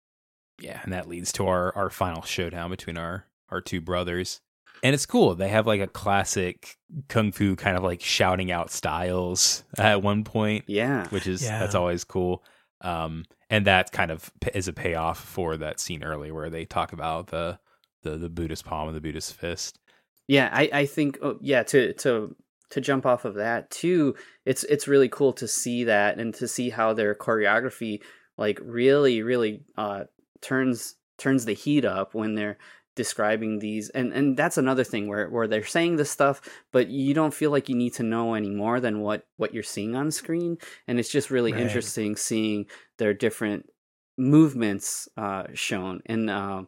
[0.61, 4.41] Yeah, and that leads to our our final showdown between our our two brothers.
[4.83, 5.35] And it's cool.
[5.35, 6.77] They have like a classic
[7.07, 10.65] kung fu kind of like shouting out styles at one point.
[10.67, 11.07] Yeah.
[11.09, 11.59] Which is yeah.
[11.59, 12.43] that's always cool.
[12.81, 16.93] Um and that kind of is a payoff for that scene earlier where they talk
[16.93, 17.59] about the
[18.03, 19.79] the the Buddhist palm and the Buddhist fist.
[20.27, 22.35] Yeah, I I think oh, yeah, to to
[22.69, 24.15] to jump off of that too,
[24.45, 28.01] it's it's really cool to see that and to see how their choreography
[28.37, 30.03] like really really uh,
[30.41, 32.57] turns turns the heat up when they're
[32.99, 36.41] describing these and and that's another thing where where they're saying this stuff
[36.73, 39.63] but you don't feel like you need to know any more than what what you're
[39.63, 41.61] seeing on screen and it's just really right.
[41.61, 42.65] interesting seeing
[42.97, 43.69] their different
[44.17, 46.67] movements uh, shown and um,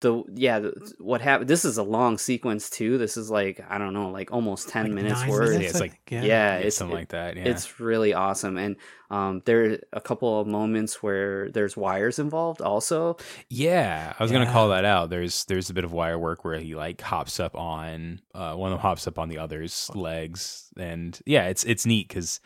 [0.00, 3.78] the yeah the, what happened this is a long sequence too this is like i
[3.78, 6.20] don't know like almost 10 Like minutes nine worth Yeah, it's like yeah.
[6.20, 7.36] yeah, Yeah, it's something it- like that.
[7.36, 7.44] Yeah.
[7.44, 8.76] it's really awesome and
[9.10, 13.16] um there are a couple of moments where there's wires involved also
[13.48, 15.08] Yeah, I was gonna call that out.
[15.08, 18.72] There's there's a bit of wire work where he like hops up on uh, one
[18.72, 22.40] of them hops up on the other's legs, and yeah, it's it's neat because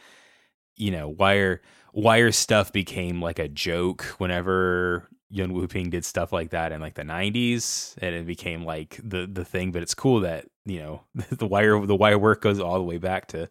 [0.77, 1.63] you know wire
[1.95, 6.95] wire stuff became like a joke whenever Yuen Woo-ping did stuff like that in like
[6.95, 9.73] the '90s, and it became like the the thing.
[9.73, 12.99] But it's cool that you know the wire the wire work goes all the way
[12.99, 13.51] back to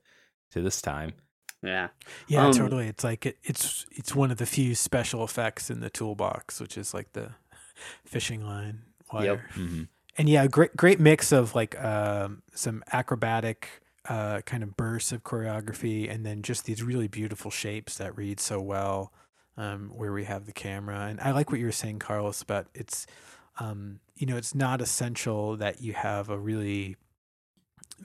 [0.52, 1.14] to this time.
[1.62, 1.90] yeah
[2.28, 2.88] Yeah, Um, totally.
[2.88, 6.78] It's like it, it's it's one of the few special effects in the toolbox, which
[6.78, 7.32] is like the
[8.06, 9.50] fishing line wire.
[9.54, 9.84] hmm
[10.18, 13.70] And yeah, great great mix of like um, some acrobatic
[14.08, 18.40] uh, kind of bursts of choreography, and then just these really beautiful shapes that read
[18.40, 19.14] so well.
[19.60, 22.68] Um, where we have the camera, and I like what you were saying, Carlos, about
[22.74, 23.06] it's
[23.60, 26.96] um, you know it's not essential that you have a really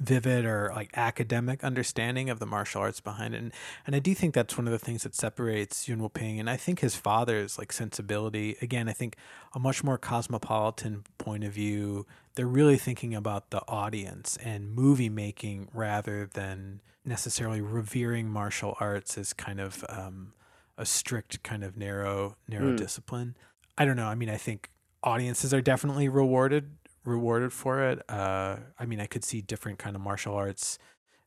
[0.00, 3.38] vivid or like academic understanding of the martial arts behind it.
[3.38, 3.52] And,
[3.86, 6.80] and I do think that's one of the things that separates Woo-ping and I think
[6.80, 8.56] his father's like sensibility.
[8.60, 9.16] Again, I think
[9.54, 12.06] a much more cosmopolitan point of view.
[12.34, 19.16] They're really thinking about the audience and movie making rather than necessarily revering martial arts
[19.16, 20.32] as kind of um,
[20.76, 22.76] a strict kind of narrow narrow Mm.
[22.76, 23.36] discipline.
[23.78, 24.06] I don't know.
[24.06, 24.70] I mean, I think
[25.02, 28.02] audiences are definitely rewarded rewarded for it.
[28.08, 30.78] Uh, I mean, I could see different kind of martial arts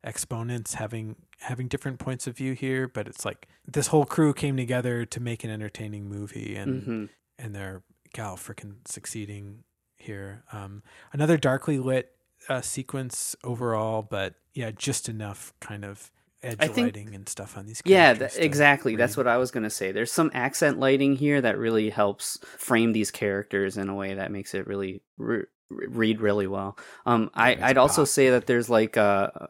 [0.03, 4.57] exponents having having different points of view here, but it's like this whole crew came
[4.57, 7.05] together to make an entertaining movie, and hmm
[7.39, 7.83] and they're
[8.13, 9.63] gal freaking succeeding
[9.97, 10.43] here.
[10.51, 10.81] Um,
[11.13, 12.15] another darkly lit
[12.49, 16.11] uh, sequence overall, but yeah, just enough kind of
[16.43, 17.81] edge I think- lighting and stuff on these.
[17.85, 18.95] Yeah, th- exactly.
[18.95, 19.91] That's what I was gonna say.
[19.91, 24.31] There's some accent lighting here that really helps frame these characters in a way that
[24.31, 26.77] makes it really re- read really well.
[27.05, 28.07] Um, I I'd also pop.
[28.09, 29.49] say that there's like a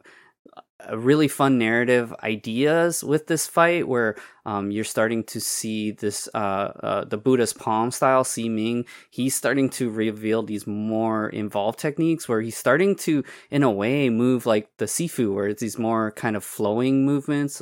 [0.93, 6.37] really fun narrative ideas with this fight where um, you're starting to see this uh,
[6.37, 8.85] uh, the Buddha's palm style Si Ming.
[9.09, 14.09] He's starting to reveal these more involved techniques where he's starting to, in a way,
[14.09, 17.61] move like the Sifu, where it's these more kind of flowing movements.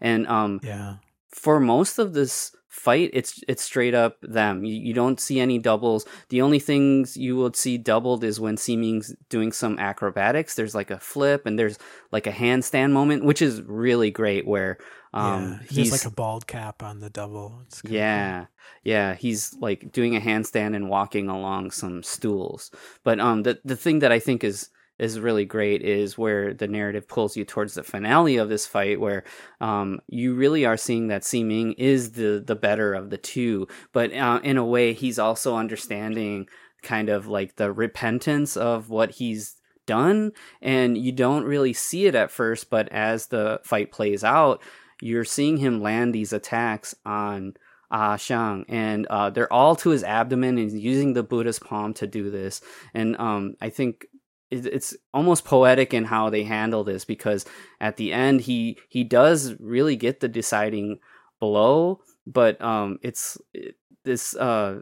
[0.00, 0.96] And um, Yeah,
[1.30, 5.58] for most of this fight it's it's straight up them you, you don't see any
[5.58, 10.54] doubles the only things you would see doubled is when Si Ming's doing some acrobatics
[10.54, 11.78] there's like a flip and there's
[12.12, 14.78] like a handstand moment which is really great where
[15.12, 15.66] um yeah.
[15.68, 17.60] He's like a bald cap on the double.
[17.66, 17.98] It's kinda cool.
[17.98, 18.46] yeah
[18.84, 22.70] yeah he's like doing a handstand and walking along some stools
[23.02, 24.70] but um the the thing that i think is
[25.00, 29.00] is really great is where the narrative pulls you towards the finale of this fight
[29.00, 29.24] where
[29.60, 33.66] um you really are seeing that Ming is the the better of the two.
[33.92, 36.48] But uh, in a way he's also understanding
[36.82, 39.56] kind of like the repentance of what he's
[39.86, 40.32] done.
[40.62, 44.62] And you don't really see it at first but as the fight plays out
[45.00, 47.54] you're seeing him land these attacks on
[47.90, 51.92] Ah Shang, and uh, they're all to his abdomen, and he's using the Buddha's palm
[51.94, 52.60] to do this.
[52.94, 54.06] And um, I think
[54.50, 57.44] it's almost poetic in how they handle this because
[57.80, 60.98] at the end he he does really get the deciding
[61.38, 64.80] blow, but um, it's it, this uh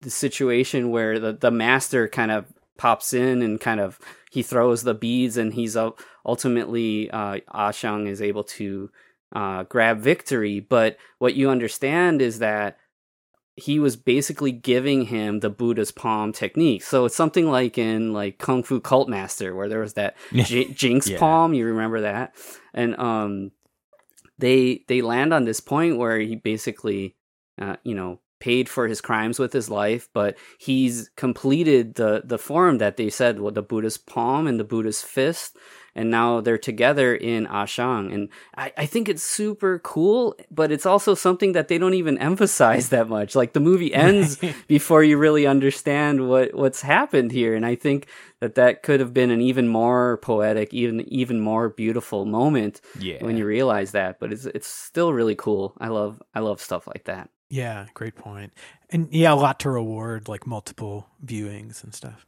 [0.00, 3.98] the situation where the the master kind of pops in and kind of
[4.30, 5.90] he throws the beads and he's uh,
[6.24, 8.90] ultimately uh Ashang is able to
[9.34, 10.60] uh grab victory.
[10.60, 12.78] But what you understand is that
[13.56, 16.82] he was basically giving him the Buddha's palm technique.
[16.82, 20.72] So it's something like in like Kung Fu Cult Master where there was that J-
[20.72, 21.18] Jinx Yeah.
[21.18, 22.34] palm, you remember that?
[22.72, 23.50] And um
[24.38, 27.14] they they land on this point where he basically
[27.60, 30.32] uh, you know paid for his crimes with his life but
[30.68, 30.94] he's
[31.24, 35.56] completed the the form that they said well, the buddha's palm and the buddha's fist
[35.94, 38.04] and now they're together in ashang.
[38.14, 42.16] And I, I think it's super cool but it's also something that they don't even
[42.30, 43.30] emphasize that much.
[43.40, 44.40] Like the movie ends
[44.76, 48.00] before you really understand what what's happened here and i think
[48.40, 53.20] that that could have been an even more poetic even even more beautiful moment Yeah.
[53.24, 55.64] when you realize that but it's it's still really cool.
[55.86, 58.50] I love i love stuff like that Yeah, great point.
[58.88, 62.24] And yeah, a lot to reward, like multiple viewings and stuff.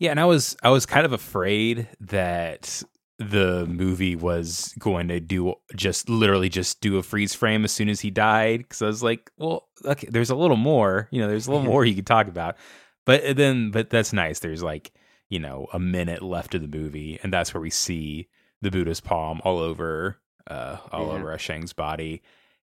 [0.00, 2.82] Yeah, and I was I was kind of afraid that
[3.20, 7.88] the movie was going to do just literally just do a freeze frame as soon
[7.88, 11.28] as he died because I was like, well, okay, there's a little more, you know,
[11.28, 12.56] there's a little more you could talk about,
[13.06, 14.40] but then but that's nice.
[14.40, 14.90] There's like
[15.28, 18.28] you know a minute left of the movie, and that's where we see
[18.62, 20.18] the Buddha's palm all over
[20.48, 21.12] uh all Yeah.
[21.14, 22.22] over Asheng's body,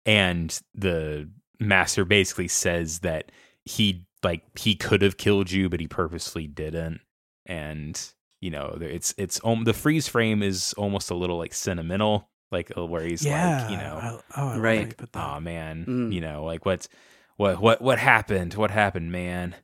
[0.06, 1.30] and the
[1.60, 3.30] master basically says that
[3.64, 7.00] he like he could have killed you, but he purposely didn't.
[7.46, 8.00] And
[8.40, 12.28] you know, there- it's it's um, the freeze frame is almost a little like sentimental,
[12.52, 13.62] like uh, where he's yeah.
[13.62, 14.10] like, you know, I-
[14.40, 14.78] oh, I like Right.
[14.80, 15.36] how you put that.
[15.36, 16.12] oh man, Mm.
[16.12, 16.88] you know, like what's
[17.36, 18.54] what what what happened?
[18.54, 19.54] What happened, man?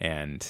[0.00, 0.46] And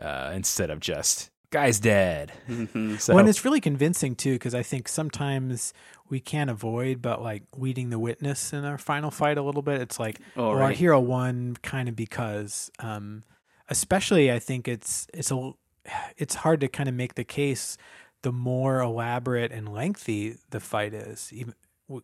[0.00, 2.32] uh instead of just guy's dead.
[2.48, 3.00] Mhm.
[3.00, 5.72] So well, and it's really convincing too, because I think sometimes
[6.08, 9.80] we can't avoid, but like weeding the witness in our final fight a little bit.
[9.80, 13.24] It's like, Oh, oh, our hero won kind of because, um,
[13.68, 15.52] especially I think it's it's a
[16.16, 17.76] it's hard to kind of make the case
[18.22, 21.54] the more elaborate and lengthy the fight is, even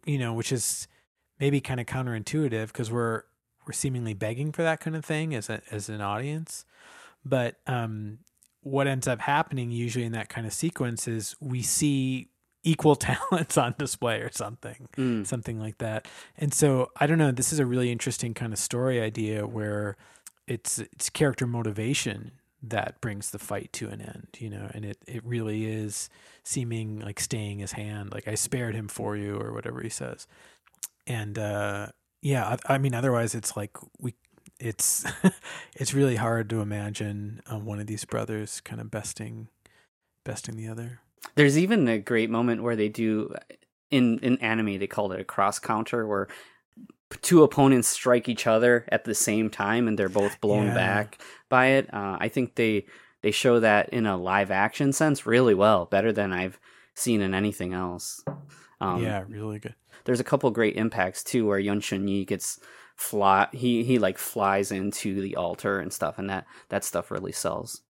[0.05, 0.86] you know, which is
[1.40, 3.23] maybe kind of counterintuitive because we're
[3.66, 6.64] we're seemingly begging for that kind of thing as a, as an audience.
[7.24, 8.19] But um,
[8.62, 12.28] what ends up happening usually in that kind of sequence is we see
[12.64, 15.26] equal talents on display or something, Mm.
[15.26, 16.06] something like that.
[16.39, 17.32] And so I don't know.
[17.32, 19.97] This is a really interesting kind of story idea where
[20.47, 22.32] it's it's character motivation
[22.64, 26.09] that brings the fight to an end, you know, and it it really is
[26.44, 30.28] seeming like staying his hand, like I spared him for you or whatever he says.
[31.06, 31.89] And uh
[32.20, 34.14] yeah, I, I mean otherwise it's like we
[34.62, 35.05] it's
[35.74, 39.48] it's really hard to imagine um, one of these brothers kind of besting
[40.24, 41.01] besting the other.
[41.34, 43.34] There's even a great moment where they do
[43.90, 46.28] in in anime they call it a cross counter where
[47.20, 50.74] two opponents strike each other at the same time and they're both blown Yeah.
[50.74, 51.20] back
[51.51, 51.93] by it.
[51.93, 52.86] Uh, I think they
[53.20, 56.59] they show that in a live action sense really well, better than I've
[56.94, 58.24] seen in anything else.
[58.80, 59.74] Um, yeah, really good.
[60.05, 62.59] there's a couple great impacts too where Yuen Shun-yi gets
[63.03, 67.33] fly he he like flies into the altar and stuff and that that stuff really
[67.33, 67.83] sells.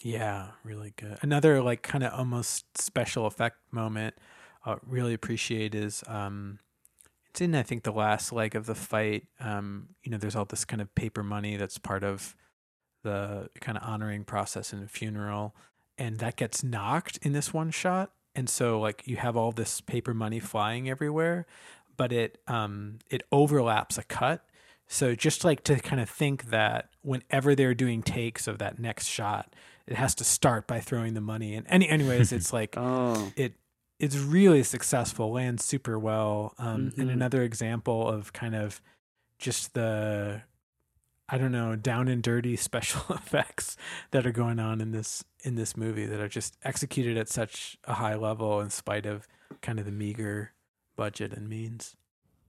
[0.00, 1.18] Yeah, really good.
[1.22, 4.14] Another like kind of almost special effect moment
[4.66, 6.58] uh, really appreciate is um
[7.30, 9.26] it's in I think the last leg of the fight.
[9.40, 12.36] Um, you know, there's all this kind of paper money that's part of
[13.04, 15.56] the kind of honoring process in a funeral,
[15.96, 18.12] and that gets knocked in this one shot.
[18.34, 21.46] And so like you have all this paper money flying everywhere,
[21.96, 24.44] but it um it overlaps a cut.
[24.88, 29.06] So just like to kind of think that whenever they're doing takes of that next
[29.06, 29.54] shot,
[29.86, 31.54] it has to start by throwing the money.
[31.54, 33.32] And any anyways, it's like Oh.
[33.36, 33.54] it
[33.98, 36.54] it's really successful, lands super well.
[36.58, 37.12] Um, And Mhm.
[37.12, 38.80] another example of kind of
[39.38, 40.42] just the
[41.28, 43.76] I don't know down and dirty special effects
[44.10, 47.78] that are going on in this in this movie that are just executed at such
[47.84, 49.26] a high level in spite of
[49.62, 50.52] kind of the meager
[50.96, 51.96] budget and means.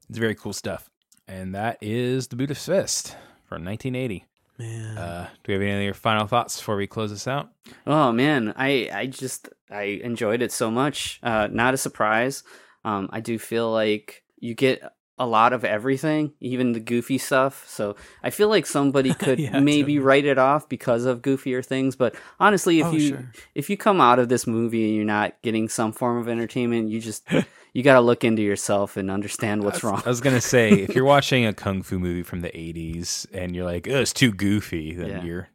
[0.09, 0.89] It's very cool stuff.
[1.27, 3.15] And that is The Buddhist Fist
[3.45, 4.25] from 1980.
[4.59, 7.49] Man, Uh, do we have any other final thoughts before we close this out?
[7.87, 11.19] Oh man, I I just I enjoyed it so much.
[11.23, 12.43] Uh, not a surprise.
[12.85, 14.83] Um, I do feel like you get
[15.19, 17.67] a lot of everything, even the goofy stuff.
[17.67, 19.99] So I feel like somebody could Yeah, maybe totally.
[19.99, 21.95] write it off because of goofier things.
[21.95, 23.31] But honestly, if Oh, you sure.
[23.55, 26.89] if you come out of this movie and you're not getting some form of entertainment,
[26.89, 27.23] you just
[27.73, 30.01] you got to look into yourself and understand what's wrong.
[30.05, 33.55] I was gonna say, if you're watching a kung fu movie from the '80s and
[33.55, 35.23] you're like, "Oh, it's too goofy," then Yeah.
[35.23, 35.49] you're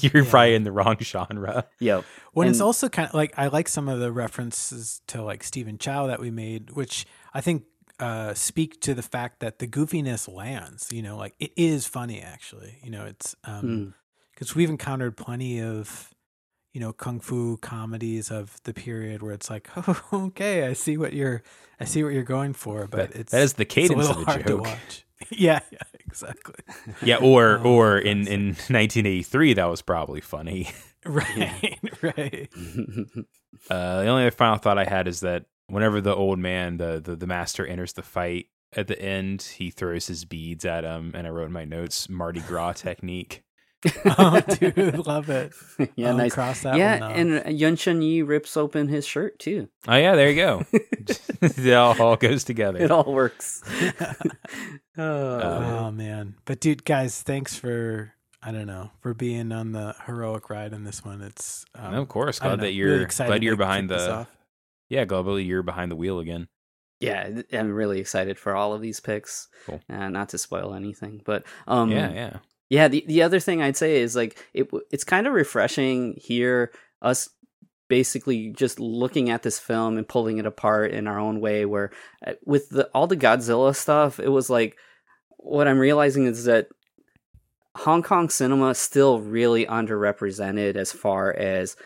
[0.00, 1.66] you're probably in the wrong genre.
[1.78, 5.42] Yo, When it's also kind of like I like some of the references to like
[5.44, 7.62] Stephen Chow that we made, which I think
[7.98, 10.92] uh, speak to the fact that the goofiness lands.
[10.92, 12.78] You know, like it is funny actually.
[12.82, 13.50] You know, it's Hmm.
[13.52, 13.94] um
[14.32, 16.10] because we've encountered plenty of
[16.74, 20.98] you know kung fu comedies of the period where it's like, oh, okay, I see
[20.98, 21.42] what you're,
[21.80, 24.42] I see what you're going for, but That- it's that is the cadence of the
[24.46, 24.66] joke.
[25.30, 26.56] yeah, yeah, exactly.
[27.02, 30.68] Yeah, or Oh, or in in 1983, that was probably funny.
[31.06, 32.48] right, right.
[33.70, 37.00] Uh, the only other final thought I had is that whenever the old man, the,
[37.02, 41.12] the the master, enters the fight at the end, he throws his beads at him,
[41.14, 43.42] and I wrote in my notes Mardi Gras technique.
[44.18, 45.52] oh, dude, love it.
[45.96, 46.34] yeah, I'll nice.
[46.34, 49.68] Cross that yeah, one and Yuen Shun-yi rips open his shirt too.
[49.86, 50.64] Oh yeah, there you go.
[50.72, 52.80] it all, all goes together.
[52.80, 53.62] It all works.
[54.98, 59.94] oh, oh man, but dude, guys, thanks for I don't know for being on the
[60.06, 61.20] heroic ride in this one.
[61.20, 64.35] It's um, And of course, glad that you're really excited glad you're behind the off.
[64.88, 66.48] Yeah, globally, you're behind the wheel again.
[67.00, 69.48] yeah, I'm really excited for all of these picks.
[69.66, 69.80] Cool.
[69.90, 72.36] Uh, not to spoil anything, but um, yeah, yeah.
[72.70, 72.88] yeah.
[72.88, 74.68] The the other thing I'd say is like it.
[74.90, 76.72] It's kind of refreshing here
[77.02, 77.28] us
[77.88, 81.66] basically just looking at this film and pulling it apart in our own way.
[81.66, 81.90] Where
[82.26, 84.76] uh, with the all the Godzilla stuff, it was like
[85.36, 86.68] what I'm realizing is that
[87.76, 91.76] Hong Kong cinema is still really underrepresented as far as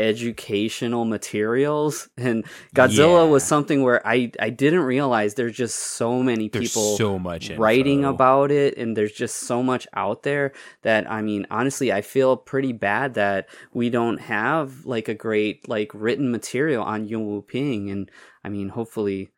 [0.00, 2.44] educational materials and
[2.74, 3.30] Godzilla Yeah.
[3.30, 7.50] was something where I I didn't realize there's just so many There's people so much
[7.50, 8.10] writing info.
[8.10, 10.52] about it and there's just so much out there
[10.82, 15.68] that I mean honestly I feel pretty bad that we don't have like a great
[15.68, 18.10] like written material on Yuen Woo-ping and
[18.44, 19.30] I mean hopefully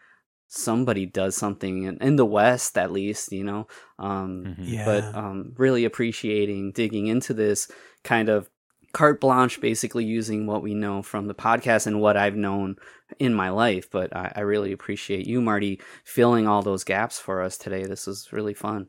[0.54, 3.66] somebody does something in, in the west at least you know
[3.98, 4.56] um Mhm.
[4.58, 4.84] Yeah.
[4.84, 7.70] but um really appreciating digging into this
[8.04, 8.50] kind of
[8.92, 12.76] carte blanche basically using what we know from the podcast and what I've known
[13.18, 17.42] in my life but I, I really appreciate you Marty filling all those gaps for
[17.42, 18.88] us today this was really fun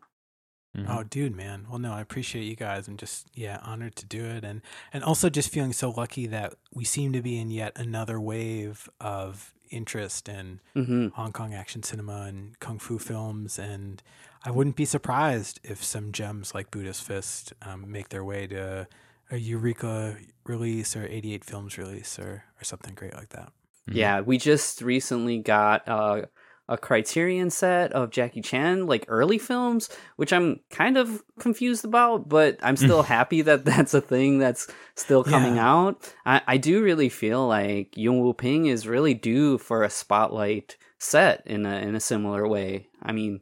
[0.75, 0.85] Mhm.
[0.89, 1.67] Oh, dude, man.
[1.69, 2.87] Well, no, I appreciate you guys.
[2.87, 4.61] I'm just yeah honored to do it, and
[4.91, 8.89] and also just feeling so lucky that we seem to be in yet another wave
[8.99, 14.01] of interest in hmm Hong Kong action cinema and kung fu films, and
[14.43, 18.87] I wouldn't be surprised if some gems like Buddhist Fist um, make their way to
[19.33, 20.15] a Eureka
[20.45, 23.49] release or 88 Films release or or something great like that.
[23.89, 23.95] Mhm.
[23.95, 26.21] yeah we just recently got uh,
[26.69, 32.29] a criterion set of Jackie Chan like early films which I'm kind of confused about
[32.29, 35.69] but I'm still happy that that's a thing that's still coming Yeah.
[35.73, 40.77] out I, I do really feel like Yuen Woo-ping is really due for a spotlight
[40.99, 43.41] set in a in a similar way I mean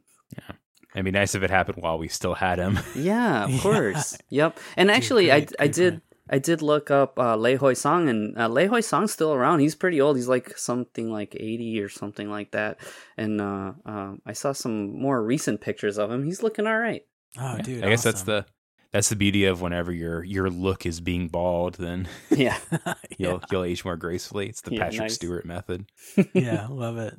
[0.94, 2.78] It'd be nice if it happened while we still had him.
[2.94, 3.60] Yeah, of Yeah.
[3.60, 4.18] course.
[4.28, 4.58] Yep.
[4.76, 6.02] And actually, great, I I did point.
[6.30, 9.58] I did look up uh, Lee Hoi-sang, and uh, Lee Hoi-sang's still around.
[9.60, 10.16] He's pretty old.
[10.16, 12.78] He's like something like eighty or something like that.
[13.16, 16.24] And uh, um, I saw some more recent pictures of him.
[16.24, 17.02] He's looking all right.
[17.38, 18.46] Oh, Yeah, dude, I guess that's the
[18.92, 22.58] that's the beauty of whenever your your look is being bald, then Yeah.
[23.18, 24.48] you'll you'll age more gracefully.
[24.48, 25.14] It's the Yeah, Patrick nice.
[25.14, 25.86] Stewart method.
[26.34, 27.18] yeah, love it.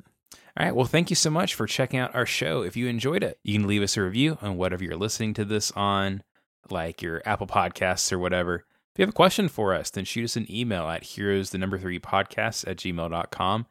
[0.56, 0.74] All right.
[0.74, 2.62] Well, thank you so much for checking out our show.
[2.62, 5.44] If you enjoyed it, you can leave us a review on whatever you're listening to
[5.44, 6.22] this on,
[6.70, 8.64] like your Apple Podcasts or whatever.
[8.94, 11.58] If you have a question for us, then shoot us an email at heroes the
[11.58, 13.66] number three podcasts at gmail.com.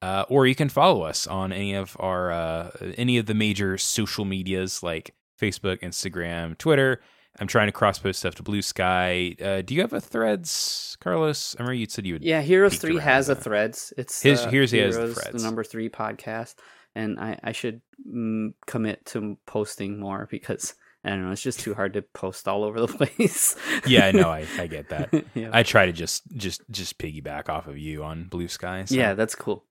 [0.00, 3.76] Uh, or you can follow us on any of our uh, any of the major
[3.76, 7.02] social medias like Facebook, Instagram, Twitter.
[7.40, 9.40] I'm trying to cross post stuff to Bluesky.
[9.40, 11.56] Uh, do you have a Threads, Carlos?
[11.58, 12.22] I remember you said you would.
[12.24, 13.34] Yeah, Heroes Three has a.
[13.34, 13.92] Threads.
[13.96, 15.42] It's His- uh, Here's- he has the Heroes, Threads.
[15.44, 16.54] number three podcast,
[16.94, 21.32] and I I should mm, commit to posting more because I don't know.
[21.32, 22.86] It's just too hard to post all over the
[23.16, 23.56] place.
[23.86, 25.12] Yeah, no, I, I get that.
[25.34, 25.48] yeah.
[25.52, 28.88] I try to just just just piggyback off of you on Bluesky.
[28.88, 29.64] so- yeah, that's cool.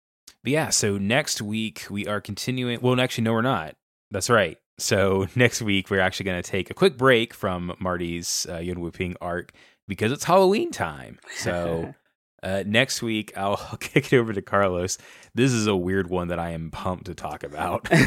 [0.44, 2.82] But yeah, so next week we are continuing.
[2.82, 3.76] Well, actually, no, we're not.
[4.10, 4.58] That's right.
[4.82, 8.82] So next week we're actually going to take a quick break from Marty's uh, Yuen
[8.82, 9.52] Woo-ping arc
[9.88, 11.20] because it's Halloween time.
[11.36, 11.94] So
[12.44, 14.98] uh, next week I'll kick it over to Carlos.
[15.36, 17.88] This is a weird one that I am pumped to talk about.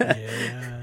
[0.00, 0.82] Yeah.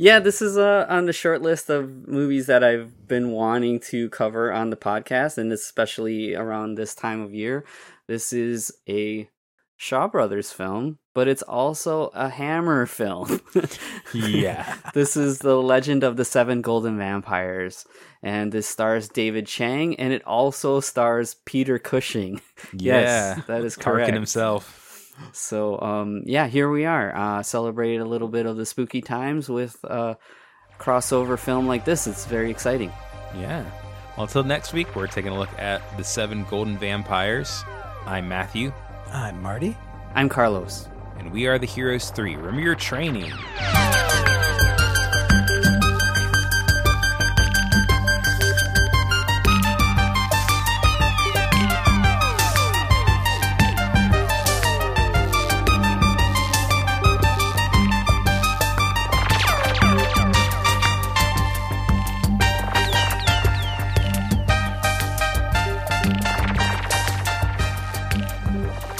[0.00, 4.08] Yeah, this is uh, on the short list of movies that I've been wanting to
[4.10, 7.64] cover on the podcast, and especially around this time of year.
[8.06, 9.28] This is a
[9.76, 13.40] Shaw Brothers film, but it's also a Hammer film.
[14.14, 14.76] yeah.
[14.94, 17.84] this is The Legend of the Seven Golden Vampires,
[18.22, 22.40] and this stars David Chiang, and it also stars Peter Cushing.
[22.72, 23.00] Yeah.
[23.00, 24.14] Yes, that is Tarkin correct.
[24.14, 25.12] himself.
[25.32, 29.48] So, um, yeah, here we are, uh, celebrating a little bit of the spooky times
[29.48, 30.16] with a
[30.78, 32.06] crossover film like this.
[32.06, 32.92] It's very exciting.
[33.36, 33.64] Yeah.
[34.16, 37.64] Well, until next week, we're taking a look at the seven golden vampires.
[38.06, 38.72] I'm Matthew,
[39.12, 39.76] I'm Marty.
[40.14, 40.88] I'm Carlos.
[41.18, 42.36] And we are the Heroes 3.
[42.36, 43.32] Remember your training.